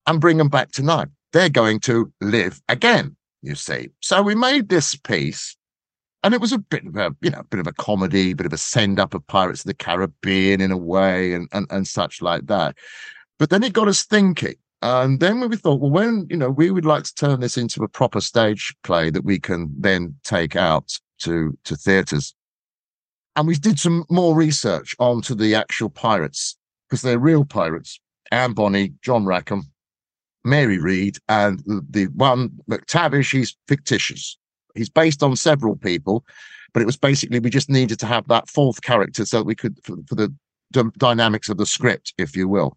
and 0.06 0.20
bring 0.20 0.36
them 0.36 0.48
back 0.48 0.72
tonight 0.72 1.08
they're 1.32 1.48
going 1.48 1.80
to 1.80 2.12
live 2.20 2.60
again 2.68 3.16
you 3.46 3.54
see. 3.54 3.88
So 4.02 4.22
we 4.22 4.34
made 4.34 4.68
this 4.68 4.96
piece, 4.96 5.56
and 6.22 6.34
it 6.34 6.40
was 6.40 6.52
a 6.52 6.58
bit 6.58 6.84
of 6.84 6.96
a, 6.96 7.14
you 7.22 7.30
know, 7.30 7.42
bit 7.50 7.60
of 7.60 7.66
a 7.66 7.72
comedy, 7.72 8.34
bit 8.34 8.46
of 8.46 8.52
a 8.52 8.58
send 8.58 8.98
up 8.98 9.14
of 9.14 9.26
Pirates 9.26 9.60
of 9.60 9.66
the 9.66 9.74
Caribbean 9.74 10.60
in 10.60 10.72
a 10.72 10.76
way, 10.76 11.32
and 11.32 11.48
and, 11.52 11.66
and 11.70 11.86
such 11.86 12.20
like 12.20 12.46
that. 12.46 12.76
But 13.38 13.50
then 13.50 13.62
it 13.62 13.72
got 13.72 13.88
us 13.88 14.04
thinking. 14.04 14.54
And 14.82 15.20
then 15.20 15.48
we 15.48 15.56
thought, 15.56 15.80
well, 15.80 15.90
when, 15.90 16.26
you 16.28 16.36
know, 16.36 16.50
we 16.50 16.70
would 16.70 16.84
like 16.84 17.04
to 17.04 17.14
turn 17.14 17.40
this 17.40 17.56
into 17.56 17.82
a 17.82 17.88
proper 17.88 18.20
stage 18.20 18.74
play 18.82 19.10
that 19.10 19.24
we 19.24 19.40
can 19.40 19.74
then 19.76 20.16
take 20.22 20.54
out 20.54 20.98
to, 21.20 21.56
to 21.64 21.76
theatres. 21.76 22.34
And 23.34 23.48
we 23.48 23.56
did 23.56 23.78
some 23.78 24.04
more 24.10 24.34
research 24.34 24.94
onto 24.98 25.34
the 25.34 25.54
actual 25.54 25.90
pirates 25.90 26.56
because 26.88 27.02
they're 27.02 27.18
real 27.18 27.44
pirates. 27.44 27.98
Anne 28.30 28.52
Bonny, 28.52 28.92
John 29.02 29.24
Rackham, 29.24 29.62
Mary 30.46 30.78
Read, 30.78 31.18
and 31.28 31.62
the 31.66 32.06
one 32.14 32.50
McTavish, 32.70 33.32
he's 33.32 33.56
fictitious. 33.68 34.38
He's 34.74 34.88
based 34.88 35.22
on 35.22 35.36
several 35.36 35.76
people, 35.76 36.24
but 36.72 36.82
it 36.82 36.86
was 36.86 36.96
basically 36.96 37.40
we 37.40 37.50
just 37.50 37.70
needed 37.70 37.98
to 38.00 38.06
have 38.06 38.28
that 38.28 38.48
fourth 38.48 38.82
character 38.82 39.24
so 39.26 39.42
we 39.42 39.54
could 39.54 39.78
for, 39.82 39.96
for 40.08 40.14
the 40.14 40.32
d- 40.72 40.82
dynamics 40.98 41.48
of 41.48 41.58
the 41.58 41.66
script, 41.66 42.14
if 42.18 42.36
you 42.36 42.48
will. 42.48 42.76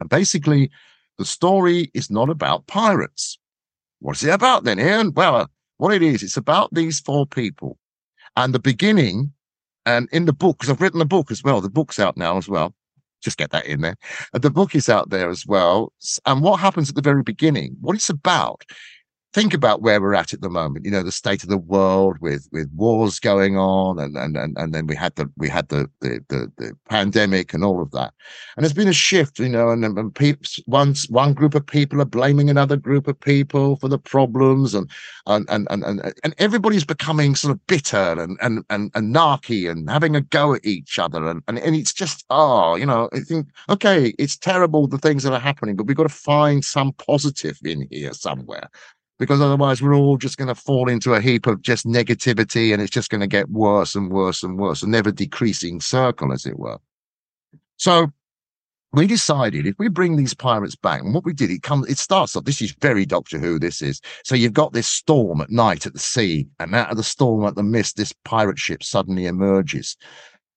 And 0.00 0.08
basically, 0.08 0.70
the 1.18 1.24
story 1.24 1.90
is 1.94 2.10
not 2.10 2.28
about 2.28 2.66
pirates. 2.66 3.38
What's 4.00 4.22
it 4.22 4.30
about 4.30 4.64
then, 4.64 4.80
Ian? 4.80 5.12
Well, 5.14 5.36
uh, 5.36 5.46
what 5.78 5.94
it 5.94 6.02
is, 6.02 6.22
it's 6.22 6.36
about 6.36 6.74
these 6.74 7.00
four 7.00 7.26
people. 7.26 7.78
And 8.36 8.52
the 8.52 8.58
beginning, 8.58 9.32
and 9.86 10.08
in 10.12 10.24
the 10.24 10.32
book, 10.32 10.58
because 10.58 10.70
I've 10.70 10.80
written 10.80 10.98
the 10.98 11.04
book 11.04 11.30
as 11.30 11.42
well, 11.42 11.60
the 11.60 11.70
book's 11.70 11.98
out 11.98 12.16
now 12.16 12.36
as 12.36 12.48
well 12.48 12.74
just 13.24 13.38
get 13.38 13.50
that 13.50 13.66
in 13.66 13.80
there. 13.80 13.96
And 14.32 14.42
the 14.42 14.50
book 14.50 14.74
is 14.74 14.88
out 14.88 15.10
there 15.10 15.30
as 15.30 15.46
well. 15.46 15.92
And 16.26 16.42
what 16.42 16.60
happens 16.60 16.90
at 16.90 16.94
the 16.94 17.02
very 17.02 17.22
beginning, 17.22 17.76
what 17.80 17.96
it's 17.96 18.10
about, 18.10 18.62
think 19.34 19.52
about 19.52 19.82
where 19.82 20.00
we're 20.00 20.14
at 20.14 20.32
at 20.32 20.40
the 20.40 20.48
moment. 20.48 20.84
You 20.84 20.92
know, 20.92 21.02
the 21.02 21.12
state 21.12 21.42
of 21.42 21.48
the 21.48 21.58
world 21.58 22.16
with 22.20 22.48
with 22.52 22.70
wars 22.74 23.18
going 23.18 23.58
on, 23.58 23.98
and 23.98 24.16
and 24.16 24.36
and, 24.36 24.56
and 24.56 24.72
then 24.72 24.86
we 24.86 24.94
had 24.94 25.16
the 25.16 25.28
we 25.36 25.48
had 25.48 25.68
the, 25.68 25.90
the 26.00 26.24
the 26.28 26.52
the, 26.56 26.72
pandemic 26.88 27.52
and 27.52 27.64
all 27.64 27.82
of 27.82 27.90
that. 27.90 28.14
And 28.56 28.64
there's 28.64 28.72
been 28.72 28.88
a 28.88 28.92
shift, 28.92 29.40
you 29.40 29.48
know, 29.48 29.70
and, 29.70 29.84
and 29.84 30.14
people, 30.14 30.46
once 30.66 31.08
one 31.08 31.34
group 31.34 31.54
of 31.54 31.66
people 31.66 32.00
are 32.00 32.06
blaming 32.06 32.48
another 32.48 32.76
group 32.76 33.08
of 33.08 33.18
people 33.18 33.76
for 33.76 33.88
the 33.88 33.98
problems, 33.98 34.74
and 34.74 34.88
and 35.26 35.46
and 35.50 35.66
and 35.70 35.84
and, 35.84 36.14
and 36.22 36.34
everybody's 36.38 36.84
becoming 36.84 37.34
sort 37.34 37.52
of 37.52 37.66
bitter 37.66 38.14
and 38.20 38.38
and 38.40 38.64
and, 38.70 38.92
and 38.94 39.14
narky 39.14 39.68
and 39.68 39.90
having 39.90 40.14
a 40.14 40.20
go 40.20 40.54
at 40.54 40.64
each 40.64 40.98
other, 40.98 41.26
and, 41.28 41.42
and 41.48 41.58
and 41.58 41.74
it's 41.74 41.92
just 41.92 42.24
oh, 42.30 42.76
you 42.76 42.86
know, 42.86 43.08
I 43.12 43.20
think 43.20 43.48
okay, 43.68 44.14
it's 44.18 44.36
terrible 44.36 44.86
the 44.86 44.98
things 44.98 45.24
that 45.24 45.32
are 45.32 45.40
happening, 45.40 45.74
but 45.74 45.86
we've 45.86 45.96
got 45.96 46.04
to 46.04 46.08
find 46.08 46.64
some 46.64 46.92
positive 46.92 47.58
in 47.64 47.88
here 47.90 48.12
somewhere 48.12 48.68
because 49.18 49.40
otherwise 49.40 49.80
we're 49.80 49.94
all 49.94 50.16
just 50.16 50.36
going 50.36 50.48
to 50.48 50.54
fall 50.54 50.88
into 50.88 51.14
a 51.14 51.20
heap 51.20 51.46
of 51.46 51.62
just 51.62 51.86
negativity 51.86 52.72
and 52.72 52.82
it's 52.82 52.90
just 52.90 53.10
going 53.10 53.20
to 53.20 53.26
get 53.26 53.48
worse 53.50 53.94
and 53.94 54.10
worse 54.10 54.42
and 54.42 54.58
worse, 54.58 54.82
a 54.82 54.88
never 54.88 55.12
decreasing 55.12 55.80
circle, 55.80 56.32
as 56.32 56.46
it 56.46 56.58
were. 56.58 56.78
So 57.76 58.10
we 58.92 59.06
decided 59.06 59.66
if 59.66 59.74
we 59.78 59.88
bring 59.88 60.16
these 60.16 60.34
pirates 60.34 60.76
back, 60.76 61.00
and 61.00 61.12
what 61.12 61.24
we 61.24 61.32
did, 61.32 61.50
it 61.50 61.62
comes, 61.62 61.88
it 61.88 61.98
starts 61.98 62.36
off. 62.36 62.44
This 62.44 62.62
is 62.62 62.74
very 62.80 63.04
Doctor 63.04 63.38
Who. 63.38 63.58
This 63.58 63.82
is 63.82 64.00
so 64.24 64.36
you've 64.36 64.52
got 64.52 64.72
this 64.72 64.86
storm 64.86 65.40
at 65.40 65.50
night 65.50 65.84
at 65.84 65.94
the 65.94 65.98
sea, 65.98 66.46
and 66.60 66.74
out 66.74 66.90
of 66.90 66.96
the 66.96 67.02
storm 67.02 67.44
at 67.44 67.56
the 67.56 67.62
mist, 67.62 67.96
this 67.96 68.12
pirate 68.24 68.58
ship 68.58 68.84
suddenly 68.84 69.26
emerges, 69.26 69.96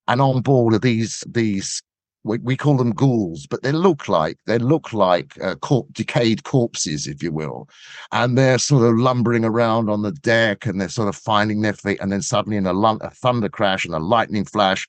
and 0.07 0.21
on 0.21 0.41
board 0.41 0.75
are 0.75 0.79
these 0.79 1.23
these 1.27 1.81
we, 2.27 2.37
we 2.39 2.57
call 2.57 2.77
them 2.77 2.91
ghouls, 2.93 3.47
but 3.47 3.63
they 3.63 3.71
look 3.71 4.07
like 4.07 4.37
they 4.45 4.57
look 4.57 4.93
like 4.93 5.37
uh, 5.41 5.55
corp- 5.55 5.91
decayed 5.93 6.43
corpses, 6.43 7.07
if 7.07 7.23
you 7.23 7.31
will, 7.31 7.69
and 8.11 8.37
they're 8.37 8.59
sort 8.59 8.83
of 8.83 8.97
lumbering 8.97 9.45
around 9.45 9.89
on 9.89 10.01
the 10.01 10.11
deck, 10.11 10.65
and 10.65 10.79
they're 10.79 10.89
sort 10.89 11.07
of 11.07 11.15
finding 11.15 11.61
their 11.61 11.73
feet, 11.73 11.99
and 11.99 12.11
then 12.11 12.21
suddenly 12.21 12.57
in 12.57 12.67
a, 12.67 12.73
a 12.73 13.09
thunder 13.11 13.49
crash 13.49 13.85
and 13.85 13.95
a 13.95 13.99
lightning 13.99 14.45
flash, 14.45 14.87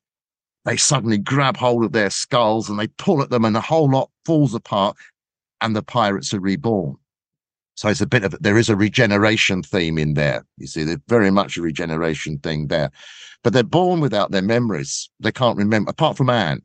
they 0.65 0.77
suddenly 0.77 1.19
grab 1.19 1.57
hold 1.57 1.85
of 1.85 1.93
their 1.93 2.11
skulls 2.11 2.69
and 2.69 2.79
they 2.79 2.89
pull 2.89 3.23
at 3.23 3.31
them, 3.31 3.45
and 3.45 3.55
the 3.55 3.61
whole 3.61 3.91
lot 3.91 4.11
falls 4.25 4.55
apart, 4.55 4.97
and 5.61 5.75
the 5.75 5.83
pirates 5.83 6.35
are 6.35 6.41
reborn. 6.41 6.97
So 7.77 7.89
it's 7.89 8.01
a 8.01 8.07
bit 8.07 8.25
of 8.25 8.35
there 8.41 8.59
is 8.59 8.69
a 8.69 8.75
regeneration 8.75 9.63
theme 9.63 9.99
in 9.99 10.15
there. 10.15 10.45
You 10.57 10.67
see, 10.67 10.83
there's 10.83 10.99
very 11.07 11.31
much 11.31 11.57
a 11.57 11.63
regeneration 11.63 12.39
thing 12.39 12.67
there, 12.67 12.91
but 13.45 13.53
they're 13.53 13.63
born 13.63 14.01
without 14.01 14.33
their 14.33 14.43
memories. 14.43 15.09
They 15.21 15.31
can't 15.31 15.57
remember 15.57 15.91
apart 15.91 16.17
from 16.17 16.29
Anne 16.29 16.63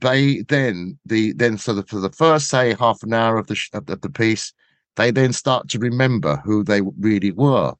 they 0.00 0.42
then 0.48 0.98
the 1.06 1.32
then 1.34 1.58
so 1.58 1.74
the, 1.74 1.82
for 1.84 2.00
the 2.00 2.10
first 2.10 2.48
say 2.48 2.74
half 2.78 3.02
an 3.02 3.12
hour 3.12 3.38
of 3.38 3.46
the 3.46 3.56
of 3.72 3.86
the, 3.86 3.92
of 3.94 4.00
the 4.00 4.10
piece 4.10 4.52
they 4.96 5.10
then 5.10 5.32
start 5.32 5.68
to 5.70 5.78
remember 5.78 6.36
who 6.44 6.62
they 6.62 6.82
really 6.98 7.32
were. 7.32 7.72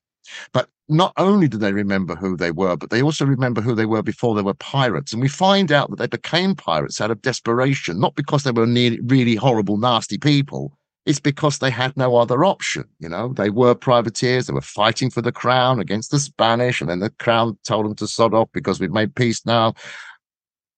But 0.52 0.68
not 0.88 1.12
only 1.16 1.46
do 1.46 1.58
they 1.58 1.72
remember 1.72 2.14
who 2.14 2.36
they 2.36 2.50
were 2.50 2.76
but 2.76 2.90
they 2.90 3.02
also 3.02 3.24
remember 3.26 3.60
who 3.60 3.74
they 3.74 3.86
were 3.86 4.02
before 4.02 4.34
they 4.34 4.42
were 4.42 4.54
pirates. 4.54 5.12
And 5.12 5.20
we 5.20 5.28
find 5.28 5.70
out 5.72 5.90
that 5.90 5.98
they 5.98 6.06
became 6.06 6.54
pirates 6.54 7.00
out 7.00 7.10
of 7.10 7.22
desperation 7.22 8.00
not 8.00 8.14
because 8.14 8.44
they 8.44 8.50
were 8.50 8.66
really 8.66 9.34
horrible 9.34 9.76
nasty 9.76 10.18
people. 10.18 10.78
It's 11.04 11.20
because 11.20 11.58
they 11.58 11.70
had 11.70 11.96
no 11.96 12.16
other 12.16 12.44
option 12.44 12.84
you 12.98 13.08
know? 13.08 13.32
They 13.32 13.50
were 13.50 13.74
privateers. 13.74 14.46
They 14.46 14.52
were 14.52 14.60
fighting 14.60 15.10
for 15.10 15.20
the 15.20 15.32
crown 15.32 15.80
against 15.80 16.10
the 16.10 16.18
spanish 16.18 16.80
and 16.80 16.88
then 16.88 17.00
the 17.00 17.10
crown 17.10 17.58
told 17.64 17.86
them 17.86 17.94
to 17.96 18.06
sod 18.06 18.34
off 18.34 18.48
because 18.52 18.80
we've 18.80 18.92
made 18.92 19.14
peace 19.14 19.44
now 19.44 19.74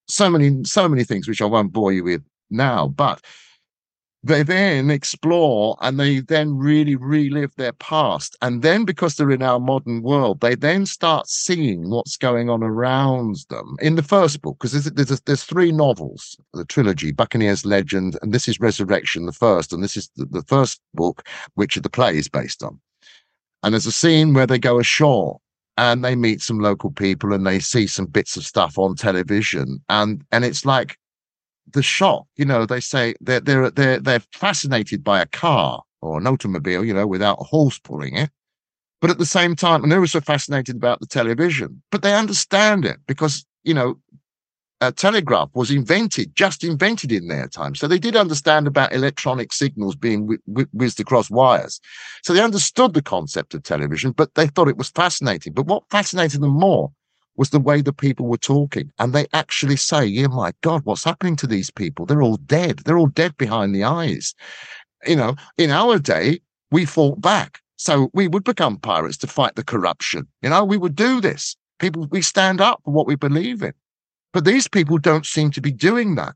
so 0.09 0.31
many, 0.31 0.65
so 0.65 0.89
many 0.89 1.05
things 1.05 1.29
which 1.29 1.43
I 1.43 1.47
won't 1.47 1.73
bore 1.73 1.93
you 1.93 2.05
with 2.05 2.23
now, 2.51 2.89
but 2.89 3.23
they 4.25 4.43
then 4.43 4.91
explore 4.91 5.77
and 5.83 6.01
they 6.01 6.21
then 6.21 6.57
really 6.57 6.97
relive 6.97 7.55
their 7.57 7.75
past. 7.75 8.37
And 8.41 8.63
then 8.63 8.87
because 8.87 9.17
they're 9.17 9.31
in 9.31 9.43
our 9.43 9.61
modern 9.61 10.01
world, 10.03 10.41
they 10.41 10.55
then 10.55 10.87
start 10.87 11.29
seeing 11.29 11.91
what's 11.91 12.17
going 12.17 12.49
on 12.49 12.63
around 12.63 13.45
them 13.51 13.77
in 13.83 13.97
the 13.97 14.03
first 14.03 14.41
book, 14.41 14.57
because 14.59 14.73
there's, 14.73 14.91
there's, 14.93 15.21
there's, 15.21 15.45
three 15.45 15.73
novels, 15.73 16.39
the 16.55 16.65
trilogy, 16.65 17.13
Buccaneer's 17.13 17.67
Legend, 17.67 18.19
and 18.23 18.33
this 18.33 18.49
is 18.49 18.59
Resurrection, 18.61 19.27
the 19.27 19.33
first, 19.33 19.75
and 19.75 19.85
this 19.85 19.97
is 19.97 20.11
the, 20.17 20.25
the 20.25 20.43
first 20.45 20.81
book, 20.95 21.29
which 21.55 21.77
the 21.77 21.91
play 21.91 22.17
is 22.17 22.29
based 22.29 22.63
on. 22.63 22.81
And 23.63 23.75
there's 23.75 23.87
a 23.87 23.93
scene 23.93 24.33
where 24.33 24.47
they 24.47 24.59
go 24.59 24.79
ashore 24.79 25.39
and 25.77 26.05
they 26.05 26.15
meet 26.15 26.41
some 26.41 26.59
local 26.61 26.91
people 26.91 27.33
and 27.33 27.47
they 27.47 27.59
see 27.59 27.87
some 27.87 28.07
bits 28.07 28.37
of 28.37 28.45
stuff 28.45 28.79
on 28.79 28.95
television. 28.95 29.83
And 29.89 30.25
and 30.31 30.45
it's 30.45 30.65
like 30.65 30.99
the 31.73 31.83
shock 31.83 32.27
you 32.37 32.45
know 32.45 32.67
they 32.67 32.81
say 32.81 33.15
they're 33.21 33.41
they're 33.41 33.71
they're, 33.71 33.99
they're 33.99 34.23
fascinated 34.33 35.03
by 35.03 35.21
a 35.21 35.27
car 35.27 35.83
or 36.03 36.19
an 36.19 36.27
automobile 36.27 36.85
you 36.85 36.93
know 36.93 37.07
without 37.07 37.39
a 37.41 37.45
horse 37.45 37.79
pulling 37.79 38.17
it. 38.17 38.31
But 39.01 39.11
at 39.11 39.19
the 39.19 39.27
same 39.27 39.55
time 39.55 39.83
and 39.83 39.93
they're 39.93 40.01
also 40.01 40.21
fascinated 40.21 40.77
about 40.77 41.01
the 41.01 41.07
television 41.07 41.83
but 41.91 42.03
they 42.03 42.15
understand 42.15 42.85
it 42.85 42.99
because 43.07 43.45
you 43.65 43.75
know 43.75 43.99
uh, 44.85 44.93
telegraph 44.93 45.49
was 45.55 45.71
invented, 45.71 46.37
just 46.37 46.63
invented 46.63 47.11
in 47.11 47.29
their 47.29 47.49
time. 47.49 47.75
So 47.75 47.89
they 47.89 47.99
did 47.99 48.17
understand 48.17 48.67
about 48.67 48.93
electronic 48.93 49.53
signals 49.53 49.97
being 49.97 50.37
whizzed 50.73 51.01
across 51.01 51.31
wires. 51.31 51.81
So 52.23 52.33
they 52.33 52.43
understood 52.43 52.95
the 52.95 53.03
concept 53.03 53.55
of 53.55 53.63
television, 53.63 54.13
but 54.13 54.35
they 54.35 54.47
thought 54.47 54.69
it 54.69 54.77
was 54.77 54.91
fascinating. 54.91 55.53
But 55.53 55.67
what 55.67 55.89
fascinated 55.91 56.41
them 56.41 56.51
more 56.51 56.93
was 57.37 57.51
the 57.51 57.61
way 57.61 57.81
the 57.81 57.93
people 57.93 58.27
were 58.27 58.37
talking. 58.37 58.93
And 58.99 59.13
they 59.13 59.27
actually 59.33 59.77
say, 59.77 60.05
yeah, 60.05 60.29
my 60.29 60.53
God, 60.61 60.83
what's 60.85 61.05
happening 61.05 61.37
to 61.37 61.47
these 61.47 61.71
people? 61.71 62.07
They're 62.07 62.23
all 62.23 62.37
dead. 62.37 62.81
They're 62.81 62.99
all 62.99 63.09
dead 63.09 63.37
behind 63.37 63.75
the 63.75 63.85
eyes. 63.85 64.35
You 65.07 65.17
know, 65.17 65.35
in 65.59 65.71
our 65.71 65.99
day, 65.99 66.41
we 66.71 66.85
fought 66.85 67.21
back. 67.21 67.61
So 67.77 68.11
we 68.15 68.29
would 68.29 68.45
become 68.45 68.79
pirates 68.79 69.17
to 69.19 69.27
fight 69.27 69.57
the 69.57 69.65
corruption. 69.65 70.29
You 70.43 70.51
know, 70.51 70.65
we 70.65 70.77
would 70.77 70.95
do 70.95 71.21
this. 71.21 71.57
People, 71.81 72.07
we 72.11 72.23
stand 72.23 72.61
up 72.61 72.81
for 72.85 72.93
what 72.93 73.07
we 73.07 73.17
believe 73.17 73.63
in. 73.63 73.73
But 74.35 74.45
these 74.45 74.67
people 74.69 74.99
don't 74.99 75.25
seem 75.25 75.53
to 75.53 75.61
be 75.61 75.73
doing 75.73 76.17
that. 76.17 76.35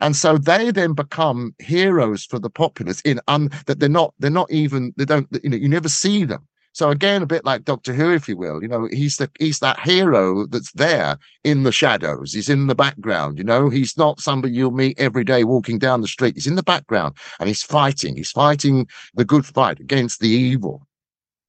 And 0.00 0.14
so 0.14 0.36
they 0.38 0.70
then 0.70 0.92
become 0.92 1.54
heroes 1.58 2.24
for 2.24 2.38
the 2.38 2.50
populace 2.50 3.00
in 3.00 3.18
un, 3.28 3.50
that 3.64 3.80
they're 3.80 3.88
not, 3.88 4.14
they're 4.18 4.30
not 4.30 4.50
even, 4.50 4.92
they 4.96 5.06
don't, 5.06 5.26
you 5.42 5.50
know, 5.50 5.56
you 5.56 5.68
never 5.68 5.88
see 5.88 6.24
them. 6.24 6.46
So 6.72 6.90
again, 6.90 7.22
a 7.22 7.26
bit 7.26 7.44
like 7.44 7.64
Doctor 7.64 7.94
Who, 7.94 8.12
if 8.12 8.28
you 8.28 8.36
will, 8.36 8.62
you 8.62 8.68
know, 8.68 8.88
he's 8.92 9.16
the 9.16 9.28
he's 9.38 9.58
that 9.58 9.80
hero 9.80 10.46
that's 10.46 10.70
there 10.72 11.18
in 11.42 11.64
the 11.64 11.72
shadows. 11.72 12.32
He's 12.32 12.48
in 12.48 12.68
the 12.68 12.76
background. 12.76 13.38
You 13.38 13.44
know, 13.44 13.70
he's 13.70 13.96
not 13.96 14.20
somebody 14.20 14.54
you'll 14.54 14.70
meet 14.70 15.00
every 15.00 15.24
day 15.24 15.42
walking 15.42 15.78
down 15.78 16.00
the 16.00 16.08
street. 16.08 16.36
He's 16.36 16.46
in 16.46 16.54
the 16.54 16.62
background 16.62 17.16
and 17.40 17.48
he's 17.48 17.62
fighting. 17.62 18.16
He's 18.16 18.30
fighting 18.30 18.86
the 19.14 19.24
good 19.24 19.44
fight 19.44 19.80
against 19.80 20.20
the 20.20 20.28
evil. 20.28 20.86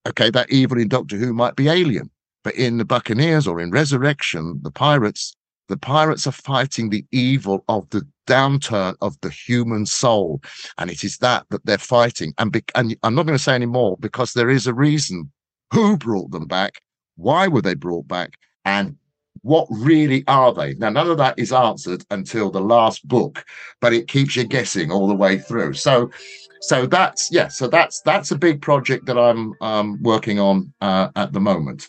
Okay, 0.07 0.31
that 0.31 0.49
evil 0.49 0.79
in 0.79 0.87
Doctor 0.87 1.17
Who 1.17 1.33
might 1.33 1.55
be 1.55 1.69
alien, 1.69 2.09
but 2.43 2.55
in 2.55 2.77
the 2.79 2.85
Buccaneers 2.85 3.45
or 3.45 3.59
in 3.59 3.69
Resurrection, 3.69 4.59
the 4.63 4.71
pirates, 4.71 5.35
the 5.71 5.77
pirates 5.77 6.27
are 6.27 6.33
fighting 6.33 6.89
the 6.89 7.05
evil 7.13 7.63
of 7.69 7.89
the 7.91 8.05
downturn 8.27 8.93
of 8.99 9.19
the 9.21 9.29
human 9.29 9.85
soul. 9.85 10.41
And 10.77 10.91
it 10.91 11.01
is 11.05 11.17
that 11.19 11.45
that 11.49 11.65
they're 11.65 11.77
fighting. 11.77 12.33
And, 12.37 12.51
be- 12.51 12.63
and 12.75 12.93
I'm 13.03 13.15
not 13.15 13.25
going 13.25 13.37
to 13.37 13.43
say 13.43 13.55
any 13.55 13.67
more 13.67 13.95
because 14.01 14.33
there 14.33 14.49
is 14.49 14.67
a 14.67 14.73
reason 14.73 15.31
who 15.71 15.95
brought 15.95 16.31
them 16.31 16.45
back, 16.45 16.81
why 17.15 17.47
were 17.47 17.61
they 17.61 17.73
brought 17.73 18.05
back, 18.05 18.33
and 18.65 18.97
what 19.43 19.65
really 19.71 20.25
are 20.27 20.53
they? 20.53 20.73
Now, 20.73 20.89
none 20.89 21.09
of 21.09 21.17
that 21.19 21.39
is 21.39 21.53
answered 21.53 22.03
until 22.11 22.51
the 22.51 22.59
last 22.59 23.07
book, 23.07 23.45
but 23.79 23.93
it 23.93 24.09
keeps 24.09 24.35
you 24.35 24.43
guessing 24.43 24.91
all 24.91 25.07
the 25.07 25.15
way 25.15 25.39
through. 25.39 25.75
So, 25.75 26.11
so 26.59 26.85
that's 26.85 27.31
yeah. 27.31 27.47
So 27.47 27.67
that's 27.67 28.01
that's 28.01 28.31
a 28.31 28.37
big 28.37 28.61
project 28.61 29.05
that 29.05 29.17
I'm 29.17 29.53
um, 29.61 30.03
working 30.03 30.37
on 30.37 30.73
uh, 30.81 31.09
at 31.15 31.31
the 31.31 31.39
moment. 31.39 31.87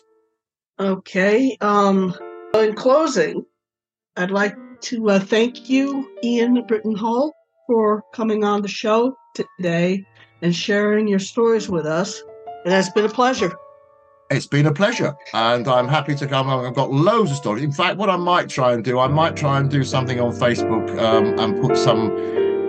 Okay. 0.79 1.57
Um, 1.59 2.15
in 2.55 2.75
closing, 2.75 3.45
I'd 4.15 4.29
like 4.29 4.55
to 4.81 5.09
uh, 5.09 5.19
thank 5.19 5.71
you, 5.71 6.07
Ian 6.23 6.63
Brittan-Hull, 6.67 7.33
for 7.65 8.03
coming 8.13 8.43
on 8.43 8.61
the 8.61 8.67
show 8.67 9.17
today 9.33 10.05
and 10.43 10.55
sharing 10.55 11.07
your 11.07 11.17
stories 11.17 11.67
with 11.67 11.87
us. 11.87 12.21
It 12.63 12.71
has 12.71 12.91
been 12.91 13.05
a 13.05 13.09
pleasure. 13.09 13.51
It's 14.29 14.45
been 14.45 14.67
a 14.67 14.73
pleasure, 14.73 15.15
and 15.33 15.67
I'm 15.67 15.87
happy 15.87 16.15
to 16.15 16.27
come. 16.27 16.47
I've 16.47 16.75
got 16.75 16.91
loads 16.91 17.31
of 17.31 17.37
stories. 17.37 17.63
In 17.63 17.71
fact, 17.71 17.97
what 17.97 18.09
I 18.09 18.15
might 18.15 18.49
try 18.49 18.73
and 18.73 18.83
do, 18.83 18.99
I 18.99 19.07
might 19.07 19.35
try 19.35 19.59
and 19.59 19.69
do 19.69 19.83
something 19.83 20.19
on 20.19 20.31
Facebook 20.31 20.95
um, 20.99 21.37
and 21.39 21.59
put 21.59 21.75
some 21.75 22.09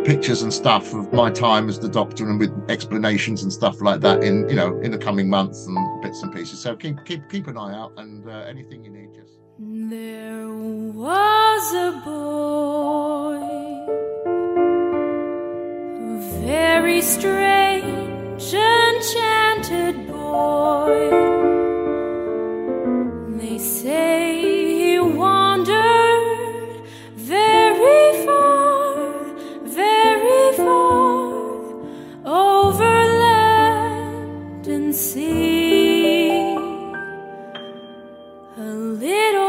pictures 0.04 0.42
and 0.42 0.52
stuff 0.52 0.94
of 0.94 1.12
my 1.12 1.30
time 1.30 1.68
as 1.68 1.78
the 1.78 1.88
doctor 1.88 2.28
and 2.28 2.40
with 2.40 2.52
explanations 2.70 3.42
and 3.42 3.52
stuff 3.52 3.80
like 3.80 4.00
that 4.00 4.22
in 4.22 4.46
you 4.48 4.56
know 4.56 4.78
in 4.80 4.90
the 4.90 4.98
coming 4.98 5.28
months 5.28 5.66
and 5.66 6.02
bits 6.02 6.22
and 6.22 6.34
pieces. 6.34 6.58
So 6.58 6.74
keep 6.74 7.04
keep 7.04 7.28
keep 7.28 7.46
an 7.48 7.58
eye 7.58 7.74
out 7.74 7.92
and 7.98 8.26
uh, 8.28 8.32
anything 8.48 8.82
you 8.82 8.90
need, 8.90 9.14
just. 9.14 9.43
There 9.66 10.46
was 10.92 11.74
a 11.74 11.92
boy, 12.04 13.40
a 16.02 16.20
very 16.44 17.00
strange, 17.00 18.52
enchanted 18.52 20.06
boy. 20.06 21.08
They 23.38 23.58
say 23.58 24.42
he 24.42 25.00
wandered 25.00 26.82
very 27.14 28.26
far, 28.26 28.94
very 29.64 30.56
far 30.58 31.64
over 32.26 32.94
land 33.24 34.66
and 34.68 34.94
we 35.16 35.53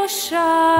shine. 0.08 0.75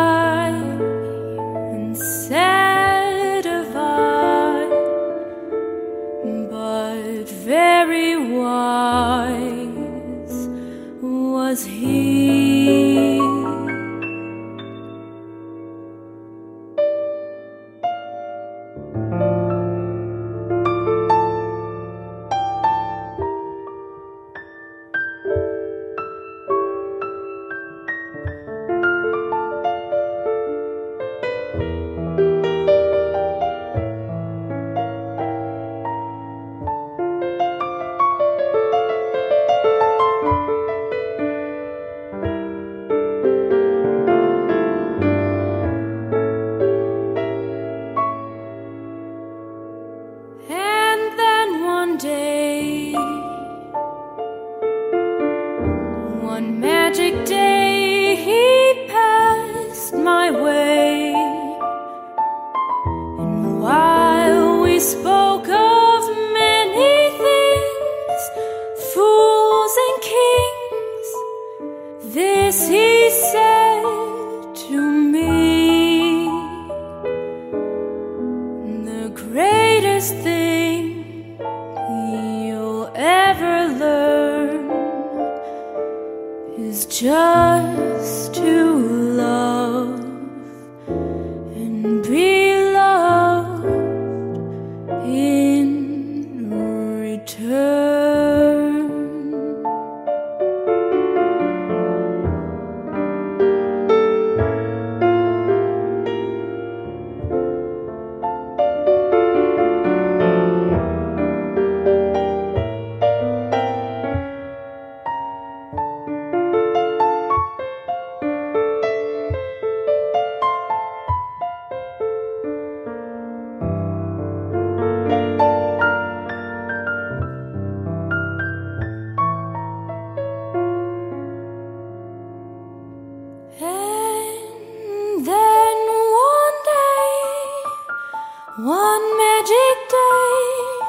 One 138.97 139.17
magic 139.19 139.79
day, 139.91 140.81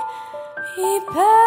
he 0.76 1.00
passed 1.14 1.47